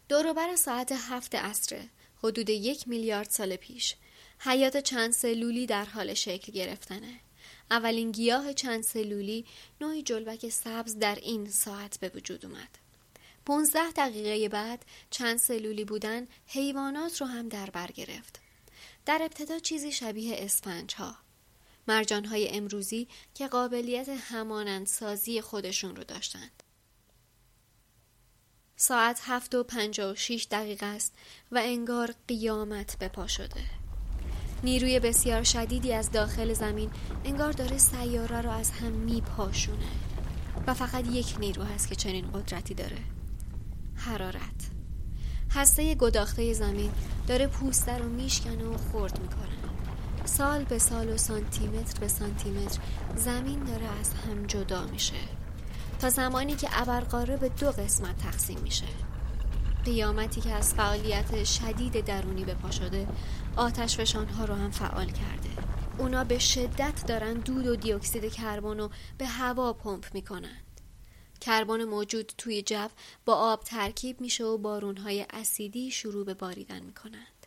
دوروبر 0.08 0.56
ساعت 0.56 0.92
هفت 0.92 1.34
عصره 1.34 1.88
حدود 2.22 2.50
یک 2.50 2.88
میلیارد 2.88 3.30
سال 3.30 3.56
پیش 3.56 3.94
حیات 4.38 4.76
چند 4.76 5.12
سلولی 5.12 5.66
در 5.66 5.84
حال 5.84 6.14
شکل 6.14 6.52
گرفتنه. 6.52 7.20
اولین 7.70 8.12
گیاه 8.12 8.52
چند 8.52 8.82
سلولی 8.82 9.46
نوعی 9.80 10.02
جلوک 10.02 10.48
سبز 10.48 10.98
در 10.98 11.14
این 11.14 11.50
ساعت 11.50 11.98
به 12.00 12.12
وجود 12.14 12.46
اومد. 12.46 12.89
پونزده 13.46 13.90
دقیقه 13.90 14.48
بعد 14.48 14.84
چند 15.10 15.38
سلولی 15.38 15.84
بودن 15.84 16.26
حیوانات 16.46 17.20
رو 17.20 17.26
هم 17.26 17.48
در 17.48 17.70
بر 17.70 17.86
گرفت. 17.86 18.40
در 19.06 19.18
ابتدا 19.22 19.58
چیزی 19.58 19.92
شبیه 19.92 20.36
اسفنج 20.38 20.94
ها. 20.94 21.16
مرجان 21.88 22.24
های 22.24 22.48
امروزی 22.48 23.08
که 23.34 23.48
قابلیت 23.48 24.08
همانندسازی 24.08 25.40
خودشون 25.40 25.96
رو 25.96 26.04
داشتند. 26.04 26.62
ساعت 28.76 29.20
هفت 29.24 29.54
و 29.54 29.64
پنجا 29.64 30.12
و 30.12 30.14
شیش 30.14 30.46
دقیقه 30.50 30.86
است 30.86 31.14
و 31.52 31.60
انگار 31.64 32.14
قیامت 32.28 32.98
به 32.98 33.08
پا 33.08 33.26
شده. 33.26 33.64
نیروی 34.64 35.00
بسیار 35.00 35.42
شدیدی 35.42 35.92
از 35.92 36.12
داخل 36.12 36.52
زمین 36.52 36.90
انگار 37.24 37.52
داره 37.52 37.78
سیاره 37.78 38.40
را 38.40 38.52
از 38.52 38.70
هم 38.70 38.92
میپاشونه 38.92 39.88
و 40.66 40.74
فقط 40.74 41.06
یک 41.06 41.36
نیرو 41.40 41.62
هست 41.62 41.88
که 41.88 41.94
چنین 41.94 42.30
قدرتی 42.32 42.74
داره 42.74 42.98
حرارت. 44.00 44.70
هسته 45.50 45.94
گداخته 45.94 46.52
زمین 46.52 46.90
داره 47.26 47.46
پوسته 47.46 47.98
رو 47.98 48.08
میشکنه 48.08 48.64
و 48.64 48.76
خورد 48.76 49.20
می‌کنه. 49.20 49.74
سال 50.24 50.64
به 50.64 50.78
سال 50.78 51.08
و 51.08 51.16
سانتیمتر 51.16 52.00
به 52.00 52.08
سانتیمتر 52.08 52.80
زمین 53.16 53.64
داره 53.64 53.86
از 54.00 54.14
هم 54.14 54.46
جدا 54.46 54.86
میشه. 54.86 55.14
تا 55.98 56.10
زمانی 56.10 56.54
که 56.56 56.68
ابرقاره 56.72 57.36
به 57.36 57.48
دو 57.48 57.70
قسمت 57.70 58.18
تقسیم 58.18 58.58
میشه. 58.58 58.86
قیامتی 59.84 60.40
که 60.40 60.52
از 60.52 60.74
فعالیت 60.74 61.44
شدید 61.44 62.04
درونی 62.04 62.44
به 62.44 62.54
پا 62.54 62.70
شده 62.70 63.06
آتش 63.56 64.16
ها 64.16 64.44
رو 64.44 64.54
هم 64.54 64.70
فعال 64.70 65.06
کرده. 65.06 65.50
اونا 65.98 66.24
به 66.24 66.38
شدت 66.38 67.06
دارن 67.06 67.34
دود 67.34 67.66
و 67.66 67.76
دیوکسید 67.76 68.32
کربن 68.32 68.78
رو 68.78 68.90
به 69.18 69.26
هوا 69.26 69.72
پمپ 69.72 70.04
می‌کنند 70.14 70.69
کربن 71.40 71.84
موجود 71.84 72.32
توی 72.38 72.62
جو 72.62 72.88
با 73.24 73.34
آب 73.34 73.64
ترکیب 73.64 74.20
میشه 74.20 74.44
و 74.44 74.58
بارونهای 74.58 75.26
اسیدی 75.30 75.90
شروع 75.90 76.24
به 76.24 76.34
باریدن 76.34 76.80
می‌کنند 76.80 77.40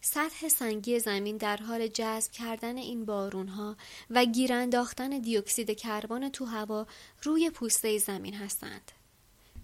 سطح 0.00 0.48
سنگی 0.48 0.98
زمین 0.98 1.36
در 1.36 1.56
حال 1.56 1.86
جذب 1.86 2.32
کردن 2.32 2.76
این 2.76 3.04
بارونها 3.04 3.76
و 4.10 4.24
گیر 4.24 4.52
انداختن 4.52 5.18
دیوکسید 5.18 5.70
کربن 5.70 6.28
تو 6.28 6.44
هوا 6.44 6.86
روی 7.22 7.50
پوسته 7.50 7.98
زمین 7.98 8.34
هستند. 8.34 8.92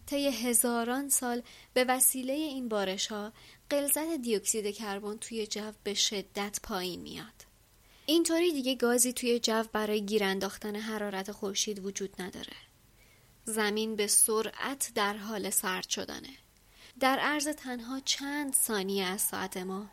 طی 0.07 0.27
هزاران 0.27 1.09
سال 1.09 1.43
به 1.75 1.85
وسیله 1.85 2.33
این 2.33 2.69
بارش 2.69 3.07
ها 3.07 3.33
غلظت 3.71 4.17
دیوکسید 4.23 4.75
کربن 4.75 5.17
توی 5.17 5.47
جو 5.47 5.73
به 5.85 5.95
شدت 5.95 6.61
پایین 6.63 7.01
میاد. 7.01 7.45
اینطوری 8.07 8.53
دیگه 8.53 8.75
گازی 8.75 9.13
توی 9.13 9.39
جو 9.39 9.63
برای 9.73 10.07
گیر 10.07 10.25
انداختن 10.25 10.77
حرارت 10.77 11.33
خورشید 11.33 11.85
وجود 11.85 12.23
نداره. 12.23 12.57
زمین 13.45 13.97
به 13.97 14.07
سرعت 14.07 14.93
در 14.95 15.17
حال 15.17 15.51
سرد 15.51 15.89
شدنه. 15.89 16.31
در 17.01 17.19
عرض 17.19 17.49
تنها 17.49 18.01
چند 18.01 18.55
ثانیه 18.55 19.05
از 19.05 19.21
ساعت 19.21 19.57
ما 19.57 19.87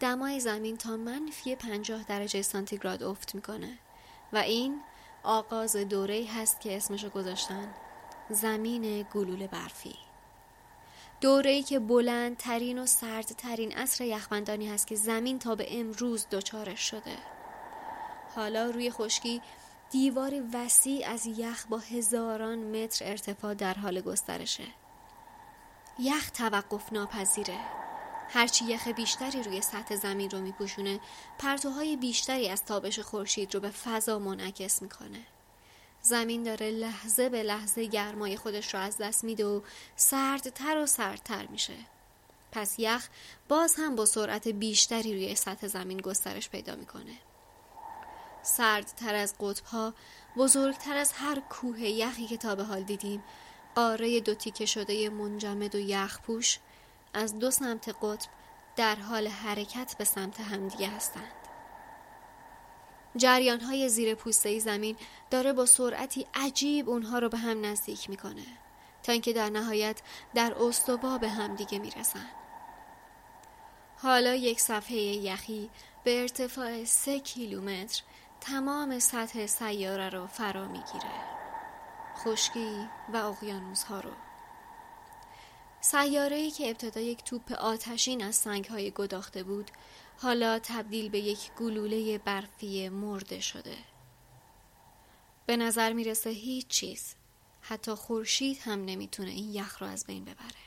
دمای 0.00 0.40
زمین 0.40 0.76
تا 0.76 0.96
منفی 0.96 1.56
پنجاه 1.56 2.02
درجه 2.02 2.42
سانتیگراد 2.42 3.02
افت 3.02 3.34
می‌کنه. 3.34 3.78
و 4.32 4.36
این 4.36 4.80
آغاز 5.22 5.76
دوره 5.76 6.26
هست 6.36 6.60
که 6.60 6.76
اسمشو 6.76 7.08
گذاشتن 7.08 7.74
زمین 8.30 9.06
گلول 9.14 9.46
برفی. 9.46 9.94
دوره 11.20 11.50
ای 11.50 11.62
که 11.62 11.78
بلندترین 11.78 12.78
و 12.78 12.86
سردترین 12.86 13.72
عصر 13.72 14.04
یخبندانی 14.04 14.68
هست 14.68 14.86
که 14.86 14.96
زمین 14.96 15.38
تا 15.38 15.54
به 15.54 15.80
امروز 15.80 16.26
دچارش 16.30 16.80
شده. 16.80 17.16
حالا 18.34 18.70
روی 18.70 18.90
خشکی 18.90 19.42
دیوار 19.90 20.42
وسیع 20.52 21.08
از 21.08 21.26
یخ 21.26 21.66
با 21.66 21.78
هزاران 21.78 22.58
متر 22.58 23.04
ارتفاع 23.04 23.54
در 23.54 23.74
حال 23.74 24.00
گسترشه. 24.00 24.66
یخ 25.98 26.30
توقف 26.30 26.92
ناپذیره. 26.92 27.58
هرچی 28.28 28.64
یخ 28.64 28.88
بیشتری 28.88 29.42
روی 29.42 29.62
سطح 29.62 29.96
زمین 29.96 30.30
رو 30.30 30.40
میپوشونه 30.40 31.00
پرتوهای 31.38 31.96
بیشتری 31.96 32.48
از 32.48 32.64
تابش 32.64 32.98
خورشید 32.98 33.54
رو 33.54 33.60
به 33.60 33.70
فضا 33.70 34.18
منعکس 34.18 34.82
می‌کنه. 34.82 35.20
زمین 36.02 36.42
داره 36.42 36.70
لحظه 36.70 37.28
به 37.28 37.42
لحظه 37.42 37.84
گرمای 37.86 38.36
خودش 38.36 38.74
رو 38.74 38.80
از 38.80 38.98
دست 38.98 39.24
میده 39.24 39.44
و 39.44 39.60
سردتر 39.96 40.76
و 40.76 40.86
سردتر 40.86 41.46
میشه. 41.46 41.76
پس 42.52 42.78
یخ 42.78 43.08
باز 43.48 43.74
هم 43.78 43.96
با 43.96 44.04
سرعت 44.04 44.48
بیشتری 44.48 45.12
روی 45.12 45.34
سطح 45.34 45.66
زمین 45.66 45.98
گسترش 45.98 46.48
پیدا 46.48 46.76
می‌کنه. 46.76 47.12
سردتر 48.46 49.14
از 49.14 49.34
قطب 49.40 49.64
ها 49.64 49.94
بزرگتر 50.36 50.96
از 50.96 51.12
هر 51.12 51.40
کوه 51.40 51.80
یخی 51.80 52.26
که 52.26 52.36
تا 52.36 52.54
به 52.54 52.64
حال 52.64 52.82
دیدیم 52.82 53.24
قاره 53.74 54.20
دو 54.20 54.34
تیکه 54.34 54.66
شده 54.66 55.10
منجمد 55.10 55.74
و 55.74 55.78
یخ 55.78 56.20
پوش 56.20 56.58
از 57.14 57.38
دو 57.38 57.50
سمت 57.50 57.88
قطب 57.88 58.30
در 58.76 58.94
حال 58.94 59.28
حرکت 59.28 59.94
به 59.98 60.04
سمت 60.04 60.40
همدیگه 60.40 60.88
هستند. 60.88 61.32
جریان 63.16 63.60
های 63.60 63.88
زیر 63.88 64.14
پوسته 64.14 64.58
زمین 64.58 64.96
داره 65.30 65.52
با 65.52 65.66
سرعتی 65.66 66.26
عجیب 66.34 66.88
اونها 66.88 67.18
رو 67.18 67.28
به 67.28 67.38
هم 67.38 67.66
نزدیک 67.66 68.10
می‌کنه 68.10 68.46
تا 69.02 69.12
اینکه 69.12 69.32
در 69.32 69.50
نهایت 69.50 70.00
در 70.34 70.54
استوا 70.60 71.18
به 71.18 71.28
هم 71.28 71.56
دیگه 71.56 71.78
می‌رسن. 71.78 72.26
حالا 73.98 74.34
یک 74.34 74.60
صفحه 74.60 74.96
یخی 74.96 75.70
به 76.04 76.20
ارتفاع 76.20 76.84
سه 76.84 77.20
کیلومتر 77.20 78.02
تمام 78.46 78.98
سطح 78.98 79.46
سیاره 79.46 80.08
رو 80.08 80.26
فرا 80.26 80.68
می‌گیره. 80.68 81.10
خشکی 82.16 82.88
و 83.12 83.16
اقیانوس 83.16 83.82
ها 83.82 84.00
رو. 84.00 84.10
سیاره 85.80 86.50
که 86.50 86.68
ابتدا 86.68 87.00
یک 87.00 87.24
توپ 87.24 87.52
آتشین 87.52 88.24
از 88.24 88.36
سنگ 88.36 88.64
های 88.64 88.90
گداخته 88.90 89.42
بود 89.42 89.70
حالا 90.22 90.58
تبدیل 90.58 91.08
به 91.08 91.18
یک 91.18 91.52
گلوله 91.52 92.18
برفی 92.18 92.88
مرده 92.88 93.40
شده. 93.40 93.76
به 95.46 95.56
نظر 95.56 95.92
می‌رسه 95.92 96.30
هیچ 96.30 96.66
چیز 96.66 97.14
حتی 97.60 97.94
خورشید 97.94 98.58
هم 98.58 98.84
نمی‌تونه 98.84 99.30
این 99.30 99.54
یخ 99.54 99.82
رو 99.82 99.88
از 99.88 100.06
بین 100.06 100.24
ببره. 100.24 100.66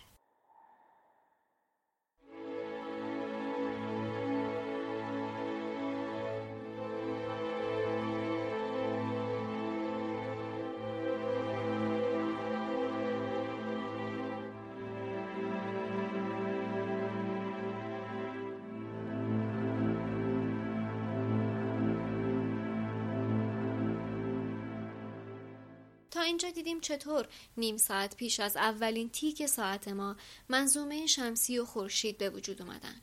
تا 26.20 26.26
اینجا 26.26 26.49
دیدیم 26.49 26.80
چطور 26.80 27.28
نیم 27.57 27.78
ساعت 27.78 28.15
پیش 28.15 28.39
از 28.39 28.57
اولین 28.57 29.09
تیک 29.09 29.45
ساعت 29.45 29.88
ما 29.88 30.15
منظومه 30.49 31.07
شمسی 31.07 31.59
و 31.59 31.65
خورشید 31.65 32.17
به 32.17 32.30
وجود 32.30 32.61
اومدن. 32.61 33.01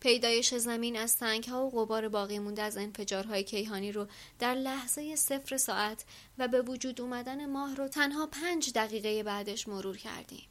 پیدایش 0.00 0.54
زمین 0.54 0.96
از 0.96 1.10
سنگ 1.10 1.44
ها 1.44 1.66
و 1.66 1.70
غبار 1.70 2.08
باقی 2.08 2.38
مونده 2.38 2.62
از 2.62 2.76
انفجارهای 2.76 3.44
کیهانی 3.44 3.92
رو 3.92 4.06
در 4.38 4.54
لحظه 4.54 5.16
صفر 5.16 5.56
ساعت 5.56 6.04
و 6.38 6.48
به 6.48 6.62
وجود 6.62 7.00
اومدن 7.00 7.50
ماه 7.50 7.74
رو 7.74 7.88
تنها 7.88 8.26
پنج 8.26 8.72
دقیقه 8.72 9.22
بعدش 9.22 9.68
مرور 9.68 9.96
کردیم. 9.96 10.48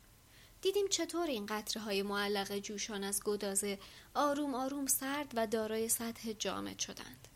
دیدیم 0.62 0.88
چطور 0.88 1.28
این 1.28 1.46
قطره 1.46 1.84
های 1.84 2.02
معلق 2.02 2.58
جوشان 2.58 3.04
از 3.04 3.24
گدازه 3.24 3.80
آروم 4.14 4.56
آروم 4.56 4.88
سرد 4.88 5.32
و 5.36 5.48
دارای 5.48 5.90
سطح 5.90 6.34
جامد 6.34 6.80
شدند. 6.80 7.28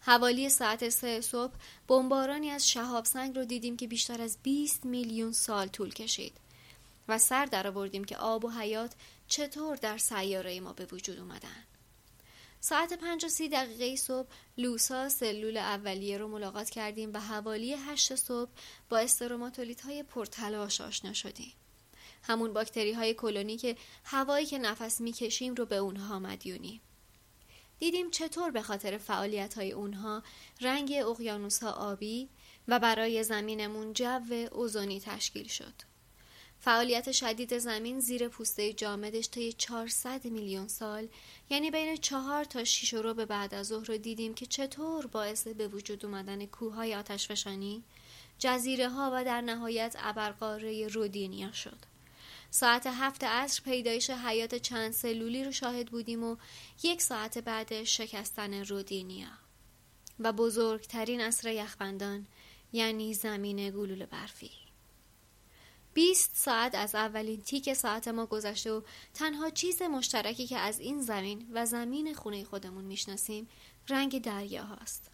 حوالی 0.00 0.48
ساعت 0.48 0.88
سه 0.88 1.20
صبح 1.20 1.52
بمبارانی 1.88 2.50
از 2.50 2.68
شهاب 2.68 3.04
سنگ 3.04 3.36
رو 3.36 3.44
دیدیم 3.44 3.76
که 3.76 3.86
بیشتر 3.86 4.22
از 4.22 4.38
20 4.42 4.84
میلیون 4.84 5.32
سال 5.32 5.66
طول 5.66 5.90
کشید 5.90 6.32
و 7.08 7.18
سر 7.18 7.46
در 7.46 7.66
آوردیم 7.66 8.04
که 8.04 8.16
آب 8.16 8.44
و 8.44 8.50
حیات 8.50 8.92
چطور 9.28 9.76
در 9.76 9.98
سیاره 9.98 10.60
ما 10.60 10.72
به 10.72 10.86
وجود 10.92 11.18
اومدن. 11.18 11.64
ساعت 12.60 12.92
پنج 12.92 13.24
و 13.24 13.28
سی 13.28 13.48
دقیقه 13.48 13.96
صبح 13.96 14.28
لوسا 14.58 15.08
سلول 15.08 15.56
اولیه 15.56 16.18
رو 16.18 16.28
ملاقات 16.28 16.70
کردیم 16.70 17.10
و 17.14 17.20
حوالی 17.20 17.74
هشت 17.74 18.14
صبح 18.14 18.50
با 18.88 18.98
استروماتولیت 18.98 19.80
های 19.80 20.02
پرتلاش 20.02 20.80
آشنا 20.80 21.12
شدیم. 21.12 21.52
همون 22.22 22.52
باکتری 22.52 22.92
های 22.92 23.14
کلونی 23.14 23.56
که 23.56 23.76
هوایی 24.04 24.46
که 24.46 24.58
نفس 24.58 25.00
می‌کشیم 25.00 25.54
رو 25.54 25.66
به 25.66 25.76
اونها 25.76 26.18
مدیونیم. 26.18 26.80
دیدیم 27.80 28.10
چطور 28.10 28.50
به 28.50 28.62
خاطر 28.62 28.98
فعالیت 28.98 29.54
های 29.54 29.72
اونها 29.72 30.22
رنگ 30.60 30.92
اقیانوس 31.06 31.62
ها 31.62 31.70
آبی 31.70 32.28
و 32.68 32.78
برای 32.78 33.22
زمینمون 33.22 33.92
جو 33.92 34.48
اوزونی 34.52 35.00
تشکیل 35.00 35.48
شد. 35.48 35.74
فعالیت 36.58 37.12
شدید 37.12 37.58
زمین 37.58 38.00
زیر 38.00 38.28
پوسته 38.28 38.72
جامدش 38.72 39.30
طی 39.30 39.52
400 39.52 40.24
میلیون 40.24 40.68
سال 40.68 41.08
یعنی 41.50 41.70
بین 41.70 41.96
چهار 41.96 42.44
تا 42.44 42.64
شیش 42.64 42.94
رو 42.94 43.14
به 43.14 43.24
بعد 43.24 43.54
از 43.54 43.66
ظهر 43.66 43.96
دیدیم 43.96 44.34
که 44.34 44.46
چطور 44.46 45.06
باعث 45.06 45.46
به 45.46 45.68
وجود 45.68 46.06
اومدن 46.06 46.46
کوههای 46.46 46.94
آتشفشانی، 46.94 47.82
جزیره 48.38 48.88
ها 48.88 49.10
و 49.14 49.24
در 49.24 49.40
نهایت 49.40 49.96
ابرقاره 49.98 50.88
رودینیا 50.88 51.52
شد. 51.52 51.78
ساعت 52.50 52.86
هفت 52.86 53.24
عصر 53.24 53.62
پیدایش 53.62 54.10
حیات 54.10 54.54
چند 54.54 54.92
سلولی 54.92 55.44
رو 55.44 55.52
شاهد 55.52 55.90
بودیم 55.90 56.24
و 56.24 56.36
یک 56.82 57.02
ساعت 57.02 57.38
بعد 57.38 57.84
شکستن 57.84 58.64
رودینیا 58.64 59.28
و 60.20 60.32
بزرگترین 60.32 61.20
اصر 61.20 61.52
یخبندان 61.52 62.26
یعنی 62.72 63.14
زمین 63.14 63.70
گلوله 63.70 64.06
برفی 64.06 64.50
20 65.94 66.36
ساعت 66.36 66.74
از 66.74 66.94
اولین 66.94 67.40
تیک 67.40 67.72
ساعت 67.72 68.08
ما 68.08 68.26
گذشته 68.26 68.72
و 68.72 68.82
تنها 69.14 69.50
چیز 69.50 69.82
مشترکی 69.82 70.46
که 70.46 70.58
از 70.58 70.80
این 70.80 71.02
زمین 71.02 71.48
و 71.52 71.66
زمین 71.66 72.14
خونه 72.14 72.44
خودمون 72.44 72.84
می‌شناسیم 72.84 73.48
رنگ 73.88 74.22
دریا 74.22 74.64
هاست. 74.64 75.10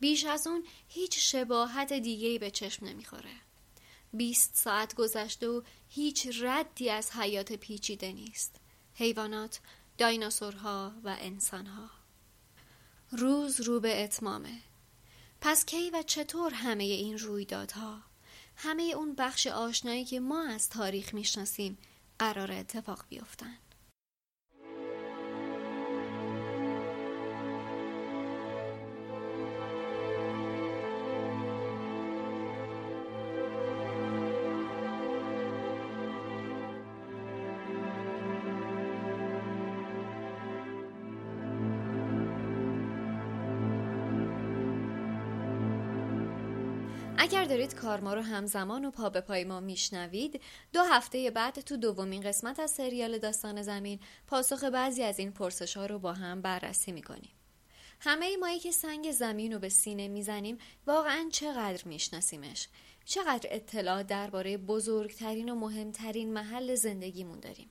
بیش 0.00 0.24
از 0.24 0.46
اون 0.46 0.64
هیچ 0.88 1.18
شباهت 1.18 1.92
دیگهی 1.92 2.38
به 2.38 2.50
چشم 2.50 2.86
نمی‌خوره. 2.86 3.47
20 4.12 4.56
ساعت 4.56 4.94
گذشته 4.94 5.48
و 5.48 5.62
هیچ 5.88 6.28
ردی 6.40 6.90
از 6.90 7.10
حیات 7.10 7.52
پیچیده 7.52 8.12
نیست. 8.12 8.56
حیوانات، 8.94 9.60
دایناسورها 9.98 10.92
و 11.04 11.16
انسانها. 11.20 11.90
روز 13.10 13.60
رو 13.60 13.80
به 13.80 14.04
اتمامه. 14.04 14.58
پس 15.40 15.64
کی 15.64 15.90
و 15.90 16.02
چطور 16.02 16.52
همه 16.54 16.84
این 16.84 17.18
رویدادها 17.18 18.02
همه 18.56 18.82
اون 18.82 19.14
بخش 19.14 19.46
آشنایی 19.46 20.04
که 20.04 20.20
ما 20.20 20.42
از 20.42 20.68
تاریخ 20.68 21.14
می‌شناسیم 21.14 21.78
قرار 22.18 22.52
اتفاق 22.52 23.04
بیفتن 23.08 23.58
اگر 47.28 47.44
دارید 47.44 47.74
کارما 47.74 48.14
رو 48.14 48.20
همزمان 48.20 48.84
و 48.84 48.90
پا 48.90 49.10
به 49.10 49.20
پای 49.20 49.44
ما 49.44 49.60
میشنوید 49.60 50.40
دو 50.72 50.82
هفته 50.82 51.30
بعد 51.30 51.60
تو 51.60 51.76
دومین 51.76 52.22
قسمت 52.22 52.60
از 52.60 52.70
سریال 52.70 53.18
داستان 53.18 53.62
زمین 53.62 54.00
پاسخ 54.26 54.64
بعضی 54.64 55.02
از 55.02 55.18
این 55.18 55.32
پرسش 55.32 55.76
ها 55.76 55.86
رو 55.86 55.98
با 55.98 56.12
هم 56.12 56.42
بررسی 56.42 56.92
می‌کنیم. 56.92 57.30
همه 58.00 58.26
ای 58.26 58.36
مایی 58.36 58.58
که 58.58 58.70
سنگ 58.70 59.12
زمین 59.12 59.52
رو 59.52 59.58
به 59.58 59.68
سینه 59.68 60.08
می‌زنیم 60.08 60.58
واقعا 60.86 61.28
چقدر 61.32 61.88
میشناسیمش؟ 61.88 62.68
چقدر 63.04 63.48
اطلاع 63.52 64.02
درباره 64.02 64.56
بزرگترین 64.56 65.48
و 65.48 65.54
مهمترین 65.54 66.32
محل 66.32 66.74
زندگیمون 66.74 67.40
داریم؟ 67.40 67.70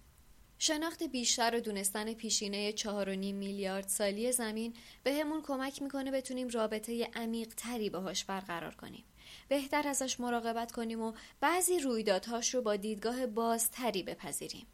شناخت 0.60 1.03
بیشتر 1.03 1.55
و 1.55 1.60
دونستن 1.60 2.14
پیشینه 2.14 2.74
چهار 2.74 3.10
و 3.10 3.16
نیم 3.16 3.36
میلیارد 3.36 3.88
سالی 3.88 4.32
زمین 4.32 4.74
به 5.03 5.14
همون 5.14 5.41
کمک 5.41 5.82
می‌کنه 5.82 6.12
بتونیم 6.12 6.47
رابطه 6.47 7.10
عمیق 7.16 7.53
تری 7.58 7.89
باهاش 7.89 8.26
برقرار 8.26 8.76
کنیم. 8.76 9.03
بهتر 9.48 9.88
ازش 9.88 10.20
مراقبت 10.20 10.72
کنیم 10.72 11.02
و 11.02 11.14
بعضی 11.40 11.80
رویدادهاش 11.80 12.54
رو 12.54 12.62
با 12.62 12.76
دیدگاه 12.76 13.26
بازتری 13.26 14.04
بپذیریم. 14.04 14.68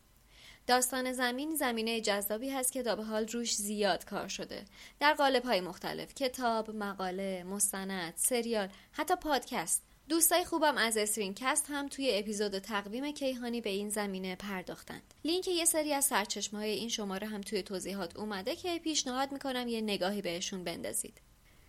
داستان 0.68 1.14
زمین 1.14 1.56
زمینه 1.56 2.01
جذابی 2.01 2.49
هست 2.49 2.72
که 2.72 2.84
تا 2.84 2.95
به 2.95 3.04
حال 3.04 3.28
روش 3.28 3.56
زیاد 3.56 4.06
کار 4.06 4.28
شده 4.28 4.66
در 4.99 5.14
قالب 5.14 5.43
های 5.43 5.62
مختلف 5.62 6.14
کتاب، 6.14 6.70
مقاله، 6.76 7.43
مستند، 7.43 8.14
سریال، 8.16 8.70
حتی 8.91 9.16
پادکست 9.16 9.84
دوستای 10.10 10.45
خوبم 10.45 10.78
از 10.78 10.97
کست 11.36 11.66
هم 11.70 11.88
توی 11.88 12.12
اپیزود 12.14 12.60
تقویم 12.60 13.12
کیهانی 13.12 13.62
به 13.62 13.70
این 13.70 13.89
زمینه 13.89 14.36
پرداختند. 14.36 15.14
لینک 15.26 15.47
یه 15.47 15.66
سری 15.66 15.93
از 15.93 16.06
سرچشمه 16.06 16.60
های 16.60 16.72
این 16.72 16.89
شماره 16.89 17.28
هم 17.28 17.41
توی 17.41 17.64
توضیحات 17.64 18.18
اومده 18.18 18.56
که 18.56 18.80
پیشنهاد 18.80 19.32
می‌کنم 19.32 19.68
یه 19.68 19.82
نگاهی 19.82 20.22
بهشون 20.22 20.64
بندازید. 20.64 21.22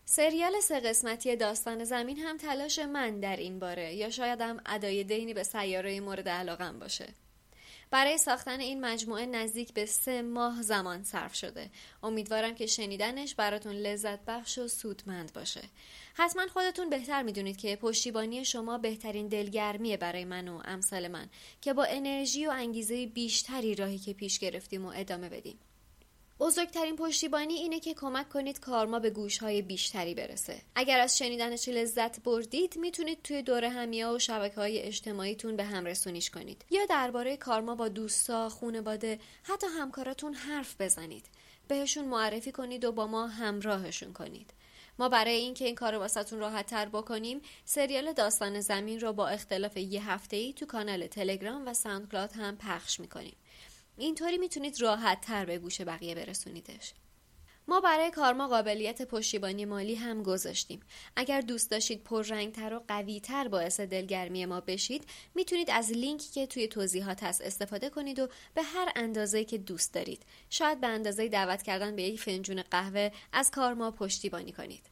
سریال 0.07 0.61
سه 0.61 0.81
قسمتی 0.81 1.37
داستان 1.37 1.85
زمین 1.85 2.19
هم 2.19 2.37
تلاش 2.37 2.79
من 2.79 3.21
در 3.21 3.37
این 3.37 3.59
باره 3.59 3.95
یا 3.95 4.11
شاید 4.11 4.41
هم 4.41 4.61
ادای 4.67 5.05
دینی 5.05 5.35
به 5.35 5.43
سیاره 5.43 6.01
مورد 6.01 6.29
علاقم 6.29 6.79
باشه. 6.79 7.07
برای 7.91 8.19
ساختن 8.19 8.61
این 8.61 8.81
مجموعه 8.81 9.27
نزدیک 9.27 9.73
به 9.73 9.87
سه 9.87 10.23
ماه 10.23 10.63
زمان 10.63 11.05
صرف 11.05 11.35
شده. 11.35 11.71
امیدوارم 12.03 12.55
که 12.55 12.67
شنیدنش 12.67 13.35
براتون 13.35 13.73
لذت 13.73 14.25
بخش 14.25 14.59
و 14.59 14.69
سودمند 14.69 15.33
باشه. 15.33 15.63
حتما 16.15 16.47
خودتون 16.47 16.91
بهتر 16.91 17.23
می‌دونید 17.23 17.57
که 17.57 17.77
پشتیبانی 17.77 18.45
شما 18.45 18.79
بهترین 18.79 19.29
دلگرمیه 19.29 19.97
برای 19.97 20.25
من 20.25 20.49
و 20.49 20.63
امثال 20.65 21.09
من 21.09 21.29
که 21.61 21.73
با 21.73 21.85
انرژی 21.85 22.47
و 22.47 22.51
انگیزه 22.51 23.07
بیشتری 23.07 23.75
راهی 23.75 23.99
که 23.99 24.13
پیش 24.13 24.39
گرفتیم 24.39 24.87
و 24.87 24.93
ادامه 24.97 25.29
بدیم. 25.29 25.59
بزرگترین 26.41 26.97
پشتیبانی 26.97 27.55
اینه 27.55 27.81
که 27.81 27.95
کمک 27.95 28.29
کنید 28.29 28.61
کارما 28.61 28.99
به 28.99 29.11
گوشهای 29.11 29.63
بیشتری 29.63 30.15
برسه. 30.15 30.63
اگر 30.75 31.01
از 31.01 31.19
شنیدنش 31.19 31.69
لذت 31.69 32.23
بردید 32.23 32.77
می‌تونید 32.77 33.23
توی 33.23 33.43
دوره 33.43 33.69
همیا 33.69 34.15
و 34.15 34.19
شبکه 34.19 34.55
های 34.55 34.79
اجتماعیتون 34.79 35.57
به 35.57 35.65
هم 35.65 35.85
رسونیش 35.85 36.31
کنید 36.31 36.65
یا 36.71 36.87
درباره 36.87 37.37
کارما 37.37 37.75
با 37.75 37.89
دوستا، 37.89 38.49
خونواده، 38.49 39.21
حتی 39.43 39.67
همکاراتون 39.67 40.35
حرف 40.35 40.81
بزنید. 40.81 41.27
بهشون 41.69 42.05
معرفی 42.05 42.53
کنید 42.53 42.85
و 42.85 42.93
با 42.93 43.07
ما 43.07 43.27
همراهشون 43.27 44.13
کنید. 44.13 44.51
ما 44.99 45.09
برای 45.09 45.35
اینکه 45.35 45.65
این 45.65 45.75
کار 45.75 45.95
واسهتون 45.95 46.39
راحت 46.39 46.67
تر 46.67 46.89
بکنیم 46.89 47.41
سریال 47.65 48.13
داستان 48.13 48.61
زمین 48.61 49.01
رو 49.01 49.13
با 49.13 49.29
اختلاف 49.29 49.77
یه 49.77 50.11
هفته 50.11 50.37
ای 50.37 50.53
تو 50.53 50.67
کانال 50.67 51.07
تلگرام 51.07 51.67
و 51.67 51.75
ساوندکلاود 51.75 52.33
هم 52.33 52.57
پخش 52.57 53.01
می‌کنیم 53.01 53.37
اینطوری 53.99 54.39
می‌تونید 54.39 54.81
راحت 54.81 55.21
تر 55.21 55.45
به 55.45 55.59
گوش 55.59 55.81
بقیه 55.81 56.15
برسونیدش 56.15 56.93
ما 57.69 57.81
برای 57.81 58.11
کارما 58.11 58.49
قابلیت 58.49 59.03
پشتیبانی 59.03 59.65
مالی 59.65 59.95
هم 59.95 60.23
گذاشتیم. 60.23 60.81
اگر 61.17 61.41
دوست 61.41 61.71
داشتید 61.71 62.05
پررنگتر 62.05 62.75
و 62.75 62.83
قویتر 62.89 63.49
باعث 63.49 63.81
دلگرمی 63.81 64.47
ما 64.47 64.61
بشید 64.61 65.05
می‌تونید 65.35 65.71
از 65.71 65.91
لینکی 65.91 66.31
که 66.31 66.47
توی 66.47 66.69
توضیحات 66.69 67.25
هست 67.25 67.41
استفاده 67.41 67.91
کنید 67.91 68.19
و 68.19 68.29
به 68.55 68.63
هر 68.63 68.93
اندازه 68.97 69.45
که 69.45 69.59
دوست 69.59 69.95
دارید. 69.95 70.23
شاید 70.51 70.81
به 70.81 70.87
اندازه 70.87 71.29
دعوت 71.29 71.63
کردن 71.63 71.97
به 71.97 72.03
یک 72.03 72.21
فنجون 72.21 72.63
قهوه 72.63 73.11
از 73.33 73.51
کارما 73.51 73.91
پشتیبانی 73.91 74.53
کنید. 74.53 74.87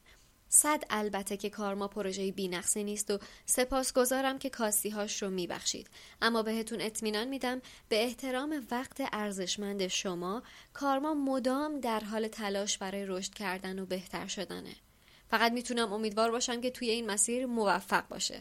صد 0.55 0.83
البته 0.89 1.37
که 1.37 1.49
کارما 1.49 1.87
پروژه 1.87 2.31
بینقصی 2.31 2.83
نیست 2.83 3.11
و 3.11 3.19
سپاسگزارم 3.45 4.39
که 4.39 4.49
کاستیهاش 4.49 5.23
رو 5.23 5.29
میبخشید. 5.29 5.89
اما 6.21 6.43
بهتون 6.43 6.81
اطمینان 6.81 7.27
میدم 7.27 7.61
به 7.89 8.03
احترام 8.03 8.67
وقت 8.71 9.01
ارزشمند 9.11 9.87
شما 9.87 10.43
کارما 10.73 11.13
مدام 11.13 11.79
در 11.79 11.99
حال 11.99 12.27
تلاش 12.27 12.77
برای 12.77 13.05
رشد 13.05 13.33
کردن 13.33 13.79
و 13.79 13.85
بهتر 13.85 14.27
شدنه. 14.27 14.75
فقط 15.29 15.51
می‌تونم 15.51 15.93
امیدوار 15.93 16.31
باشم 16.31 16.61
که 16.61 16.71
توی 16.71 16.89
این 16.89 17.11
مسیر 17.11 17.45
موفق 17.45 18.07
باشه. 18.07 18.39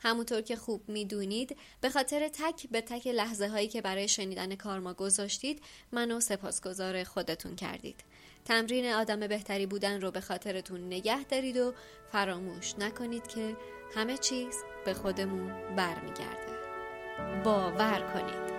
همونطور 0.00 0.40
که 0.40 0.56
خوب 0.56 0.88
می‌دونید 0.88 1.56
به 1.80 1.90
خاطر 1.90 2.28
تک 2.28 2.68
به 2.70 2.80
تک 2.80 3.06
لحظه 3.06 3.48
هایی 3.48 3.68
که 3.68 3.80
برای 3.80 4.08
شنیدن 4.08 4.54
کارما 4.54 4.94
گذاشتید 4.94 5.62
منو 5.92 6.20
سپاسگزار 6.20 7.04
خودتون 7.04 7.56
کردید. 7.56 8.13
تمرین 8.44 8.92
آدم 8.92 9.20
بهتری 9.20 9.66
بودن 9.66 10.00
رو 10.00 10.10
به 10.10 10.20
خاطرتون 10.20 10.86
نگه 10.86 11.24
دارید 11.24 11.56
و 11.56 11.72
فراموش 12.12 12.78
نکنید 12.78 13.26
که 13.26 13.56
همه 13.94 14.16
چیز 14.16 14.54
به 14.84 14.94
خودمون 14.94 15.52
برمیگرده. 15.76 16.54
باور 17.44 18.00
کنید. 18.14 18.54